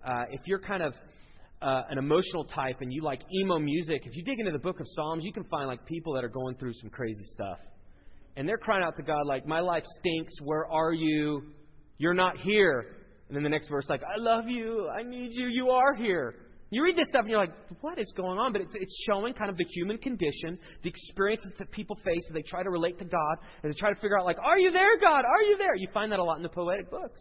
Uh, 0.06 0.24
if 0.30 0.40
you're 0.46 0.60
kind 0.60 0.82
of 0.82 0.94
uh, 1.62 1.82
an 1.90 1.98
emotional 1.98 2.44
type 2.44 2.76
and 2.80 2.92
you 2.92 3.02
like 3.02 3.22
emo 3.40 3.58
music, 3.58 4.02
if 4.04 4.16
you 4.16 4.22
dig 4.22 4.38
into 4.38 4.52
the 4.52 4.58
book 4.58 4.80
of 4.80 4.86
Psalms, 4.88 5.24
you 5.24 5.32
can 5.32 5.44
find 5.44 5.66
like 5.66 5.84
people 5.86 6.14
that 6.14 6.24
are 6.24 6.28
going 6.28 6.56
through 6.56 6.74
some 6.74 6.90
crazy 6.90 7.24
stuff. 7.34 7.58
And 8.36 8.48
they're 8.48 8.58
crying 8.58 8.84
out 8.84 8.96
to 8.98 9.02
God 9.02 9.26
like, 9.26 9.46
"My 9.46 9.60
life 9.60 9.84
stinks. 9.98 10.34
Where 10.42 10.66
are 10.66 10.92
you? 10.92 11.42
You're 11.98 12.14
not 12.14 12.38
here." 12.38 12.96
And 13.28 13.36
then 13.36 13.42
the 13.42 13.48
next 13.48 13.68
verse 13.68 13.88
like, 13.88 14.02
"I 14.02 14.18
love 14.18 14.48
you. 14.48 14.88
I 14.88 15.02
need 15.02 15.30
you. 15.32 15.46
You 15.46 15.70
are 15.70 15.94
here." 15.94 16.34
You 16.70 16.82
read 16.82 16.96
this 16.96 17.08
stuff 17.08 17.20
and 17.20 17.30
you're 17.30 17.38
like, 17.38 17.54
what 17.80 17.98
is 17.98 18.12
going 18.16 18.38
on? 18.38 18.52
But 18.52 18.62
it's, 18.62 18.74
it's 18.74 19.04
showing 19.08 19.34
kind 19.34 19.50
of 19.50 19.56
the 19.56 19.64
human 19.64 19.98
condition, 19.98 20.58
the 20.82 20.88
experiences 20.88 21.52
that 21.58 21.70
people 21.70 21.96
face 22.04 22.24
as 22.28 22.34
they 22.34 22.42
try 22.42 22.64
to 22.64 22.70
relate 22.70 22.98
to 22.98 23.04
God, 23.04 23.36
and 23.62 23.72
they 23.72 23.78
try 23.78 23.90
to 23.90 24.00
figure 24.00 24.18
out, 24.18 24.24
like, 24.24 24.38
are 24.42 24.58
you 24.58 24.72
there, 24.72 24.98
God? 24.98 25.22
Are 25.24 25.42
you 25.44 25.56
there? 25.58 25.76
You 25.76 25.86
find 25.94 26.10
that 26.10 26.18
a 26.18 26.24
lot 26.24 26.38
in 26.38 26.42
the 26.42 26.48
poetic 26.48 26.90
books. 26.90 27.20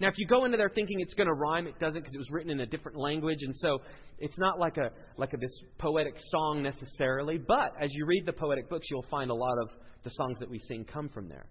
Now, 0.00 0.08
if 0.08 0.18
you 0.18 0.26
go 0.26 0.44
into 0.44 0.56
there 0.56 0.68
thinking 0.68 1.00
it's 1.00 1.14
going 1.14 1.28
to 1.28 1.32
rhyme, 1.32 1.66
it 1.66 1.78
doesn't 1.78 2.00
because 2.00 2.14
it 2.14 2.18
was 2.18 2.30
written 2.30 2.50
in 2.50 2.60
a 2.60 2.66
different 2.66 2.98
language, 2.98 3.38
and 3.40 3.54
so 3.56 3.78
it's 4.18 4.36
not 4.36 4.58
like 4.58 4.76
a 4.76 4.90
like 5.16 5.32
a, 5.32 5.38
this 5.38 5.62
poetic 5.78 6.14
song 6.18 6.62
necessarily. 6.62 7.38
But 7.38 7.72
as 7.80 7.88
you 7.94 8.04
read 8.04 8.26
the 8.26 8.32
poetic 8.32 8.68
books, 8.68 8.88
you'll 8.90 9.06
find 9.10 9.30
a 9.30 9.34
lot 9.34 9.56
of 9.62 9.70
the 10.04 10.10
songs 10.10 10.38
that 10.40 10.50
we 10.50 10.58
sing 10.58 10.84
come 10.84 11.08
from 11.08 11.28
there. 11.28 11.46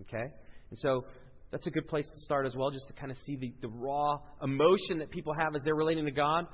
Okay, 0.00 0.26
and 0.70 0.78
so 0.78 1.04
that's 1.50 1.66
a 1.66 1.70
good 1.70 1.86
place 1.88 2.06
to 2.06 2.20
start 2.24 2.46
as 2.46 2.56
well, 2.56 2.70
just 2.70 2.86
to 2.88 2.94
kind 2.94 3.12
of 3.12 3.18
see 3.24 3.36
the, 3.36 3.52
the 3.62 3.68
raw 3.68 4.18
emotion 4.42 4.98
that 4.98 5.10
people 5.10 5.32
have 5.38 5.54
as 5.54 5.62
they're 5.62 5.76
relating 5.76 6.04
to 6.04 6.10
God, 6.10 6.46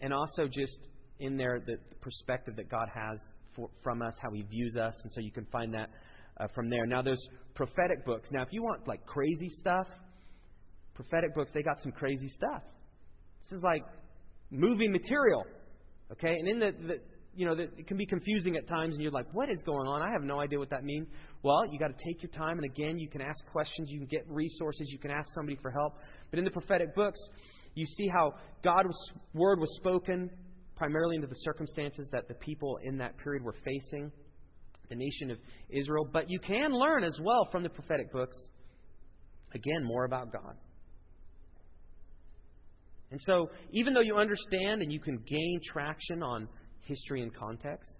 and 0.00 0.12
also 0.12 0.46
just 0.46 0.88
in 1.20 1.36
there 1.36 1.60
the 1.64 1.76
perspective 2.00 2.56
that 2.56 2.68
God 2.68 2.88
has 2.92 3.20
for, 3.54 3.70
from 3.82 4.02
us, 4.02 4.14
how 4.20 4.30
He 4.32 4.42
views 4.42 4.76
us, 4.76 4.94
and 5.04 5.12
so 5.12 5.20
you 5.20 5.30
can 5.30 5.46
find 5.46 5.72
that 5.74 5.90
uh, 6.40 6.46
from 6.54 6.68
there. 6.70 6.86
Now, 6.86 7.02
those 7.02 7.24
prophetic 7.54 8.04
books. 8.04 8.30
Now, 8.32 8.42
if 8.42 8.48
you 8.50 8.62
want 8.62 8.88
like 8.88 9.04
crazy 9.06 9.48
stuff, 9.60 9.86
prophetic 10.94 11.34
books 11.34 11.52
they 11.54 11.62
got 11.62 11.80
some 11.80 11.92
crazy 11.92 12.28
stuff. 12.28 12.62
This 13.42 13.58
is 13.58 13.62
like 13.62 13.82
movie 14.50 14.88
material, 14.88 15.44
okay? 16.12 16.34
And 16.38 16.48
in 16.48 16.58
the, 16.58 16.72
the 16.86 17.00
you 17.34 17.46
know, 17.46 17.52
it 17.52 17.86
can 17.86 17.96
be 17.96 18.06
confusing 18.06 18.56
at 18.56 18.68
times, 18.68 18.94
and 18.94 19.02
you're 19.02 19.12
like, 19.12 19.32
what 19.32 19.50
is 19.50 19.62
going 19.64 19.86
on? 19.86 20.02
I 20.02 20.12
have 20.12 20.22
no 20.22 20.40
idea 20.40 20.58
what 20.58 20.70
that 20.70 20.84
means. 20.84 21.08
Well, 21.42 21.64
you 21.70 21.78
got 21.78 21.88
to 21.88 22.04
take 22.04 22.22
your 22.22 22.30
time, 22.30 22.58
and 22.58 22.64
again, 22.64 22.98
you 22.98 23.08
can 23.08 23.20
ask 23.20 23.44
questions, 23.50 23.88
you 23.90 23.98
can 23.98 24.08
get 24.08 24.24
resources, 24.28 24.88
you 24.90 24.98
can 24.98 25.10
ask 25.10 25.28
somebody 25.34 25.58
for 25.62 25.70
help. 25.70 25.94
But 26.30 26.38
in 26.38 26.44
the 26.44 26.50
prophetic 26.50 26.94
books, 26.94 27.18
you 27.74 27.86
see 27.86 28.08
how 28.08 28.34
God's 28.62 28.96
word 29.34 29.58
was 29.58 29.74
spoken 29.76 30.30
primarily 30.76 31.16
into 31.16 31.28
the 31.28 31.36
circumstances 31.36 32.08
that 32.12 32.28
the 32.28 32.34
people 32.34 32.78
in 32.82 32.98
that 32.98 33.16
period 33.18 33.42
were 33.42 33.54
facing, 33.64 34.10
the 34.88 34.94
nation 34.94 35.30
of 35.30 35.38
Israel. 35.70 36.06
But 36.12 36.28
you 36.28 36.38
can 36.38 36.72
learn 36.72 37.04
as 37.04 37.18
well 37.22 37.48
from 37.50 37.62
the 37.62 37.70
prophetic 37.70 38.12
books, 38.12 38.36
again, 39.54 39.84
more 39.84 40.04
about 40.04 40.32
God. 40.32 40.56
And 43.10 43.20
so, 43.24 43.50
even 43.72 43.92
though 43.92 44.00
you 44.00 44.16
understand 44.16 44.80
and 44.80 44.90
you 44.90 44.98
can 44.98 45.18
gain 45.18 45.60
traction 45.70 46.22
on 46.22 46.48
history 46.82 47.22
and 47.22 47.34
context, 47.34 47.92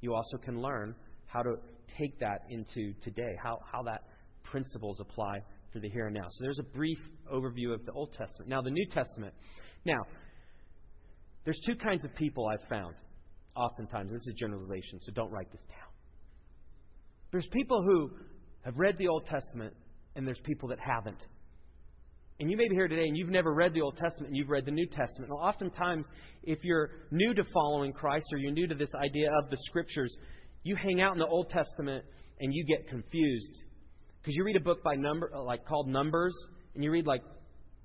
you 0.00 0.14
also 0.14 0.36
can 0.36 0.60
learn 0.60 0.94
how 1.26 1.42
to 1.42 1.54
take 1.98 2.18
that 2.20 2.42
into 2.50 2.92
today, 3.02 3.34
how, 3.42 3.58
how 3.70 3.82
that 3.82 4.02
principles 4.44 5.00
apply 5.00 5.38
for 5.72 5.78
the 5.80 5.88
here 5.88 6.06
and 6.06 6.14
now. 6.14 6.26
So 6.30 6.44
there's 6.44 6.58
a 6.58 6.76
brief 6.76 6.98
overview 7.32 7.72
of 7.72 7.84
the 7.86 7.92
Old 7.92 8.12
Testament. 8.12 8.48
Now, 8.48 8.60
the 8.60 8.70
New 8.70 8.86
Testament. 8.86 9.32
Now, 9.84 10.02
there's 11.44 11.58
two 11.66 11.76
kinds 11.76 12.04
of 12.04 12.14
people 12.14 12.46
I've 12.46 12.68
found, 12.68 12.94
oftentimes. 13.56 14.10
This 14.10 14.26
is 14.26 14.34
generalization, 14.38 15.00
so 15.00 15.12
don't 15.12 15.30
write 15.30 15.50
this 15.50 15.62
down. 15.62 15.88
There's 17.30 17.48
people 17.52 17.82
who 17.82 18.10
have 18.64 18.76
read 18.76 18.98
the 18.98 19.08
Old 19.08 19.26
Testament, 19.26 19.74
and 20.14 20.26
there's 20.26 20.40
people 20.44 20.68
that 20.68 20.78
haven't. 20.78 21.26
And 22.42 22.50
you 22.50 22.56
may 22.56 22.68
be 22.68 22.74
here 22.74 22.88
today 22.88 23.06
and 23.06 23.16
you've 23.16 23.28
never 23.28 23.54
read 23.54 23.72
the 23.72 23.82
Old 23.82 23.96
Testament 23.96 24.30
and 24.30 24.36
you've 24.36 24.48
read 24.48 24.64
the 24.64 24.72
New 24.72 24.88
Testament. 24.88 25.30
Well, 25.30 25.38
oftentimes, 25.38 26.04
if 26.42 26.58
you're 26.64 26.90
new 27.12 27.32
to 27.34 27.44
following 27.54 27.92
Christ 27.92 28.26
or 28.32 28.38
you're 28.38 28.50
new 28.50 28.66
to 28.66 28.74
this 28.74 28.92
idea 28.96 29.30
of 29.40 29.48
the 29.48 29.56
Scriptures, 29.68 30.12
you 30.64 30.74
hang 30.74 31.00
out 31.00 31.12
in 31.12 31.20
the 31.20 31.26
Old 31.26 31.50
Testament 31.50 32.04
and 32.40 32.52
you 32.52 32.64
get 32.64 32.88
confused. 32.88 33.62
Because 34.20 34.34
you 34.34 34.42
read 34.42 34.56
a 34.56 34.60
book 34.60 34.82
by 34.82 34.96
number, 34.96 35.30
uh, 35.32 35.40
like 35.44 35.64
called 35.64 35.86
Numbers, 35.86 36.34
and 36.74 36.82
you 36.82 36.90
read 36.90 37.06
like 37.06 37.22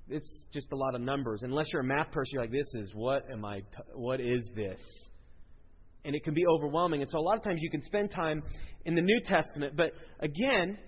it's 0.10 0.48
just 0.52 0.72
a 0.72 0.76
lot 0.76 0.96
of 0.96 1.02
numbers. 1.02 1.42
Unless 1.44 1.68
you're 1.72 1.84
a 1.84 1.86
math 1.86 2.12
person, 2.12 2.32
you're 2.32 2.42
like, 2.42 2.52
this 2.52 2.74
is 2.82 2.92
what 2.96 3.30
am 3.32 3.46
I? 3.46 3.60
T- 3.60 3.66
what 3.94 4.20
is 4.20 4.50
this? 4.56 4.80
And 6.04 6.16
it 6.16 6.24
can 6.24 6.34
be 6.34 6.48
overwhelming. 6.48 7.04
And 7.04 7.12
so 7.12 7.20
a 7.20 7.22
lot 7.22 7.38
of 7.38 7.44
times 7.44 7.60
you 7.62 7.70
can 7.70 7.84
spend 7.84 8.10
time 8.10 8.42
in 8.86 8.96
the 8.96 9.04
New 9.04 9.20
Testament, 9.24 9.76
but 9.78 9.92
again, 10.20 10.80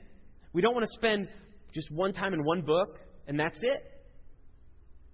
we 0.53 0.63
don't 0.63 0.73
want 0.73 0.87
to 0.87 0.97
spend 0.97 1.27
just 1.71 1.91
one 1.91 2.13
time 2.13 2.33
in 2.33 2.43
one 2.43 2.61
book 2.61 2.97
and 3.29 3.39
that's 3.39 3.59
it. 3.61 3.83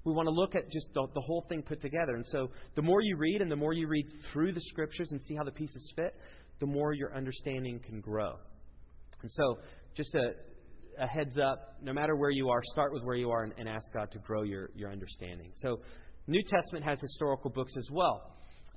We 0.06 0.14
want 0.14 0.28
to 0.28 0.32
look 0.32 0.56
at 0.56 0.72
just 0.72 0.88
the, 0.94 1.06
the, 1.14 1.22
whole 1.22 1.46
thing 1.50 1.62
put 1.62 1.82
together. 1.82 2.16
And 2.16 2.26
so 2.28 2.50
the 2.76 2.82
more 2.82 3.02
you 3.02 3.18
read 3.18 3.42
and 3.42 3.52
the 3.52 3.56
more 3.56 3.74
you 3.74 3.88
read 3.88 4.06
through 4.32 4.54
the 4.54 4.62
scriptures 4.62 5.10
and 5.12 5.20
see 5.22 5.36
how 5.36 5.44
the 5.44 5.52
pieces 5.52 5.92
fit, 5.96 6.16
the 6.60 6.66
more 6.66 6.94
your 6.94 7.14
understanding 7.14 7.82
can 7.86 8.00
grow. 8.00 8.36
And 9.22 9.32
so, 9.32 9.58
just 9.98 10.16
a, 10.16 10.32
a 11.00 11.08
heads 11.08 11.38
up 11.38 11.76
no 11.82 11.92
matter 11.92 12.16
where 12.16 12.30
you 12.30 12.50
are, 12.50 12.62
start 12.72 12.94
with 12.94 13.04
where 13.04 13.16
you 13.16 13.32
are 13.32 13.44
and, 13.44 13.54
and 13.58 13.68
ask 13.68 13.86
God 13.94 14.12
to 14.12 14.20
grow 14.20 14.44
your, 14.44 14.70
your 14.76 14.92
understanding. 14.92 15.52
So, 15.58 15.82
New 16.28 16.42
Testament 16.44 16.86
has 16.86 17.00
historical 17.02 17.50
books 17.50 17.74
as 17.78 17.88
well. 17.92 18.32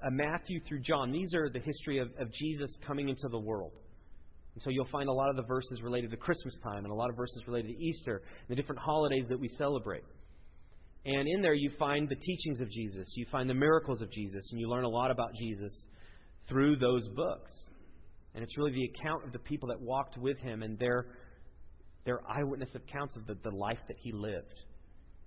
Uh, 0.04 0.10
Matthew 0.10 0.60
through 0.66 0.80
John, 0.80 1.12
these 1.12 1.32
are 1.34 1.48
the 1.48 1.60
history 1.60 1.98
of, 1.98 2.08
of 2.18 2.32
Jesus 2.32 2.76
coming 2.86 3.08
into 3.08 3.28
the 3.30 3.38
world. 3.38 3.72
And 4.58 4.62
so 4.64 4.70
you'll 4.70 4.86
find 4.86 5.08
a 5.08 5.12
lot 5.12 5.30
of 5.30 5.36
the 5.36 5.44
verses 5.44 5.82
related 5.84 6.10
to 6.10 6.16
Christmas 6.16 6.52
time 6.64 6.78
and 6.78 6.90
a 6.90 6.94
lot 6.94 7.10
of 7.10 7.16
verses 7.16 7.40
related 7.46 7.68
to 7.68 7.80
Easter 7.80 8.22
and 8.26 8.48
the 8.48 8.56
different 8.56 8.80
holidays 8.80 9.24
that 9.28 9.38
we 9.38 9.46
celebrate. 9.56 10.02
And 11.04 11.28
in 11.28 11.42
there 11.42 11.54
you 11.54 11.70
find 11.78 12.08
the 12.08 12.16
teachings 12.16 12.60
of 12.60 12.68
Jesus, 12.68 13.06
you 13.14 13.24
find 13.30 13.48
the 13.48 13.54
miracles 13.54 14.02
of 14.02 14.10
Jesus, 14.10 14.48
and 14.50 14.60
you 14.60 14.68
learn 14.68 14.82
a 14.82 14.88
lot 14.88 15.12
about 15.12 15.30
Jesus 15.38 15.72
through 16.48 16.74
those 16.74 17.08
books. 17.10 17.52
And 18.34 18.42
it's 18.42 18.58
really 18.58 18.72
the 18.72 18.90
account 18.98 19.24
of 19.24 19.32
the 19.32 19.38
people 19.38 19.68
that 19.68 19.80
walked 19.80 20.18
with 20.18 20.40
him 20.40 20.64
and 20.64 20.76
their 20.76 21.06
their 22.04 22.18
eyewitness 22.28 22.74
accounts 22.74 23.14
of 23.14 23.28
the, 23.28 23.36
the 23.48 23.54
life 23.54 23.78
that 23.86 23.96
he 24.02 24.10
lived. 24.10 24.54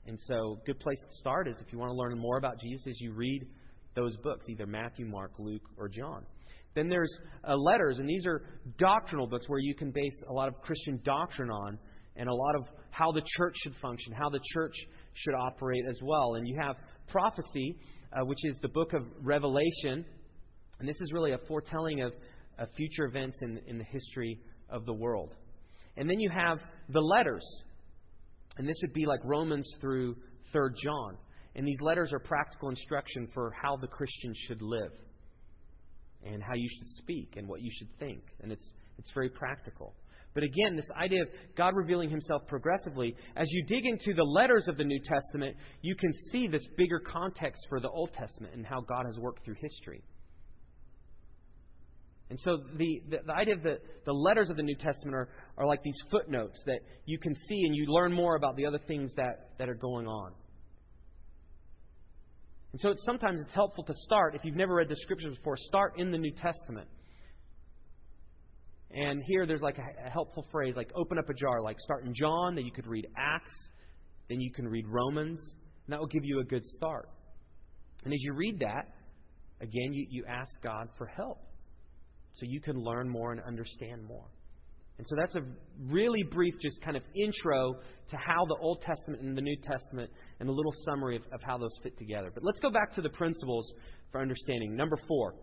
And 0.07 0.19
so, 0.25 0.59
good 0.65 0.81
place 0.81 0.99
to 0.99 1.15
start 1.21 1.47
is 1.47 1.55
if 1.65 1.71
you 1.71 1.79
want 1.79 1.91
to 1.91 1.95
learn 1.95 2.19
more 2.19 2.37
about 2.37 2.59
Jesus, 2.59 2.85
is 2.85 2.99
you 2.99 3.13
read 3.13 3.47
those 3.95 4.17
books, 4.17 4.47
either 4.49 4.65
Matthew, 4.65 5.05
Mark, 5.05 5.31
Luke, 5.39 5.69
or 5.77 5.87
John. 5.87 6.25
Then 6.73 6.87
there's 6.87 7.11
uh, 7.47 7.55
letters, 7.55 7.99
and 7.99 8.07
these 8.07 8.25
are 8.25 8.43
doctrinal 8.77 9.27
books 9.27 9.47
where 9.49 9.59
you 9.59 9.75
can 9.75 9.91
base 9.91 10.23
a 10.29 10.33
lot 10.33 10.47
of 10.47 10.61
Christian 10.61 10.99
doctrine 11.03 11.49
on 11.49 11.77
and 12.15 12.29
a 12.29 12.33
lot 12.33 12.55
of 12.55 12.65
how 12.91 13.11
the 13.11 13.21
church 13.37 13.55
should 13.63 13.75
function, 13.81 14.13
how 14.13 14.29
the 14.29 14.39
church 14.53 14.73
should 15.13 15.33
operate 15.33 15.83
as 15.89 15.99
well. 16.03 16.35
And 16.35 16.47
you 16.47 16.57
have 16.61 16.75
prophecy, 17.09 17.75
uh, 18.13 18.25
which 18.25 18.43
is 18.43 18.57
the 18.61 18.69
book 18.69 18.93
of 18.93 19.03
Revelation, 19.21 20.05
and 20.79 20.87
this 20.87 20.99
is 21.01 21.11
really 21.13 21.33
a 21.33 21.37
foretelling 21.47 22.01
of, 22.01 22.13
future 22.77 23.05
events 23.05 23.39
in, 23.41 23.59
in 23.65 23.79
the 23.79 23.83
history 23.85 24.37
of 24.69 24.85
the 24.85 24.93
world. 24.93 25.33
And 25.97 26.07
then 26.07 26.19
you 26.19 26.29
have 26.29 26.59
the 26.89 26.99
letters, 26.99 27.43
and 28.57 28.69
this 28.69 28.75
would 28.83 28.93
be 28.93 29.07
like 29.07 29.19
Romans 29.23 29.67
through 29.81 30.15
3rd 30.53 30.75
John. 30.83 31.17
And 31.55 31.65
these 31.65 31.81
letters 31.81 32.13
are 32.13 32.19
practical 32.19 32.69
instruction 32.69 33.27
for 33.33 33.51
how 33.59 33.77
the 33.77 33.87
Christian 33.87 34.31
should 34.47 34.61
live 34.61 34.91
and 36.25 36.41
how 36.41 36.53
you 36.55 36.69
should 36.77 36.87
speak 36.87 37.35
and 37.37 37.47
what 37.47 37.61
you 37.61 37.69
should 37.71 37.89
think. 37.99 38.21
And 38.41 38.51
it's, 38.51 38.71
it's 38.97 39.11
very 39.13 39.29
practical. 39.29 39.93
But 40.33 40.43
again, 40.43 40.75
this 40.75 40.89
idea 40.95 41.23
of 41.23 41.27
God 41.57 41.75
revealing 41.75 42.09
Himself 42.09 42.43
progressively, 42.47 43.15
as 43.35 43.47
you 43.49 43.65
dig 43.65 43.85
into 43.85 44.13
the 44.13 44.23
letters 44.23 44.67
of 44.67 44.77
the 44.77 44.83
New 44.83 44.99
Testament, 45.03 45.57
you 45.81 45.95
can 45.95 46.11
see 46.31 46.47
this 46.47 46.65
bigger 46.77 46.99
context 46.99 47.65
for 47.69 47.81
the 47.81 47.89
Old 47.89 48.13
Testament 48.13 48.53
and 48.55 48.65
how 48.65 48.81
God 48.81 49.05
has 49.05 49.17
worked 49.17 49.43
through 49.43 49.55
history. 49.59 50.03
And 52.29 52.39
so 52.39 52.59
the, 52.77 53.01
the, 53.09 53.17
the, 53.25 53.33
idea 53.33 53.55
of 53.55 53.61
the, 53.61 53.79
the 54.05 54.13
letters 54.13 54.49
of 54.49 54.55
the 54.55 54.63
New 54.63 54.77
Testament 54.77 55.13
are, 55.13 55.27
are 55.57 55.67
like 55.67 55.83
these 55.83 55.97
footnotes 56.09 56.61
that 56.65 56.79
you 57.05 57.19
can 57.19 57.35
see 57.35 57.63
and 57.65 57.75
you 57.75 57.87
learn 57.87 58.13
more 58.13 58.37
about 58.37 58.55
the 58.55 58.65
other 58.65 58.79
things 58.87 59.11
that, 59.17 59.49
that 59.59 59.67
are 59.67 59.75
going 59.75 60.07
on. 60.07 60.31
And 62.71 62.79
so 62.79 62.89
it's, 62.89 63.03
sometimes 63.05 63.39
it's 63.41 63.53
helpful 63.53 63.83
to 63.83 63.93
start, 63.93 64.35
if 64.35 64.45
you've 64.45 64.55
never 64.55 64.75
read 64.75 64.89
the 64.89 64.95
scriptures 64.95 65.35
before, 65.35 65.57
start 65.57 65.93
in 65.97 66.11
the 66.11 66.17
New 66.17 66.31
Testament. 66.31 66.87
And 68.91 69.21
here 69.27 69.45
there's 69.45 69.61
like 69.61 69.77
a, 69.77 70.07
a 70.07 70.09
helpful 70.09 70.45
phrase, 70.51 70.75
like 70.75 70.91
open 70.95 71.17
up 71.17 71.29
a 71.29 71.33
jar, 71.33 71.61
like 71.61 71.79
start 71.79 72.05
in 72.05 72.13
John, 72.13 72.55
then 72.55 72.65
you 72.65 72.71
could 72.71 72.87
read 72.87 73.07
Acts, 73.17 73.53
then 74.29 74.39
you 74.39 74.51
can 74.51 74.67
read 74.67 74.85
Romans, 74.87 75.39
and 75.85 75.93
that 75.93 75.99
will 75.99 76.07
give 76.07 76.23
you 76.23 76.39
a 76.39 76.43
good 76.43 76.63
start. 76.63 77.09
And 78.03 78.13
as 78.13 78.21
you 78.21 78.33
read 78.33 78.59
that, 78.59 78.87
again, 79.59 79.93
you, 79.93 80.07
you 80.09 80.25
ask 80.27 80.49
God 80.61 80.87
for 80.97 81.07
help 81.07 81.39
so 82.33 82.45
you 82.47 82.61
can 82.61 82.77
learn 82.77 83.09
more 83.09 83.31
and 83.33 83.41
understand 83.41 84.03
more. 84.03 84.27
And 84.97 85.07
so 85.07 85.15
that's 85.15 85.35
a 85.35 85.41
really 85.87 86.23
brief, 86.23 86.53
just 86.61 86.79
kind 86.81 86.95
of 86.95 87.03
intro 87.15 87.73
to 88.09 88.17
how 88.17 88.45
the 88.45 88.57
Old 88.61 88.81
Testament 88.81 89.23
and 89.23 89.35
the 89.35 89.41
New 89.41 89.57
Testament 89.63 90.11
and 90.39 90.47
a 90.47 90.51
little 90.51 90.73
summary 90.85 91.15
of, 91.15 91.23
of 91.33 91.41
how 91.43 91.57
those 91.57 91.75
fit 91.81 91.97
together. 91.97 92.31
But 92.33 92.43
let's 92.43 92.59
go 92.59 92.69
back 92.69 92.91
to 92.93 93.01
the 93.01 93.09
principles 93.09 93.73
for 94.11 94.21
understanding. 94.21 94.75
Number 94.75 94.97
four. 95.07 95.35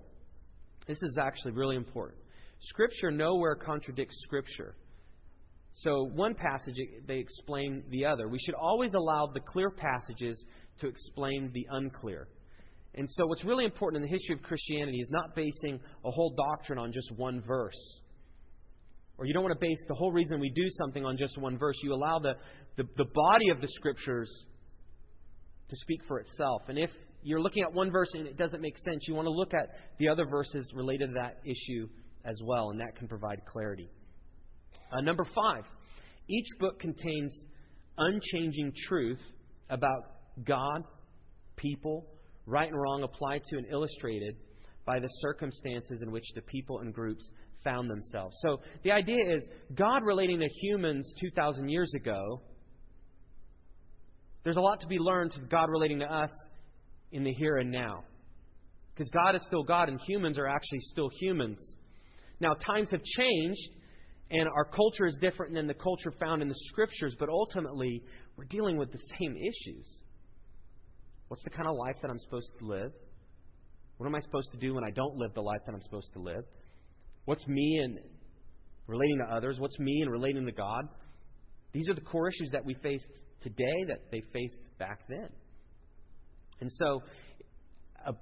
This 0.87 1.02
is 1.02 1.18
actually 1.20 1.52
really 1.52 1.76
important. 1.76 2.18
Scripture 2.61 3.11
nowhere 3.11 3.54
contradicts 3.54 4.18
Scripture. 4.22 4.74
So 5.74 6.11
one 6.14 6.34
passage, 6.34 6.76
they 7.06 7.18
explain 7.18 7.84
the 7.90 8.06
other. 8.06 8.28
We 8.28 8.38
should 8.38 8.54
always 8.54 8.94
allow 8.94 9.26
the 9.32 9.40
clear 9.40 9.70
passages 9.70 10.42
to 10.80 10.88
explain 10.88 11.50
the 11.52 11.66
unclear. 11.70 12.26
And 12.94 13.08
so 13.11 13.26
what's 13.26 13.44
really 13.44 13.64
important 13.64 14.02
in 14.02 14.11
the 14.11 14.12
history 14.12 14.34
of 14.34 14.42
Christianity 14.42 14.98
is 14.98 15.08
not 15.11 15.37
basing 15.37 15.78
a 16.04 16.11
whole 16.11 16.34
doctrine 16.34 16.78
on 16.78 16.92
just 16.92 17.12
one 17.16 17.42
verse. 17.46 18.00
Or 19.18 19.26
you 19.26 19.35
don't 19.35 19.42
want 19.42 19.52
to 19.52 19.61
base 19.61 19.78
the 19.88 19.94
whole 19.94 20.12
reason 20.12 20.38
we 20.38 20.50
do 20.50 20.66
something 20.78 21.04
on 21.04 21.16
just 21.16 21.37
one 21.38 21.59
verse. 21.59 21.74
You 21.83 21.92
allow 21.92 22.20
the, 22.20 22.35
the, 22.76 22.85
the 22.96 23.04
body 23.04 23.50
of 23.50 23.61
the 23.61 23.68
scriptures 23.68 24.31
to 25.68 25.76
speak 25.76 26.00
for 26.07 26.20
itself. 26.20 26.62
And 26.68 26.78
if 26.78 26.90
you're 27.22 27.40
looking 27.40 27.64
at 27.64 27.72
one 27.72 27.90
verse 27.90 28.09
and 28.14 28.26
it 28.26 28.38
doesn't 28.38 28.61
make 28.61 28.78
sense, 28.78 29.04
you 29.09 29.14
want 29.14 29.26
to 29.26 29.33
look 29.33 29.52
at 29.54 29.70
the 29.98 30.09
other 30.09 30.24
verses 30.24 30.72
related 30.74 31.09
to 31.09 31.14
that 31.14 31.38
issue 31.44 31.88
as 32.24 32.40
well, 32.44 32.70
and 32.70 32.81
that 32.81 32.96
can 32.96 33.09
provide 33.09 33.40
clarity. 33.44 33.90
Uh, 34.92 35.00
number 35.00 35.26
five, 35.35 35.64
each 36.28 36.46
book 36.61 36.78
contains 36.78 37.33
unchanging 37.96 38.72
truth 38.87 39.20
about 39.68 40.02
God, 40.44 40.85
people, 41.57 42.07
right 42.46 42.68
and 42.68 42.81
wrong 42.81 43.02
applied 43.02 43.42
to 43.44 43.57
and 43.57 43.66
illustrated 43.70 44.37
by 44.87 44.98
the 44.98 45.09
circumstances 45.20 46.02
in 46.02 46.11
which 46.11 46.24
the 46.35 46.42
people 46.42 46.78
and 46.78 46.94
groups 46.94 47.31
found 47.64 47.90
themselves. 47.90 48.37
So 48.40 48.61
the 48.83 48.92
idea 48.92 49.35
is 49.35 49.47
God 49.75 50.03
relating 50.05 50.40
to 50.40 50.49
humans 50.61 51.12
2,000 51.21 51.68
years 51.68 51.92
ago, 51.94 52.40
there's 54.44 54.57
a 54.57 54.61
lot 54.61 54.81
to 54.81 54.87
be 54.87 54.99
learned 54.99 55.33
to 55.33 55.40
God 55.40 55.68
relating 55.68 55.99
to 56.01 56.07
us 56.07 56.31
in 57.12 57.25
the 57.25 57.33
here 57.33 57.57
and 57.57 57.71
now. 57.71 58.05
Because 58.94 59.11
God 59.11 59.35
is 59.35 59.44
still 59.47 59.62
God 59.62 59.88
and 59.88 60.01
humans 60.07 60.38
are 60.38 60.47
actually 60.47 60.81
still 60.81 61.11
humans. 61.21 61.59
Now, 62.40 62.55
times 62.55 62.88
have 62.90 63.03
changed 63.03 63.71
and 64.31 64.49
our 64.49 64.64
culture 64.64 65.07
is 65.07 65.16
different 65.21 65.55
than 65.55 65.66
the 65.66 65.75
culture 65.75 66.12
found 66.21 66.42
in 66.42 66.49
the 66.49 66.55
scriptures, 66.68 67.16
but 67.18 67.29
ultimately, 67.29 68.03
we're 68.37 68.44
dealing 68.44 68.77
with 68.77 68.92
the 68.92 68.99
same 69.18 69.37
issues. 69.37 69.99
What's 71.29 71.42
the 71.44 71.51
kind 71.51 71.66
of 71.66 71.77
life 71.77 71.97
that 72.03 72.11
I'm 72.11 72.18
supposed 72.18 72.51
to 72.59 72.66
live? 72.66 72.92
What 73.97 74.07
am 74.07 74.14
I 74.14 74.21
supposed 74.21 74.53
to 74.53 74.59
do 74.59 74.75
when 74.75 74.85
I 74.85 74.90
don't 74.90 75.16
live 75.16 75.33
the 75.35 75.40
life 75.40 75.61
that 75.66 75.75
I'm 75.75 75.83
supposed 75.83 76.12
to 76.12 76.21
live? 76.21 76.44
What's 77.28 77.46
me 77.46 77.78
in 77.84 77.98
relating 78.86 79.18
to 79.18 79.34
others? 79.36 79.60
What's 79.60 79.78
me 79.78 80.00
in 80.00 80.08
relating 80.08 80.46
to 80.46 80.52
God? 80.52 80.88
These 81.74 81.86
are 81.90 81.94
the 81.94 82.00
core 82.00 82.26
issues 82.26 82.48
that 82.52 82.64
we 82.64 82.72
face 82.82 83.04
today 83.42 83.84
that 83.88 84.10
they 84.10 84.22
faced 84.32 84.56
back 84.78 85.00
then. 85.10 85.28
And 86.62 86.70
so, 86.72 87.02
a 88.06 88.14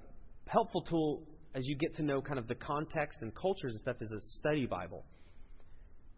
helpful 0.47 0.81
tool 0.81 1.23
as 1.55 1.65
you 1.65 1.77
get 1.77 1.95
to 1.95 2.03
know 2.03 2.21
kind 2.21 2.37
of 2.37 2.49
the 2.49 2.55
context 2.55 3.19
and 3.21 3.33
cultures 3.33 3.71
and 3.71 3.79
stuff 3.79 3.95
is 4.01 4.11
a 4.11 4.19
study 4.39 4.65
Bible. 4.65 5.05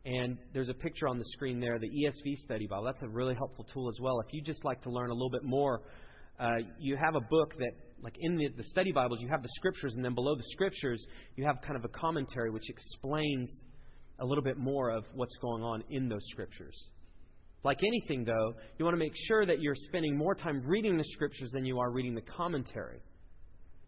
And 0.05 0.39
there's 0.55 0.69
a 0.69 0.73
picture 0.73 1.07
on 1.07 1.19
the 1.19 1.25
screen 1.25 1.59
there, 1.59 1.77
the 1.77 1.89
ESV 1.89 2.37
Study 2.37 2.65
Bible. 2.65 2.85
That's 2.85 3.03
a 3.03 3.07
really 3.07 3.35
helpful 3.35 3.67
tool 3.71 3.87
as 3.87 3.99
well. 4.01 4.19
If 4.21 4.33
you 4.33 4.41
just 4.41 4.65
like 4.65 4.81
to 4.81 4.89
learn 4.89 5.11
a 5.11 5.13
little 5.13 5.29
bit 5.29 5.43
more, 5.43 5.83
uh, 6.39 6.55
you 6.79 6.97
have 6.97 7.13
a 7.13 7.21
book 7.21 7.53
that, 7.59 7.71
like 8.01 8.15
in 8.19 8.37
the, 8.37 8.47
the 8.55 8.63
study 8.63 8.91
Bibles, 8.91 9.21
you 9.21 9.29
have 9.29 9.41
the 9.41 9.49
scriptures, 9.55 9.93
and 9.95 10.03
then 10.03 10.15
below 10.15 10.35
the 10.35 10.43
scriptures, 10.51 11.05
you 11.35 11.45
have 11.45 11.61
kind 11.61 11.75
of 11.75 11.85
a 11.85 11.89
commentary 11.89 12.49
which 12.49 12.69
explains 12.69 13.49
a 14.19 14.25
little 14.25 14.43
bit 14.43 14.57
more 14.57 14.89
of 14.89 15.05
what's 15.13 15.37
going 15.37 15.63
on 15.63 15.83
in 15.89 16.09
those 16.09 16.23
scriptures. 16.29 16.89
Like 17.63 17.79
anything, 17.83 18.23
though, 18.23 18.53
you 18.77 18.85
want 18.85 18.93
to 18.93 18.99
make 18.99 19.13
sure 19.27 19.45
that 19.45 19.61
you're 19.61 19.75
spending 19.75 20.17
more 20.17 20.33
time 20.33 20.61
reading 20.65 20.97
the 20.97 21.03
scriptures 21.03 21.51
than 21.51 21.65
you 21.65 21.79
are 21.79 21.91
reading 21.91 22.15
the 22.15 22.21
commentary. 22.21 23.01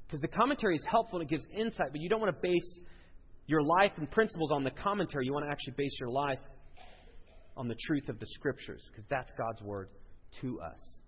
Because 0.05 0.19
the 0.19 0.27
commentary 0.27 0.75
is 0.75 0.83
helpful 0.89 1.19
and 1.19 1.29
it 1.29 1.31
gives 1.31 1.47
insight, 1.55 1.87
but 1.91 2.01
you 2.01 2.09
don't 2.09 2.19
want 2.19 2.35
to 2.35 2.41
base 2.41 2.79
your 3.47 3.61
life 3.61 3.91
and 3.97 4.11
principles 4.11 4.51
on 4.51 4.63
the 4.63 4.71
commentary. 4.71 5.25
You 5.25 5.33
want 5.33 5.45
to 5.45 5.51
actually 5.51 5.75
base 5.77 5.95
your 5.99 6.09
life 6.09 6.39
on 7.55 7.67
the 7.67 7.75
truth 7.85 8.09
of 8.09 8.19
the 8.19 8.25
Scriptures, 8.27 8.81
because 8.91 9.05
that's 9.09 9.31
God's 9.37 9.61
Word 9.61 9.89
to 10.41 10.59
us. 10.59 11.00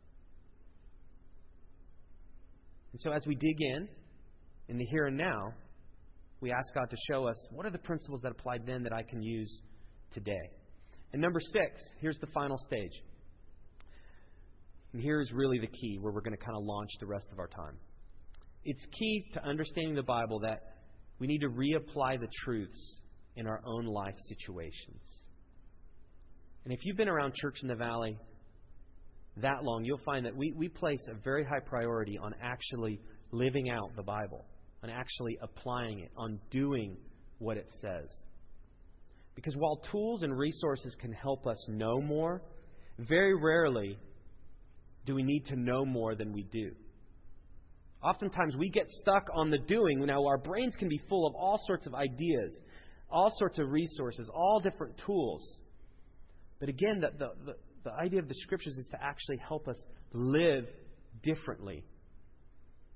And 2.93 3.01
so 3.01 3.11
as 3.11 3.25
we 3.27 3.35
dig 3.35 3.57
in, 3.59 3.87
in 4.69 4.77
the 4.77 4.85
here 4.85 5.07
and 5.07 5.17
now, 5.17 5.53
we 6.39 6.51
ask 6.51 6.73
God 6.73 6.89
to 6.89 6.97
show 7.11 7.27
us 7.27 7.35
what 7.51 7.65
are 7.65 7.71
the 7.71 7.79
principles 7.79 8.21
that 8.21 8.31
applied 8.31 8.65
then 8.65 8.83
that 8.83 8.93
I 8.93 9.01
can 9.03 9.21
use 9.21 9.61
today. 10.13 10.49
And 11.11 11.21
number 11.21 11.39
six, 11.39 11.81
here's 11.99 12.17
the 12.19 12.27
final 12.27 12.57
stage. 12.57 12.91
And 14.93 15.01
here's 15.01 15.31
really 15.31 15.59
the 15.59 15.67
key 15.67 15.97
where 15.99 16.13
we're 16.13 16.21
going 16.21 16.37
to 16.37 16.43
kind 16.43 16.55
of 16.55 16.63
launch 16.63 16.89
the 16.99 17.07
rest 17.07 17.27
of 17.31 17.39
our 17.39 17.47
time. 17.47 17.77
It's 18.63 18.85
key 18.97 19.25
to 19.33 19.43
understanding 19.43 19.95
the 19.95 20.03
Bible 20.03 20.39
that 20.41 20.61
we 21.19 21.27
need 21.27 21.39
to 21.39 21.49
reapply 21.49 22.19
the 22.19 22.27
truths 22.43 22.99
in 23.35 23.47
our 23.47 23.61
own 23.65 23.85
life 23.85 24.15
situations. 24.27 25.01
And 26.63 26.73
if 26.73 26.79
you've 26.83 26.97
been 26.97 27.09
around 27.09 27.33
Church 27.35 27.57
in 27.61 27.67
the 27.67 27.75
Valley 27.75 28.17
that 29.37 29.63
long, 29.63 29.83
you'll 29.83 30.01
find 30.05 30.25
that 30.25 30.35
we, 30.35 30.53
we 30.55 30.69
place 30.69 31.05
a 31.09 31.15
very 31.23 31.43
high 31.43 31.59
priority 31.59 32.17
on 32.17 32.35
actually 32.41 32.99
living 33.31 33.69
out 33.69 33.95
the 33.95 34.03
Bible, 34.03 34.45
on 34.83 34.89
actually 34.89 35.37
applying 35.41 35.99
it, 35.99 36.11
on 36.17 36.39
doing 36.51 36.97
what 37.39 37.57
it 37.57 37.67
says. 37.81 38.07
Because 39.35 39.55
while 39.55 39.81
tools 39.91 40.21
and 40.21 40.37
resources 40.37 40.95
can 41.01 41.11
help 41.11 41.47
us 41.47 41.57
know 41.67 41.99
more, 41.99 42.43
very 42.99 43.33
rarely 43.33 43.97
do 45.05 45.15
we 45.15 45.23
need 45.23 45.45
to 45.47 45.55
know 45.55 45.83
more 45.83 46.15
than 46.15 46.31
we 46.31 46.43
do. 46.43 46.71
Oftentimes 48.03 48.55
we 48.55 48.69
get 48.69 48.89
stuck 48.89 49.27
on 49.33 49.49
the 49.49 49.57
doing. 49.57 50.05
Now, 50.05 50.25
our 50.25 50.37
brains 50.37 50.75
can 50.77 50.89
be 50.89 51.01
full 51.09 51.25
of 51.25 51.33
all 51.35 51.59
sorts 51.65 51.87
of 51.87 51.95
ideas, 51.95 52.53
all 53.09 53.31
sorts 53.37 53.59
of 53.59 53.69
resources, 53.69 54.29
all 54.33 54.59
different 54.59 54.97
tools. 55.05 55.59
But 56.59 56.69
again, 56.69 56.99
the, 57.01 57.09
the, 57.17 57.55
the, 57.83 57.91
idea 57.93 58.19
of 58.19 58.27
the 58.27 58.35
scriptures 58.35 58.77
is 58.77 58.87
to 58.91 59.03
actually 59.03 59.37
help 59.37 59.67
us 59.67 59.77
live 60.13 60.65
differently. 61.21 61.83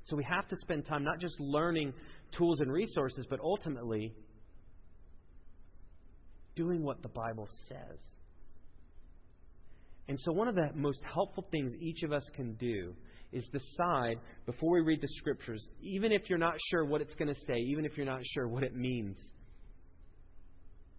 So 0.04 0.16
we 0.16 0.24
have 0.24 0.48
to 0.48 0.56
spend 0.58 0.86
time 0.86 1.04
not 1.04 1.20
just 1.20 1.40
learning 1.40 1.94
tools 2.38 2.60
and 2.62 2.72
resources, 2.72 3.28
but 3.30 3.40
ultimately 3.42 4.14
doing 6.56 6.84
what 6.84 7.02
the 7.02 7.10
Bible 7.10 7.48
says. 7.68 8.00
And 10.08 10.18
so, 10.22 10.32
one 10.32 10.48
of 10.48 10.56
the 10.56 10.70
most 10.74 11.02
helpful 11.14 11.46
things 11.52 11.74
each 11.82 12.04
of 12.04 12.14
us 12.14 12.24
can 12.36 12.54
do 12.54 12.94
is 13.34 13.48
decide 13.52 14.18
before 14.46 14.74
we 14.76 14.82
read 14.82 15.02
the 15.02 15.08
scriptures, 15.18 15.68
even 15.82 16.14
if 16.14 16.30
you're 16.30 16.40
not 16.40 16.56
sure 16.70 16.86
what 16.86 17.02
it's 17.02 17.14
going 17.16 17.34
to 17.34 17.40
say, 17.46 17.58
even 17.58 17.84
if 17.84 17.98
you're 17.98 18.06
not 18.06 18.22
sure 18.34 18.48
what 18.48 18.64
it 18.64 18.74
means, 18.74 19.18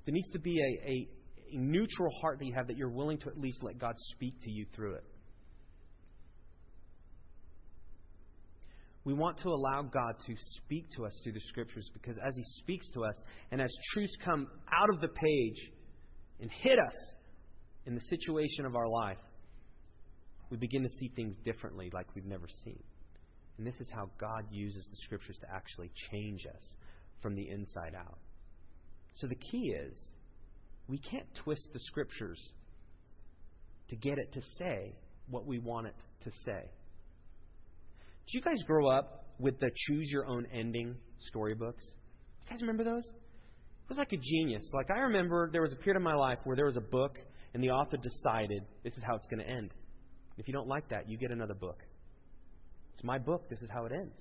there 0.05 0.13
needs 0.13 0.31
to 0.31 0.39
be 0.39 0.59
a, 0.61 0.89
a, 0.89 1.09
a 1.53 1.57
neutral 1.57 2.11
heart 2.21 2.39
that 2.39 2.47
you 2.47 2.55
have 2.55 2.67
that 2.69 2.77
you're 2.77 2.91
willing 2.91 3.19
to 3.19 3.29
at 3.29 3.39
least 3.39 3.63
let 3.63 3.79
God 3.79 3.95
speak 4.15 4.35
to 4.43 4.51
you 4.51 4.67
through 4.75 4.95
it. 4.95 5.05
We 9.05 9.15
want 9.15 9.39
to 9.39 9.49
allow 9.49 9.83
God 9.83 10.17
to 10.27 10.35
speak 10.57 10.87
to 10.97 11.07
us 11.07 11.19
through 11.23 11.33
the 11.33 11.41
Scriptures 11.49 11.89
because 11.95 12.19
as 12.19 12.37
He 12.37 12.43
speaks 12.59 12.91
to 12.91 13.05
us 13.05 13.15
and 13.51 13.61
as 13.61 13.73
truths 13.95 14.17
come 14.23 14.47
out 14.71 14.91
of 14.91 15.01
the 15.01 15.09
page 15.09 15.71
and 16.41 16.51
hit 16.51 16.79
us 16.79 17.15
in 17.87 17.95
the 17.95 18.01
situation 18.03 18.67
of 18.67 18.77
our 18.77 18.89
life, 18.89 19.17
we 20.51 20.57
begin 20.57 20.83
to 20.83 20.89
see 21.01 21.11
things 21.17 21.37
differently 21.45 21.91
like 21.95 22.07
we've 22.15 22.27
never 22.27 22.47
seen. 22.65 22.83
And 23.57 23.67
this 23.67 23.81
is 23.81 23.91
how 23.93 24.11
God 24.19 24.45
uses 24.51 24.87
the 24.91 24.97
Scriptures 25.05 25.37
to 25.41 25.47
actually 25.51 25.91
change 26.11 26.45
us 26.47 26.75
from 27.23 27.35
the 27.35 27.49
inside 27.49 27.95
out. 27.99 28.19
So 29.15 29.27
the 29.27 29.37
key 29.37 29.75
is 29.75 29.97
we 30.89 30.99
can't 30.99 31.27
twist 31.45 31.69
the 31.73 31.81
Scriptures 31.81 32.41
to 33.91 33.97
get 33.97 34.19
it 34.19 34.33
to 34.33 34.41
say 34.59 34.95
what 35.29 35.47
we 35.47 35.59
want 35.59 35.87
it 35.87 35.97
to 36.25 36.31
say. 36.45 36.71
Did 38.27 38.35
you 38.35 38.41
guys 38.41 38.63
grow 38.67 38.89
up 38.89 39.27
with 39.39 39.59
the 39.61 39.71
choose 39.87 40.11
your 40.11 40.27
own 40.27 40.47
ending 40.53 40.97
storybooks? 41.19 41.85
You 42.45 42.51
guys 42.51 42.61
remember 42.61 42.85
those? 42.85 43.05
It 43.07 43.89
was 43.89 43.99
like 43.99 44.13
a 44.13 44.19
genius. 44.19 44.69
Like 44.75 44.91
I 44.91 45.01
remember 45.01 45.49
there 45.51 45.63
was 45.63 45.73
a 45.73 45.77
period 45.77 45.97
of 45.97 46.03
my 46.03 46.15
life 46.15 46.39
where 46.45 46.57
there 46.57 46.67
was 46.67 46.77
a 46.77 46.83
book 46.83 47.17
and 47.55 47.63
the 47.63 47.71
author 47.71 47.97
decided 47.97 48.63
this 48.85 48.95
is 48.95 49.03
how 49.07 49.17
it's 49.17 49.27
going 49.29 49.41
to 49.41 49.49
end. 49.49 49.71
If 50.37 50.47
you 50.47 50.55
don't 50.55 50.69
like 50.69 50.89
that, 50.91 51.09
you 51.09 51.17
get 51.17 51.31
another 51.31 51.55
book. 51.55 51.79
It's 52.93 53.03
my 53.03 53.19
book. 53.19 53.49
This 53.49 53.63
is 53.63 53.71
how 53.73 53.87
it 53.87 53.93
ends. 53.93 54.17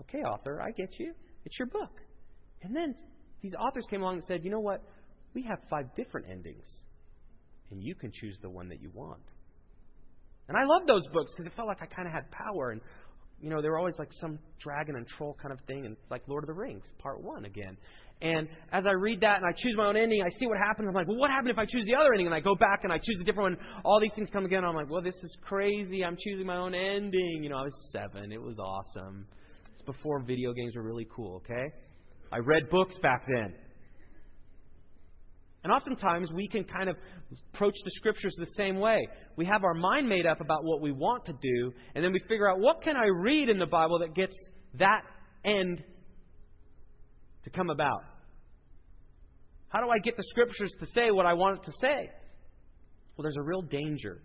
Okay, 0.00 0.18
author, 0.18 0.60
I 0.60 0.70
get 0.70 0.98
you. 0.98 1.12
It's 1.44 1.58
your 1.58 1.68
book. 1.68 2.00
And 2.62 2.74
then 2.74 2.94
these 3.42 3.54
authors 3.54 3.84
came 3.90 4.00
along 4.00 4.14
and 4.14 4.24
said, 4.24 4.42
you 4.42 4.50
know 4.50 4.60
what? 4.60 4.82
We 5.34 5.42
have 5.42 5.58
five 5.68 5.94
different 5.94 6.28
endings. 6.30 6.66
And 7.70 7.82
you 7.82 7.94
can 7.94 8.12
choose 8.12 8.36
the 8.40 8.50
one 8.50 8.68
that 8.68 8.80
you 8.80 8.90
want. 8.94 9.22
And 10.48 10.56
I 10.56 10.64
loved 10.64 10.86
those 10.86 11.06
books 11.12 11.32
because 11.32 11.46
it 11.46 11.56
felt 11.56 11.68
like 11.68 11.82
I 11.82 11.86
kind 11.86 12.06
of 12.06 12.14
had 12.14 12.30
power. 12.30 12.70
And, 12.70 12.80
you 13.40 13.50
know, 13.50 13.62
they 13.62 13.68
were 13.68 13.78
always 13.78 13.98
like 13.98 14.12
some 14.12 14.38
dragon 14.60 14.96
and 14.96 15.06
troll 15.08 15.36
kind 15.40 15.52
of 15.52 15.58
thing. 15.66 15.86
And 15.86 15.96
it's 15.96 16.10
like 16.10 16.22
Lord 16.28 16.44
of 16.44 16.48
the 16.48 16.54
Rings, 16.54 16.84
part 16.98 17.22
one 17.22 17.46
again. 17.46 17.76
And 18.22 18.48
as 18.72 18.86
I 18.86 18.92
read 18.92 19.20
that 19.22 19.38
and 19.38 19.46
I 19.46 19.52
choose 19.56 19.74
my 19.76 19.86
own 19.86 19.96
ending, 19.96 20.22
I 20.22 20.28
see 20.38 20.46
what 20.46 20.58
happens. 20.58 20.88
I'm 20.88 20.94
like, 20.94 21.08
well, 21.08 21.16
what 21.16 21.30
happened 21.30 21.50
if 21.50 21.58
I 21.58 21.64
choose 21.64 21.84
the 21.86 21.94
other 21.94 22.12
ending? 22.12 22.26
And 22.26 22.34
I 22.34 22.40
go 22.40 22.54
back 22.54 22.80
and 22.84 22.92
I 22.92 22.98
choose 22.98 23.18
a 23.20 23.24
different 23.24 23.58
one. 23.58 23.66
All 23.84 24.00
these 24.00 24.12
things 24.14 24.28
come 24.30 24.44
again. 24.44 24.64
I'm 24.64 24.74
like, 24.74 24.88
well, 24.88 25.02
this 25.02 25.16
is 25.16 25.36
crazy. 25.42 26.04
I'm 26.04 26.16
choosing 26.22 26.46
my 26.46 26.56
own 26.56 26.74
ending. 26.74 27.40
You 27.42 27.48
know, 27.48 27.56
I 27.56 27.62
was 27.64 27.90
seven. 27.92 28.30
It 28.30 28.40
was 28.40 28.58
awesome. 28.58 29.26
It's 29.72 29.82
before 29.82 30.22
video 30.22 30.52
games 30.52 30.76
were 30.76 30.84
really 30.84 31.06
cool, 31.14 31.36
okay? 31.36 31.64
I 32.32 32.38
read 32.38 32.70
books 32.70 32.94
back 33.02 33.26
then. 33.26 33.54
And 35.64 35.72
oftentimes 35.72 36.30
we 36.32 36.46
can 36.46 36.64
kind 36.64 36.90
of 36.90 36.96
approach 37.52 37.74
the 37.84 37.90
scriptures 37.92 38.34
the 38.38 38.46
same 38.54 38.78
way. 38.78 39.08
We 39.36 39.46
have 39.46 39.64
our 39.64 39.72
mind 39.72 40.08
made 40.08 40.26
up 40.26 40.42
about 40.42 40.62
what 40.62 40.82
we 40.82 40.92
want 40.92 41.24
to 41.24 41.32
do, 41.32 41.72
and 41.94 42.04
then 42.04 42.12
we 42.12 42.20
figure 42.28 42.48
out 42.48 42.60
what 42.60 42.82
can 42.82 42.96
I 42.96 43.06
read 43.06 43.48
in 43.48 43.58
the 43.58 43.66
Bible 43.66 43.98
that 44.00 44.14
gets 44.14 44.36
that 44.78 45.02
end 45.42 45.82
to 47.44 47.50
come 47.50 47.70
about? 47.70 48.02
How 49.68 49.80
do 49.80 49.88
I 49.88 49.98
get 49.98 50.16
the 50.16 50.22
scriptures 50.24 50.72
to 50.80 50.86
say 50.86 51.10
what 51.10 51.26
I 51.26 51.32
want 51.32 51.58
it 51.58 51.64
to 51.64 51.72
say? 51.80 52.10
Well, 53.16 53.22
there's 53.22 53.36
a 53.36 53.42
real 53.42 53.62
danger 53.62 54.20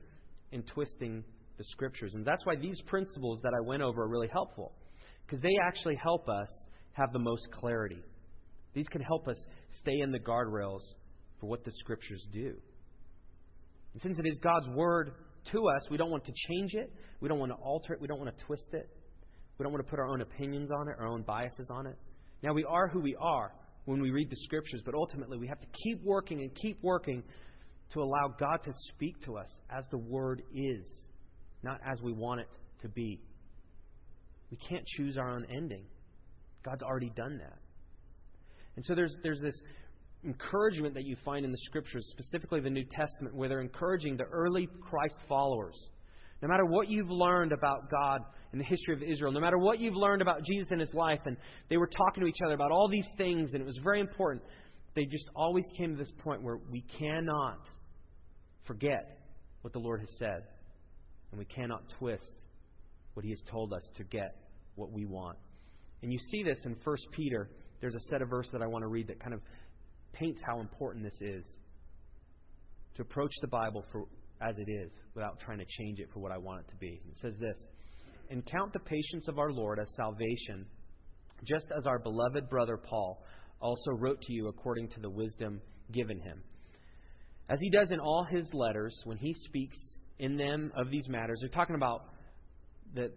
in 0.52 0.64
twisting 0.64 1.24
the 1.58 1.64
scriptures. 1.66 2.16
And 2.16 2.26
that's 2.26 2.46
why 2.46 2.56
these 2.56 2.82
principles 2.86 3.40
that 3.44 3.54
I 3.56 3.66
went 3.66 3.82
over 3.82 4.04
are 4.04 4.10
really 4.10 4.30
helpful, 4.32 4.74
because 5.26 5.42
they 5.42 5.56
actually 5.64 5.96
help 5.96 6.28
us 6.28 6.50
have 6.94 7.14
the 7.14 7.20
most 7.20 7.50
clarity. 7.52 8.02
These 8.74 8.88
can 8.90 9.02
help 9.02 9.28
us 9.28 9.38
stay 9.80 10.00
in 10.02 10.12
the 10.12 10.20
guardrails 10.20 10.82
for 11.40 11.48
what 11.48 11.64
the 11.64 11.72
scriptures 11.72 12.26
do. 12.32 12.56
And 13.94 14.02
since 14.02 14.20
it 14.20 14.28
is 14.28 14.40
God's 14.44 14.68
word 14.70 15.12
to 15.52 15.68
us, 15.68 15.88
we 15.90 15.98
don't 15.98 16.12
want 16.12 16.26
to 16.26 16.34
change 16.48 16.74
it, 16.74 16.92
we 17.22 17.30
don't 17.30 17.40
want 17.40 17.52
to 17.52 17.58
alter 17.58 17.94
it, 17.94 18.02
we 18.02 18.08
don't 18.08 18.20
want 18.20 18.36
to 18.36 18.46
twist 18.46 18.70
it, 18.74 18.90
we 19.58 19.64
don't 19.64 19.72
want 19.72 19.86
to 19.86 19.90
put 19.90 20.00
our 20.00 20.08
own 20.08 20.22
opinions 20.22 20.72
on 20.72 20.88
it, 20.88 20.96
our 21.00 21.08
own 21.08 21.24
biases 21.24 21.70
on 21.72 21.88
it. 21.88 21.98
Now, 22.44 22.54
we 22.54 22.64
are 22.64 22.88
who 22.88 23.02
we 23.02 23.16
are 23.20 23.52
when 23.86 24.02
we 24.02 24.12
read 24.12 24.30
the 24.30 24.36
scriptures, 24.38 24.82
but 24.86 24.94
ultimately 24.94 25.38
we 25.38 25.48
have 25.48 25.60
to 25.60 25.68
keep 25.84 26.04
working 26.04 26.42
and 26.42 26.52
keep 26.56 26.78
working 26.82 27.24
to 27.94 28.02
allow 28.02 28.34
God 28.40 28.64
to 28.64 28.72
speak 28.94 29.20
to 29.26 29.38
us 29.38 29.50
as 29.76 29.86
the 29.90 29.98
word 29.98 30.44
is, 30.54 30.86
not 31.64 31.80
as 31.86 32.02
we 32.02 32.14
want 32.14 32.42
it 32.42 32.48
to 32.82 32.88
be. 32.90 33.20
We 34.52 34.58
can't 34.70 34.86
choose 34.86 35.18
our 35.18 35.30
own 35.30 35.46
ending. 35.56 35.86
God's 36.64 36.84
already 36.84 37.12
done 37.16 37.38
that. 37.40 37.58
And 38.76 38.86
so 38.86 38.96
there's, 38.96 39.16
there's 39.24 39.42
this 39.42 39.60
encouragement 40.26 40.94
that 40.96 41.06
you 41.06 41.16
find 41.24 41.46
in 41.46 41.52
the 41.52 41.58
scriptures, 41.60 42.06
specifically 42.12 42.60
the 42.60 42.70
New 42.70 42.86
Testament, 42.86 43.36
where 43.36 43.48
they're 43.48 43.62
encouraging 43.62 44.18
the 44.18 44.26
early 44.26 44.68
Christ 44.82 45.16
followers. 45.28 45.78
No 46.42 46.48
matter 46.48 46.66
what 46.66 46.90
you've 46.90 47.10
learned 47.10 47.52
about 47.52 47.90
God 47.90 48.22
in 48.54 48.60
the 48.60 48.66
history 48.66 48.94
of 48.94 49.04
Israel, 49.04 49.32
no 49.32 49.40
matter 49.40 49.58
what 49.58 49.80
you've 49.80 49.96
learned 49.96 50.22
about 50.22 50.44
Jesus 50.44 50.70
and 50.72 50.80
his 50.80 50.94
life, 50.94 51.20
and 51.26 51.38
they 51.70 51.78
were 51.78 51.88
talking 51.88 52.22
to 52.22 52.28
each 52.28 52.42
other 52.46 52.54
about 52.54 52.72
all 52.72 52.88
these 52.90 53.08
things, 53.18 53.54
and 53.54 53.62
it 53.62 53.66
was 53.66 53.78
very 53.84 54.00
important, 54.00 54.44
they 54.96 55.06
just 55.06 55.30
always 55.36 55.66
came 55.78 55.92
to 55.92 55.98
this 55.98 56.12
point 56.24 56.42
where 56.42 56.60
we 56.72 56.84
cannot 56.98 57.60
forget 58.66 59.20
what 59.62 59.74
the 59.74 59.80
Lord 59.80 60.00
has 60.00 60.10
said, 60.18 60.44
and 61.32 61.40
we 61.40 61.46
cannot 61.46 61.82
twist 61.98 62.36
what 63.14 63.26
he 63.26 63.32
has 63.32 63.42
told 63.52 63.74
us 63.74 63.84
to 63.98 64.04
get 64.06 64.36
what 64.76 64.92
we 64.92 65.06
want. 65.06 65.38
And 66.02 66.12
you 66.12 66.20
see 66.32 66.44
this 66.44 66.60
in 66.66 66.76
1 66.84 66.98
Peter. 67.12 67.50
There's 67.82 67.96
a 67.96 68.10
set 68.10 68.22
of 68.22 68.30
verses 68.30 68.52
that 68.54 68.62
I 68.62 68.68
want 68.68 68.84
to 68.84 68.88
read 68.88 69.08
that 69.08 69.20
kind 69.20 69.34
of 69.34 69.42
paints 70.20 70.42
how 70.46 70.60
important 70.60 71.04
this 71.04 71.22
is 71.22 71.46
to 72.96 73.02
approach 73.02 73.32
the 73.42 73.48
Bible 73.48 73.84
for 73.92 74.06
as 74.42 74.58
it 74.58 74.70
is 74.70 74.92
without 75.16 75.40
trying 75.40 75.60
to 75.60 75.66
change 75.66 76.00
it 76.00 76.10
for 76.14 76.20
what 76.20 76.32
I 76.32 76.38
want 76.38 76.62
it 76.62 76.70
to 76.70 76.76
be. 76.78 77.02
It 77.10 77.18
says 77.22 77.36
this 77.40 77.58
And 78.30 78.46
count 78.46 78.74
the 78.74 78.80
patience 78.80 79.28
of 79.28 79.40
our 79.40 79.52
Lord 79.52 79.80
as 79.80 79.90
salvation, 79.96 80.66
just 81.46 81.66
as 81.78 81.86
our 81.86 82.00
beloved 82.00 82.50
brother 82.50 82.78
Paul 82.78 83.24
also 83.62 83.92
wrote 83.92 84.22
to 84.22 84.34
you 84.34 84.48
according 84.48 84.90
to 84.90 85.00
the 85.00 85.10
wisdom 85.10 85.62
given 85.92 86.20
him. 86.20 86.42
As 87.50 87.60
he 87.60 87.70
does 87.70 87.92
in 87.92 88.00
all 88.00 88.26
his 88.30 88.50
letters, 88.54 88.96
when 89.06 89.18
he 89.18 89.34
speaks 89.34 89.78
in 90.20 90.38
them 90.38 90.72
of 90.76 90.92
these 90.92 91.08
matters, 91.10 91.40
they're 91.42 91.50
talking 91.50 91.76
about 91.76 92.02
the 92.94 93.12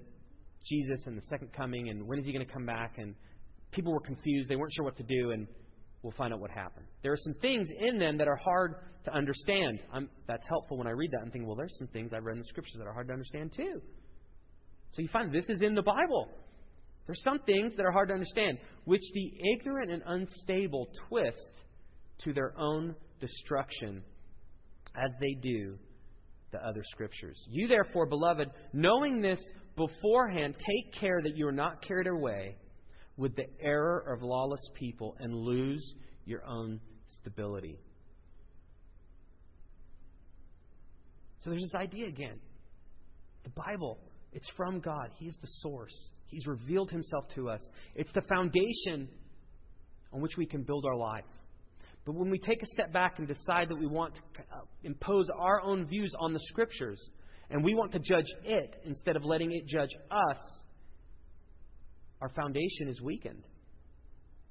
Jesus 0.64 1.06
and 1.06 1.16
the 1.16 1.22
second 1.22 1.52
coming 1.52 1.88
and 1.88 2.06
when 2.06 2.18
is 2.18 2.24
he 2.24 2.32
going 2.32 2.46
to 2.46 2.52
come 2.52 2.66
back 2.66 2.94
and 2.98 3.14
people 3.72 3.92
were 3.92 4.00
confused, 4.00 4.48
they 4.48 4.56
weren't 4.56 4.72
sure 4.74 4.84
what 4.84 4.96
to 4.96 5.02
do 5.02 5.32
and 5.32 5.46
we'll 6.02 6.12
find 6.12 6.32
out 6.32 6.40
what 6.40 6.50
happened. 6.50 6.86
There 7.02 7.12
are 7.12 7.18
some 7.18 7.34
things 7.34 7.68
in 7.78 7.98
them 7.98 8.18
that 8.18 8.28
are 8.28 8.36
hard 8.36 8.74
to 9.04 9.14
understand. 9.14 9.80
I'm, 9.92 10.08
that's 10.26 10.46
helpful 10.48 10.78
when 10.78 10.86
I 10.86 10.90
read 10.90 11.10
that. 11.12 11.22
and 11.22 11.32
think, 11.32 11.46
well, 11.46 11.56
there's 11.56 11.76
some 11.78 11.88
things 11.88 12.12
I've 12.12 12.24
read 12.24 12.36
in 12.36 12.42
the 12.42 12.48
scriptures 12.48 12.76
that 12.78 12.86
are 12.86 12.92
hard 12.92 13.08
to 13.08 13.12
understand 13.12 13.52
too. 13.56 13.80
So 14.92 15.02
you 15.02 15.08
find 15.08 15.32
this 15.32 15.48
is 15.48 15.62
in 15.62 15.74
the 15.74 15.82
Bible. 15.82 16.28
There's 17.06 17.22
some 17.22 17.40
things 17.40 17.74
that 17.76 17.84
are 17.84 17.90
hard 17.90 18.08
to 18.08 18.14
understand, 18.14 18.58
which 18.84 19.02
the 19.14 19.32
ignorant 19.54 19.90
and 19.90 20.02
unstable 20.06 20.88
twist 21.08 21.50
to 22.24 22.32
their 22.32 22.52
own 22.58 22.94
destruction 23.20 24.02
as 24.94 25.10
they 25.20 25.34
do 25.40 25.76
the 26.52 26.58
other 26.58 26.82
scriptures. 26.84 27.42
You, 27.48 27.66
therefore, 27.66 28.06
beloved, 28.06 28.48
knowing 28.72 29.20
this 29.20 29.40
beforehand, 29.74 30.54
take 30.58 31.00
care 31.00 31.20
that 31.22 31.36
you 31.36 31.48
are 31.48 31.52
not 31.52 31.84
carried 31.86 32.06
away 32.06 32.56
with 33.16 33.36
the 33.36 33.46
error 33.60 33.98
of 34.12 34.22
lawless 34.22 34.70
people 34.74 35.16
and 35.20 35.34
lose 35.34 35.94
your 36.24 36.44
own 36.46 36.80
stability. 37.08 37.78
So 41.40 41.50
there's 41.50 41.62
this 41.62 41.74
idea 41.74 42.06
again. 42.06 42.38
The 43.44 43.50
Bible, 43.50 43.98
it's 44.32 44.48
from 44.56 44.80
God. 44.80 45.10
He 45.18 45.26
is 45.26 45.36
the 45.40 45.48
source. 45.60 46.10
He's 46.26 46.46
revealed 46.46 46.90
himself 46.90 47.24
to 47.34 47.50
us. 47.50 47.60
It's 47.94 48.12
the 48.12 48.22
foundation 48.22 49.08
on 50.12 50.20
which 50.20 50.36
we 50.38 50.46
can 50.46 50.62
build 50.62 50.86
our 50.86 50.96
life. 50.96 51.24
But 52.04 52.14
when 52.14 52.30
we 52.30 52.38
take 52.38 52.62
a 52.62 52.66
step 52.66 52.92
back 52.92 53.18
and 53.18 53.28
decide 53.28 53.68
that 53.68 53.76
we 53.76 53.86
want 53.86 54.14
to 54.14 54.20
uh, 54.40 54.60
impose 54.82 55.28
our 55.38 55.60
own 55.60 55.86
views 55.86 56.12
on 56.18 56.32
the 56.32 56.40
Scriptures, 56.48 57.00
and 57.50 57.62
we 57.62 57.74
want 57.74 57.92
to 57.92 57.98
judge 57.98 58.26
it 58.44 58.76
instead 58.84 59.16
of 59.16 59.24
letting 59.24 59.52
it 59.52 59.66
judge 59.66 59.90
us, 60.10 60.38
our 62.22 62.28
foundation 62.28 62.88
is 62.88 63.02
weakened. 63.02 63.42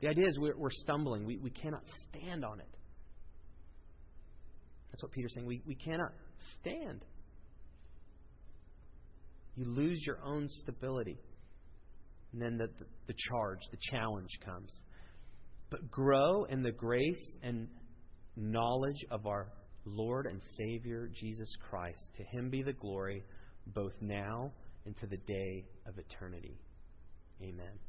The 0.02 0.10
idea 0.10 0.28
is 0.28 0.38
we're, 0.38 0.58
we're 0.58 0.70
stumbling. 0.72 1.26
We, 1.26 1.38
we 1.38 1.52
cannot 1.52 1.84
stand 2.10 2.44
on 2.44 2.60
it. 2.60 2.68
That's 4.92 5.02
what 5.02 5.14
Peter's 5.14 5.34
saying. 5.34 5.48
We, 5.48 5.62
we 5.66 5.76
cannot 5.76 6.12
stand. 6.60 7.06
You 9.56 9.66
lose 9.66 10.04
your 10.06 10.20
own 10.22 10.48
stability. 10.50 11.18
And 12.34 12.42
then 12.42 12.58
the, 12.58 12.68
the, 12.68 12.86
the 13.08 13.14
charge, 13.30 13.60
the 13.72 13.78
challenge 13.90 14.32
comes. 14.46 14.82
But 15.70 15.90
grow 15.90 16.44
in 16.46 16.64
the 16.64 16.72
grace 16.72 17.38
and 17.42 17.70
knowledge 18.36 19.06
of 19.12 19.26
our 19.26 19.48
Lord 19.86 20.26
and 20.26 20.42
Savior, 20.58 21.10
Jesus 21.14 21.50
Christ. 21.70 22.10
To 22.18 22.38
him 22.38 22.50
be 22.50 22.64
the 22.64 22.74
glory 22.74 23.24
both 23.68 23.94
now 24.02 24.52
and 24.86 24.98
to 24.98 25.08
the 25.08 25.18
day 25.18 25.66
of 25.88 25.98
eternity. 25.98 26.60
Amen. 27.42 27.80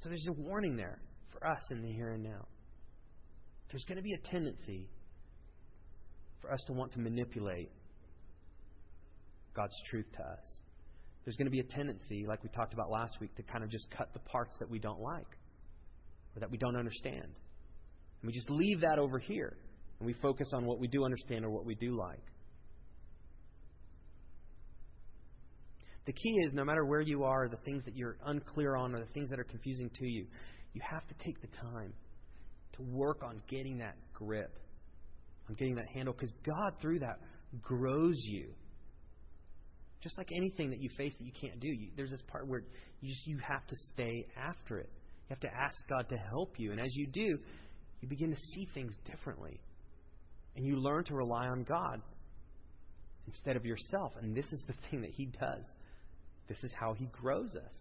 So 0.00 0.08
there's 0.08 0.26
a 0.28 0.32
warning 0.32 0.76
there 0.76 1.00
for 1.32 1.46
us 1.46 1.60
in 1.70 1.82
the 1.82 1.92
here 1.92 2.12
and 2.12 2.22
now. 2.22 2.46
There's 3.70 3.84
going 3.84 3.96
to 3.96 4.02
be 4.02 4.12
a 4.12 4.18
tendency 4.18 4.88
for 6.40 6.52
us 6.52 6.62
to 6.66 6.72
want 6.72 6.92
to 6.92 7.00
manipulate 7.00 7.70
God's 9.54 9.74
truth 9.90 10.06
to 10.16 10.22
us. 10.22 10.44
There's 11.24 11.36
going 11.36 11.46
to 11.46 11.50
be 11.50 11.60
a 11.60 11.64
tendency, 11.64 12.24
like 12.26 12.42
we 12.42 12.48
talked 12.50 12.72
about 12.72 12.90
last 12.90 13.18
week, 13.20 13.34
to 13.36 13.42
kind 13.42 13.64
of 13.64 13.70
just 13.70 13.90
cut 13.90 14.12
the 14.12 14.20
parts 14.20 14.54
that 14.60 14.70
we 14.70 14.78
don't 14.78 15.00
like 15.00 15.26
or 16.36 16.40
that 16.40 16.50
we 16.50 16.56
don't 16.56 16.76
understand. 16.76 17.24
And 17.24 18.26
we 18.26 18.32
just 18.32 18.48
leave 18.50 18.80
that 18.80 18.98
over 18.98 19.18
here 19.18 19.56
and 19.98 20.06
we 20.06 20.14
focus 20.14 20.48
on 20.54 20.64
what 20.64 20.78
we 20.78 20.88
do 20.88 21.04
understand 21.04 21.44
or 21.44 21.50
what 21.50 21.64
we 21.64 21.74
do 21.74 21.96
like. 21.96 22.22
The 26.08 26.14
key 26.14 26.40
is 26.46 26.54
no 26.54 26.64
matter 26.64 26.86
where 26.86 27.02
you 27.02 27.24
are, 27.24 27.50
the 27.50 27.58
things 27.66 27.84
that 27.84 27.94
you're 27.94 28.16
unclear 28.24 28.76
on, 28.76 28.94
or 28.94 29.00
the 29.00 29.12
things 29.12 29.28
that 29.28 29.38
are 29.38 29.44
confusing 29.44 29.90
to 29.90 30.06
you, 30.06 30.24
you 30.72 30.80
have 30.82 31.06
to 31.06 31.14
take 31.22 31.38
the 31.42 31.48
time 31.48 31.92
to 32.76 32.82
work 32.82 33.22
on 33.22 33.42
getting 33.46 33.76
that 33.80 33.94
grip, 34.14 34.58
on 35.50 35.54
getting 35.56 35.74
that 35.74 35.84
handle, 35.92 36.14
because 36.14 36.32
God, 36.46 36.72
through 36.80 37.00
that, 37.00 37.18
grows 37.60 38.16
you. 38.22 38.48
Just 40.02 40.16
like 40.16 40.30
anything 40.34 40.70
that 40.70 40.80
you 40.80 40.88
face 40.96 41.12
that 41.18 41.26
you 41.26 41.32
can't 41.38 41.60
do, 41.60 41.68
you, 41.68 41.90
there's 41.94 42.10
this 42.10 42.22
part 42.26 42.48
where 42.48 42.62
you 43.02 43.10
just 43.10 43.26
you 43.26 43.36
have 43.46 43.66
to 43.66 43.76
stay 43.92 44.26
after 44.34 44.78
it. 44.78 44.88
You 45.28 45.34
have 45.34 45.40
to 45.40 45.54
ask 45.54 45.76
God 45.90 46.08
to 46.08 46.16
help 46.16 46.54
you, 46.56 46.72
and 46.72 46.80
as 46.80 46.94
you 46.94 47.06
do, 47.06 47.38
you 48.00 48.08
begin 48.08 48.30
to 48.30 48.40
see 48.54 48.66
things 48.72 48.94
differently, 49.04 49.60
and 50.56 50.64
you 50.64 50.76
learn 50.76 51.04
to 51.04 51.14
rely 51.14 51.48
on 51.48 51.64
God 51.64 52.00
instead 53.26 53.56
of 53.56 53.66
yourself. 53.66 54.12
And 54.22 54.34
this 54.34 54.46
is 54.50 54.64
the 54.66 54.74
thing 54.90 55.02
that 55.02 55.10
He 55.10 55.26
does. 55.26 55.66
This 56.48 56.58
is 56.62 56.72
how 56.78 56.94
He 56.94 57.06
grows 57.06 57.54
us. 57.54 57.74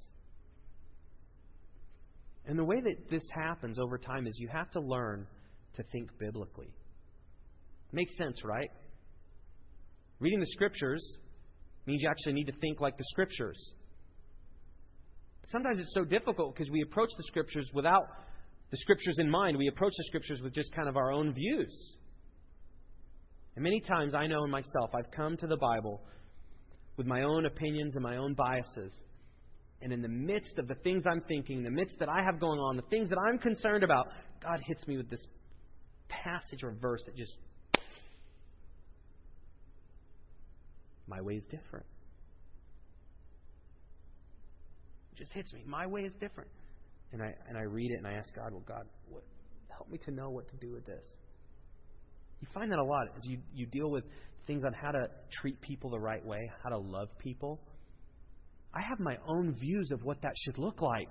And 2.46 2.58
the 2.58 2.64
way 2.64 2.80
that 2.82 3.10
this 3.10 3.24
happens 3.34 3.78
over 3.78 3.98
time 3.98 4.26
is 4.28 4.38
you 4.40 4.48
have 4.48 4.72
to 4.72 4.80
learn 4.80 5.28
to 5.76 5.84
think 5.92 6.10
biblically. 6.18 6.74
Makes 7.92 8.18
sense, 8.18 8.44
right? 8.44 8.70
Reading 10.20 10.40
the 10.40 10.48
Scriptures 10.48 11.18
means 11.86 12.02
you 12.02 12.10
actually 12.10 12.34
need 12.34 12.48
to 12.48 12.58
think 12.60 12.82
like 12.82 12.98
the 12.98 13.04
Scriptures. 13.12 13.74
Sometimes 15.48 15.80
it's 15.80 15.94
so 15.94 16.04
difficult 16.04 16.56
because 16.56 16.70
we 16.70 16.82
approach 16.82 17.10
the 17.18 17.24
Scriptures 17.24 17.70
without 17.74 18.04
the 18.72 18.78
Scriptures 18.78 19.16
in 19.20 19.30
mind. 19.30 19.58
We 19.58 19.68
approach 19.68 19.94
the 19.98 20.04
Scriptures 20.08 20.42
with 20.42 20.54
just 20.54 20.74
kind 20.76 20.90
of 20.90 20.98
our 20.98 21.12
own 21.12 21.34
views. 21.34 21.96
And 23.56 23.64
many 23.64 23.80
times 23.80 24.14
I 24.14 24.28
know 24.28 24.44
in 24.44 24.52
myself, 24.52 24.92
I've 24.94 25.10
come 25.12 25.38
to 25.38 25.48
the 25.48 25.58
Bible 25.58 26.02
with 26.98 27.06
my 27.08 27.22
own 27.22 27.46
opinions 27.46 27.96
and 27.96 28.04
my 28.04 28.18
own 28.18 28.34
biases. 28.34 28.92
And 29.82 29.94
in 29.94 30.02
the 30.02 30.08
midst 30.08 30.58
of 30.58 30.68
the 30.68 30.76
things 30.76 31.04
I'm 31.10 31.22
thinking, 31.28 31.64
the 31.64 31.70
midst 31.70 32.00
that 32.00 32.10
I 32.10 32.24
have 32.24 32.40
going 32.40 32.60
on, 32.60 32.76
the 32.76 32.84
things 32.90 33.10
that 33.10 33.18
I'm 33.20 33.38
concerned 33.38 33.84
about, 33.84 34.08
God 34.42 34.60
hits 34.66 34.88
me 34.88 34.98
with 34.98 35.10
this 35.10 35.26
passage 36.10 36.64
or 36.64 36.72
verse 36.82 37.04
that 37.06 37.16
just. 37.16 37.38
My 41.08 41.22
way 41.22 41.36
is 41.36 41.44
different. 41.46 41.86
It 45.14 45.20
just 45.20 45.32
hits 45.32 45.54
me. 45.54 45.64
My 45.66 45.86
way 45.86 46.02
is 46.02 46.14
different. 46.20 46.50
And 47.14 47.22
I, 47.22 47.34
and 47.48 47.58
I 47.58 47.62
read 47.62 47.92
it 47.92 47.98
and 47.98 48.08
I 48.08 48.14
ask 48.14 48.36
God, 48.36 48.52
well, 48.52 48.64
God, 48.68 48.86
what, 49.08 49.24
help 49.70 49.90
me 49.90 50.00
to 50.00 50.12
know 50.12 50.30
what 50.30 50.50
to 50.50 50.56
do 50.58 50.74
with 50.74 50.86
this. 50.86 51.06
You 52.40 52.48
find 52.54 52.72
that 52.72 52.80
a 52.80 52.84
lot 52.84 53.08
as 53.16 53.26
you, 53.26 53.40
you 53.54 53.66
deal 53.66 53.90
with 53.90 54.04
things 54.46 54.64
on 54.64 54.74
how 54.74 54.92
to 54.92 55.08
treat 55.42 55.60
people 55.62 55.90
the 55.90 56.00
right 56.00 56.26
way, 56.26 56.50
how 56.64 56.70
to 56.70 56.78
love 56.78 57.10
people. 57.20 57.60
I 58.74 58.82
have 58.82 59.00
my 59.00 59.18
own 59.28 59.56
views 59.60 59.92
of 59.92 60.04
what 60.04 60.22
that 60.22 60.34
should 60.46 60.58
look 60.58 60.82
like. 60.82 61.10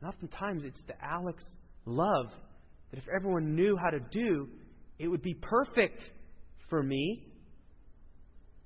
And 0.00 0.08
oftentimes 0.08 0.64
it's 0.64 0.82
the 0.86 0.94
Alex 1.02 1.44
love 1.86 2.26
that 2.90 2.98
if 2.98 3.04
everyone 3.14 3.54
knew 3.54 3.76
how 3.76 3.90
to 3.90 4.00
do, 4.00 4.48
it 4.98 5.08
would 5.08 5.22
be 5.22 5.34
perfect 5.34 6.02
for 6.68 6.82
me. 6.82 7.26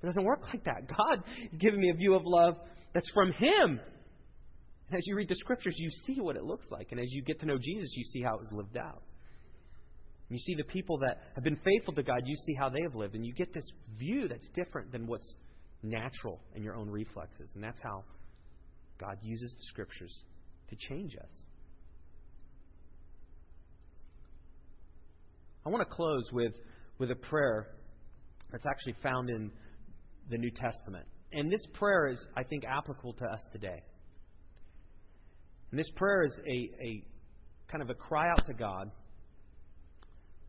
It 0.01 0.05
doesn't 0.05 0.23
work 0.23 0.41
like 0.53 0.63
that. 0.65 0.87
God 0.97 1.23
is 1.51 1.57
giving 1.59 1.79
me 1.79 1.89
a 1.89 1.93
view 1.93 2.15
of 2.15 2.23
love 2.25 2.55
that's 2.93 3.09
from 3.11 3.31
Him. 3.31 3.79
And 4.89 4.97
as 4.97 5.05
you 5.05 5.15
read 5.15 5.29
the 5.29 5.35
scriptures, 5.35 5.75
you 5.77 5.89
see 6.05 6.19
what 6.19 6.35
it 6.35 6.43
looks 6.43 6.67
like. 6.71 6.87
And 6.91 6.99
as 6.99 7.07
you 7.09 7.21
get 7.21 7.39
to 7.41 7.45
know 7.45 7.57
Jesus, 7.57 7.91
you 7.95 8.03
see 8.05 8.21
how 8.21 8.35
it 8.35 8.39
was 8.39 8.49
lived 8.51 8.77
out. 8.77 9.03
You 10.29 10.39
see 10.39 10.55
the 10.55 10.65
people 10.65 10.97
that 10.99 11.21
have 11.35 11.43
been 11.43 11.59
faithful 11.63 11.93
to 11.93 12.03
God, 12.03 12.21
you 12.25 12.35
see 12.45 12.53
how 12.53 12.69
they 12.69 12.81
have 12.83 12.95
lived. 12.95 13.15
And 13.15 13.25
you 13.25 13.33
get 13.33 13.53
this 13.53 13.69
view 13.97 14.27
that's 14.27 14.47
different 14.53 14.91
than 14.91 15.07
what's 15.07 15.35
natural 15.83 16.41
in 16.53 16.63
your 16.63 16.75
own 16.75 16.89
reflexes. 16.89 17.49
And 17.55 17.63
that's 17.63 17.81
how 17.81 18.03
God 18.99 19.17
uses 19.21 19.51
the 19.51 19.63
scriptures 19.69 20.23
to 20.69 20.75
change 20.89 21.15
us. 21.15 21.29
I 25.65 25.69
want 25.69 25.87
to 25.87 25.95
close 25.95 26.29
with, 26.31 26.53
with 26.97 27.11
a 27.11 27.15
prayer 27.15 27.67
that's 28.51 28.65
actually 28.65 28.95
found 29.03 29.29
in 29.29 29.51
the 30.29 30.37
New 30.37 30.51
Testament. 30.51 31.05
And 31.31 31.51
this 31.51 31.65
prayer 31.73 32.07
is, 32.07 32.25
I 32.35 32.43
think, 32.43 32.63
applicable 32.65 33.13
to 33.13 33.25
us 33.25 33.41
today. 33.51 33.83
And 35.71 35.79
this 35.79 35.89
prayer 35.95 36.23
is 36.23 36.39
a, 36.47 36.85
a 36.85 37.03
kind 37.69 37.81
of 37.81 37.89
a 37.89 37.93
cry 37.93 38.29
out 38.29 38.45
to 38.45 38.53
God, 38.53 38.91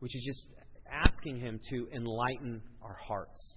which 0.00 0.14
is 0.14 0.22
just 0.24 0.46
asking 0.90 1.40
Him 1.40 1.60
to 1.70 1.88
enlighten 1.94 2.62
our 2.82 2.96
hearts. 3.06 3.56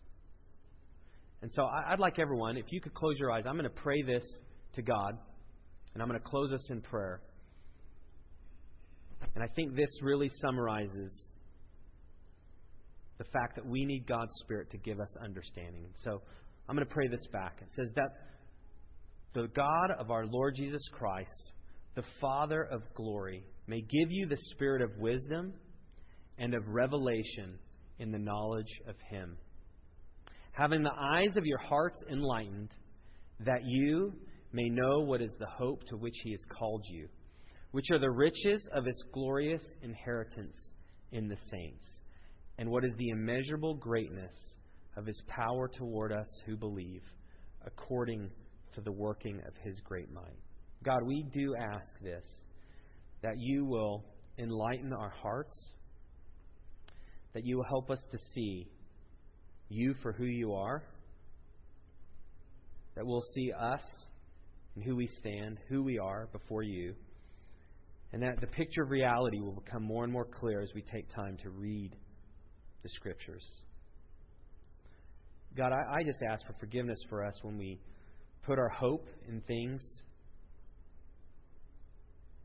And 1.41 1.51
so 1.53 1.65
I'd 1.65 1.99
like 1.99 2.19
everyone, 2.19 2.57
if 2.57 2.71
you 2.71 2.81
could 2.81 2.93
close 2.93 3.17
your 3.17 3.31
eyes, 3.31 3.45
I'm 3.47 3.55
going 3.55 3.63
to 3.63 3.69
pray 3.69 4.01
this 4.03 4.23
to 4.73 4.81
God, 4.81 5.17
and 5.93 6.01
I'm 6.01 6.07
going 6.07 6.19
to 6.19 6.27
close 6.27 6.51
us 6.53 6.69
in 6.69 6.81
prayer. 6.81 7.21
And 9.33 9.43
I 9.43 9.47
think 9.55 9.75
this 9.75 9.89
really 10.01 10.29
summarizes 10.41 11.11
the 13.17 13.23
fact 13.25 13.55
that 13.55 13.65
we 13.65 13.85
need 13.85 14.07
God's 14.07 14.31
Spirit 14.43 14.69
to 14.71 14.77
give 14.77 14.99
us 14.99 15.15
understanding. 15.23 15.83
And 15.85 15.93
So 16.03 16.21
I'm 16.67 16.75
going 16.75 16.87
to 16.87 16.93
pray 16.93 17.07
this 17.07 17.25
back. 17.31 17.57
It 17.61 17.69
says 17.75 17.91
that 17.95 18.09
the 19.33 19.47
God 19.55 19.91
of 19.97 20.11
our 20.11 20.25
Lord 20.25 20.55
Jesus 20.55 20.81
Christ, 20.91 21.53
the 21.95 22.03
Father 22.19 22.63
of 22.63 22.81
glory, 22.93 23.43
may 23.67 23.81
give 23.81 24.11
you 24.11 24.27
the 24.27 24.37
spirit 24.51 24.81
of 24.81 24.97
wisdom 24.97 25.53
and 26.38 26.53
of 26.53 26.67
revelation 26.67 27.57
in 27.99 28.11
the 28.11 28.19
knowledge 28.19 28.82
of 28.88 28.95
Him. 29.09 29.38
Having 30.53 30.84
the 30.84 30.93
eyes 30.93 31.36
of 31.38 31.45
your 31.45 31.59
hearts 31.59 32.03
enlightened, 32.11 32.71
that 33.45 33.63
you 33.65 34.13
may 34.51 34.69
know 34.69 34.99
what 34.99 35.21
is 35.21 35.36
the 35.39 35.47
hope 35.47 35.84
to 35.88 35.97
which 35.97 36.15
He 36.23 36.32
has 36.32 36.43
called 36.49 36.84
you, 36.89 37.07
which 37.71 37.89
are 37.91 37.99
the 37.99 38.09
riches 38.09 38.67
of 38.73 38.86
His 38.86 39.03
glorious 39.13 39.63
inheritance 39.82 40.57
in 41.11 41.27
the 41.27 41.38
saints, 41.49 41.88
and 42.57 42.69
what 42.69 42.84
is 42.84 42.93
the 42.97 43.09
immeasurable 43.09 43.75
greatness 43.75 44.34
of 44.97 45.05
His 45.05 45.21
power 45.27 45.67
toward 45.67 46.11
us 46.11 46.27
who 46.45 46.57
believe, 46.57 47.03
according 47.65 48.29
to 48.73 48.82
the 48.82 48.91
working 48.91 49.39
of 49.47 49.53
His 49.63 49.79
great 49.82 50.11
might. 50.11 50.39
God, 50.84 51.03
we 51.05 51.23
do 51.32 51.55
ask 51.55 51.99
this 52.01 52.25
that 53.21 53.36
you 53.38 53.65
will 53.65 54.03
enlighten 54.39 54.91
our 54.93 55.13
hearts, 55.21 55.53
that 57.34 57.45
you 57.45 57.57
will 57.57 57.63
help 57.63 57.89
us 57.89 58.03
to 58.11 58.17
see 58.34 58.67
you 59.69 59.95
for 60.01 60.11
who 60.11 60.25
you 60.25 60.53
are, 60.53 60.84
that 62.95 63.05
we'll 63.05 63.23
see 63.34 63.51
us 63.51 63.82
and 64.75 64.84
who 64.84 64.95
we 64.95 65.07
stand, 65.19 65.57
who 65.69 65.84
we 65.84 65.97
are 65.97 66.27
before 66.32 66.63
you, 66.63 66.93
and 68.13 68.21
that 68.21 68.41
the 68.41 68.47
picture 68.47 68.84
of 68.84 68.89
reality 68.89 69.39
will 69.39 69.53
become 69.53 69.84
more 69.84 70.03
and 70.03 70.11
more 70.11 70.25
clear 70.25 70.61
as 70.61 70.71
we 70.75 70.82
take 70.82 71.07
time 71.13 71.38
to 71.41 71.49
read 71.49 71.95
the 72.84 72.89
Scriptures. 72.89 73.45
God, 75.55 75.71
I, 75.71 75.99
I 75.99 76.03
just 76.03 76.21
ask 76.21 76.45
for 76.45 76.53
forgiveness 76.59 76.99
for 77.09 77.25
us 77.25 77.34
when 77.41 77.57
we 77.57 77.79
put 78.45 78.57
our 78.57 78.69
hope 78.69 79.07
in 79.27 79.41
things 79.41 79.82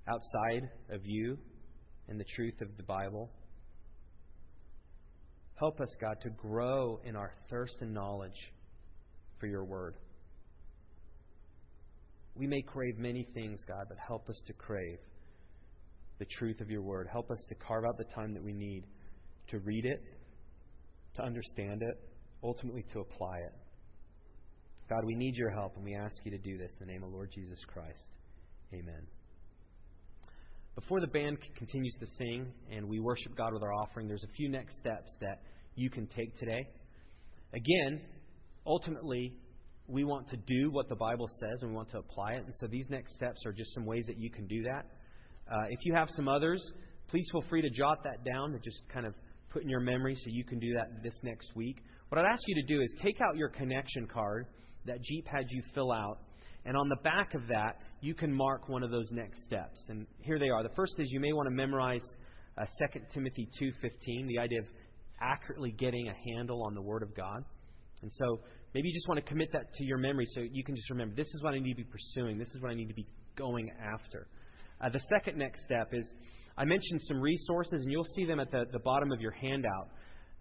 outside 0.08 0.68
of 0.90 1.00
you 1.04 1.38
and 2.08 2.20
the 2.20 2.24
truth 2.36 2.60
of 2.60 2.68
the 2.76 2.82
Bible. 2.82 3.30
Help 5.56 5.80
us, 5.80 5.88
God, 6.00 6.18
to 6.22 6.30
grow 6.30 7.00
in 7.04 7.16
our 7.16 7.32
thirst 7.48 7.76
and 7.80 7.92
knowledge 7.92 8.52
for 9.40 9.46
your 9.46 9.64
word. 9.64 9.94
We 12.34 12.46
may 12.46 12.60
crave 12.60 12.98
many 12.98 13.26
things, 13.34 13.64
God, 13.66 13.86
but 13.88 13.96
help 14.06 14.28
us 14.28 14.40
to 14.46 14.52
crave 14.52 14.98
the 16.18 16.26
truth 16.38 16.60
of 16.60 16.70
your 16.70 16.82
word. 16.82 17.08
Help 17.10 17.30
us 17.30 17.42
to 17.48 17.54
carve 17.54 17.84
out 17.86 17.96
the 17.96 18.04
time 18.14 18.34
that 18.34 18.42
we 18.42 18.52
need 18.52 18.84
to 19.48 19.58
read 19.60 19.86
it, 19.86 20.02
to 21.14 21.22
understand 21.22 21.82
it, 21.82 21.98
ultimately 22.42 22.84
to 22.92 23.00
apply 23.00 23.38
it. 23.38 23.52
God, 24.90 25.04
we 25.04 25.14
need 25.14 25.36
your 25.36 25.50
help, 25.50 25.74
and 25.76 25.84
we 25.84 25.94
ask 25.94 26.14
you 26.24 26.30
to 26.30 26.38
do 26.38 26.58
this 26.58 26.70
in 26.78 26.86
the 26.86 26.92
name 26.92 27.02
of 27.02 27.12
Lord 27.12 27.30
Jesus 27.34 27.58
Christ. 27.66 28.04
Amen. 28.72 29.06
Before 30.76 31.00
the 31.00 31.06
band 31.06 31.38
continues 31.56 31.96
to 32.00 32.06
sing 32.18 32.52
and 32.70 32.86
we 32.86 33.00
worship 33.00 33.34
God 33.34 33.54
with 33.54 33.62
our 33.62 33.72
offering, 33.72 34.06
there's 34.06 34.24
a 34.24 34.32
few 34.36 34.50
next 34.50 34.76
steps 34.76 35.10
that 35.22 35.40
you 35.74 35.88
can 35.88 36.06
take 36.06 36.38
today. 36.38 36.68
Again, 37.54 38.02
ultimately, 38.66 39.32
we 39.88 40.04
want 40.04 40.28
to 40.28 40.36
do 40.36 40.70
what 40.70 40.90
the 40.90 40.94
Bible 40.94 41.28
says 41.40 41.62
and 41.62 41.70
we 41.70 41.76
want 41.76 41.88
to 41.92 41.98
apply 41.98 42.32
it. 42.32 42.44
And 42.44 42.52
so 42.60 42.66
these 42.66 42.86
next 42.90 43.14
steps 43.14 43.46
are 43.46 43.52
just 43.52 43.72
some 43.72 43.86
ways 43.86 44.04
that 44.06 44.18
you 44.18 44.30
can 44.30 44.46
do 44.46 44.64
that. 44.64 44.84
Uh, 45.50 45.64
if 45.70 45.78
you 45.84 45.94
have 45.94 46.08
some 46.10 46.28
others, 46.28 46.62
please 47.08 47.26
feel 47.32 47.42
free 47.48 47.62
to 47.62 47.70
jot 47.70 48.04
that 48.04 48.22
down 48.30 48.52
to 48.52 48.58
just 48.58 48.82
kind 48.92 49.06
of 49.06 49.14
put 49.50 49.62
in 49.62 49.70
your 49.70 49.80
memory 49.80 50.14
so 50.14 50.24
you 50.26 50.44
can 50.44 50.58
do 50.58 50.74
that 50.74 51.02
this 51.02 51.14
next 51.22 51.56
week. 51.56 51.78
What 52.10 52.18
I'd 52.18 52.30
ask 52.30 52.42
you 52.46 52.54
to 52.54 52.74
do 52.74 52.82
is 52.82 52.92
take 53.00 53.22
out 53.22 53.38
your 53.38 53.48
connection 53.48 54.06
card 54.06 54.44
that 54.84 55.00
Jeep 55.02 55.26
had 55.26 55.46
you 55.48 55.62
fill 55.74 55.90
out 55.90 56.18
and 56.66 56.76
on 56.76 56.88
the 56.88 56.96
back 56.96 57.34
of 57.34 57.42
that, 57.48 57.78
you 58.00 58.14
can 58.14 58.32
mark 58.32 58.68
one 58.68 58.82
of 58.82 58.90
those 58.90 59.08
next 59.12 59.44
steps. 59.44 59.80
And 59.88 60.06
here 60.18 60.38
they 60.38 60.48
are. 60.48 60.62
The 60.62 60.74
first 60.74 60.94
is 60.98 61.08
you 61.10 61.20
may 61.20 61.32
want 61.32 61.46
to 61.46 61.54
memorize 61.54 62.04
uh, 62.58 62.64
2 62.92 63.00
Timothy 63.14 63.48
2:15, 63.60 64.26
the 64.28 64.38
idea 64.38 64.60
of 64.60 64.66
accurately 65.20 65.72
getting 65.72 66.08
a 66.08 66.14
handle 66.30 66.64
on 66.64 66.74
the 66.74 66.82
Word 66.82 67.02
of 67.02 67.14
God. 67.16 67.44
And 68.02 68.10
so 68.12 68.40
maybe 68.74 68.88
you 68.88 68.94
just 68.94 69.08
want 69.08 69.24
to 69.24 69.28
commit 69.28 69.52
that 69.52 69.72
to 69.74 69.84
your 69.84 69.98
memory 69.98 70.26
so 70.34 70.40
you 70.40 70.64
can 70.64 70.74
just 70.74 70.90
remember 70.90 71.14
this 71.14 71.28
is 71.28 71.42
what 71.42 71.54
I 71.54 71.58
need 71.58 71.72
to 71.72 71.82
be 71.82 71.88
pursuing. 71.90 72.36
This 72.36 72.48
is 72.48 72.60
what 72.60 72.70
I 72.70 72.74
need 72.74 72.88
to 72.88 72.94
be 72.94 73.06
going 73.36 73.70
after. 73.80 74.28
Uh, 74.80 74.88
the 74.90 75.00
second 75.08 75.38
next 75.38 75.62
step 75.64 75.90
is 75.92 76.04
I 76.58 76.64
mentioned 76.64 77.00
some 77.02 77.20
resources, 77.20 77.82
and 77.82 77.92
you'll 77.92 78.04
see 78.16 78.24
them 78.24 78.40
at 78.40 78.50
the, 78.50 78.64
the 78.72 78.78
bottom 78.80 79.12
of 79.12 79.20
your 79.20 79.32
handout. 79.32 79.88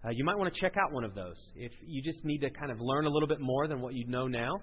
Uh, 0.03 0.09
you 0.09 0.23
might 0.23 0.37
want 0.37 0.53
to 0.53 0.59
check 0.59 0.73
out 0.77 0.91
one 0.93 1.03
of 1.03 1.13
those. 1.13 1.37
If 1.55 1.71
you 1.85 2.01
just 2.01 2.23
need 2.23 2.39
to 2.39 2.49
kind 2.49 2.71
of 2.71 2.79
learn 2.79 3.05
a 3.05 3.09
little 3.09 3.27
bit 3.27 3.39
more 3.39 3.67
than 3.67 3.81
what 3.81 3.93
you 3.93 4.07
know 4.07 4.27
now, 4.27 4.53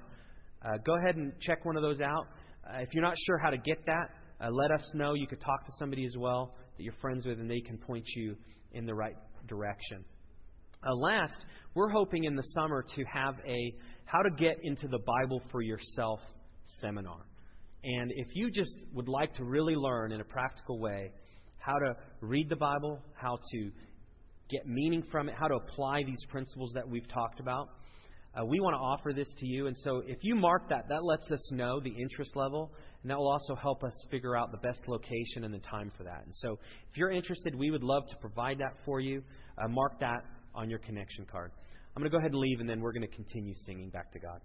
uh, 0.65 0.79
go 0.85 0.97
ahead 0.97 1.17
and 1.17 1.33
check 1.41 1.65
one 1.65 1.77
of 1.77 1.83
those 1.83 2.01
out. 2.01 2.27
Uh, 2.65 2.79
if 2.79 2.89
you're 2.93 3.03
not 3.03 3.17
sure 3.27 3.39
how 3.39 3.51
to 3.51 3.59
get 3.59 3.85
that, 3.87 4.11
uh, 4.41 4.51
let 4.51 4.71
us 4.71 4.89
know. 4.95 5.15
You 5.15 5.27
could 5.27 5.41
talk 5.41 5.65
to 5.67 5.73
somebody 5.79 6.05
as 6.05 6.17
well 6.17 6.55
that 6.77 6.83
you're 6.83 6.95
friends 7.01 7.27
with, 7.27 7.39
and 7.41 7.51
they 7.51 7.61
can 7.61 7.79
point 7.79 8.05
you 8.15 8.37
in 8.73 8.87
the 8.87 8.95
right 8.95 9.17
direction. 9.49 10.05
Uh, 10.85 10.95
last, 10.95 11.45
we're 11.75 11.91
hoping 11.91 12.25
in 12.25 12.35
the 12.35 12.43
summer 12.55 12.85
to 12.97 13.05
have 13.05 13.35
a 13.47 13.75
How 14.05 14.23
to 14.23 14.31
Get 14.31 14.59
into 14.63 14.89
the 14.89 14.99
Bible 14.99 15.41
for 15.51 15.63
Yourself 15.63 16.21
seminar. 16.81 17.27
And 17.85 18.13
if 18.15 18.29
you 18.35 18.51
just 18.51 18.75
would 18.93 19.09
like 19.09 19.35
to 19.35 19.45
really 19.45 19.75
learn 19.75 20.13
in 20.13 20.21
a 20.21 20.25
practical 20.25 20.79
way 20.79 21.11
how 21.59 21.79
to 21.79 21.95
read 22.21 22.49
the 22.49 22.57
Bible, 22.57 23.01
how 23.15 23.39
to 23.53 23.71
get 24.51 24.67
meaning 24.67 25.03
from 25.11 25.29
it, 25.29 25.35
how 25.39 25.49
to 25.49 25.55
apply 25.55 26.03
these 26.05 26.25
principles 26.29 26.73
that 26.75 26.89
we've 26.89 27.09
talked 27.09 27.41
about, 27.41 27.69
uh, 28.39 28.45
we 28.45 28.61
want 28.61 28.75
to 28.75 28.79
offer 28.79 29.13
this 29.13 29.29
to 29.39 29.47
you. 29.47 29.67
And 29.67 29.77
so 29.77 30.03
if 30.07 30.19
you 30.23 30.35
mark 30.35 30.69
that, 30.71 30.89
that 30.89 31.05
lets 31.05 31.31
us 31.31 31.53
know 31.53 31.81
the 31.81 31.91
interest 31.91 32.35
level, 32.35 32.73
and 33.03 33.11
that 33.11 33.19
will 33.19 33.31
also 33.31 33.55
help 33.55 33.85
us 33.85 33.93
figure 34.11 34.37
out 34.37 34.51
the 34.53 34.59
best 34.59 34.81
location 34.89 35.45
and 35.45 35.53
the 35.53 35.59
time 35.59 35.93
for 35.97 36.05
that. 36.05 36.23
And 36.25 36.35
so 36.37 36.59
if 36.91 36.97
you're 36.97 37.11
interested, 37.11 37.55
we 37.55 37.71
would 37.71 37.83
love 37.83 38.05
to 38.09 38.17
provide 38.17 38.59
that 38.59 38.75
for 38.85 39.01
you. 39.01 39.23
Uh, 39.59 39.69
mark 39.69 40.01
that 40.01 40.25
on 40.55 40.71
your 40.71 40.79
connection 40.79 41.27
card. 41.31 41.51
I'm 41.95 42.01
going 42.01 42.11
to 42.11 42.15
go 42.15 42.19
ahead 42.19 42.33
and 42.33 42.41
leave, 42.41 42.61
and 42.61 42.69
then 42.69 42.81
we're 42.81 42.93
going 42.93 43.07
to 43.07 43.15
continue 43.15 43.53
singing 43.67 43.91
back 43.91 44.13
to 44.13 44.19
God. 44.19 44.41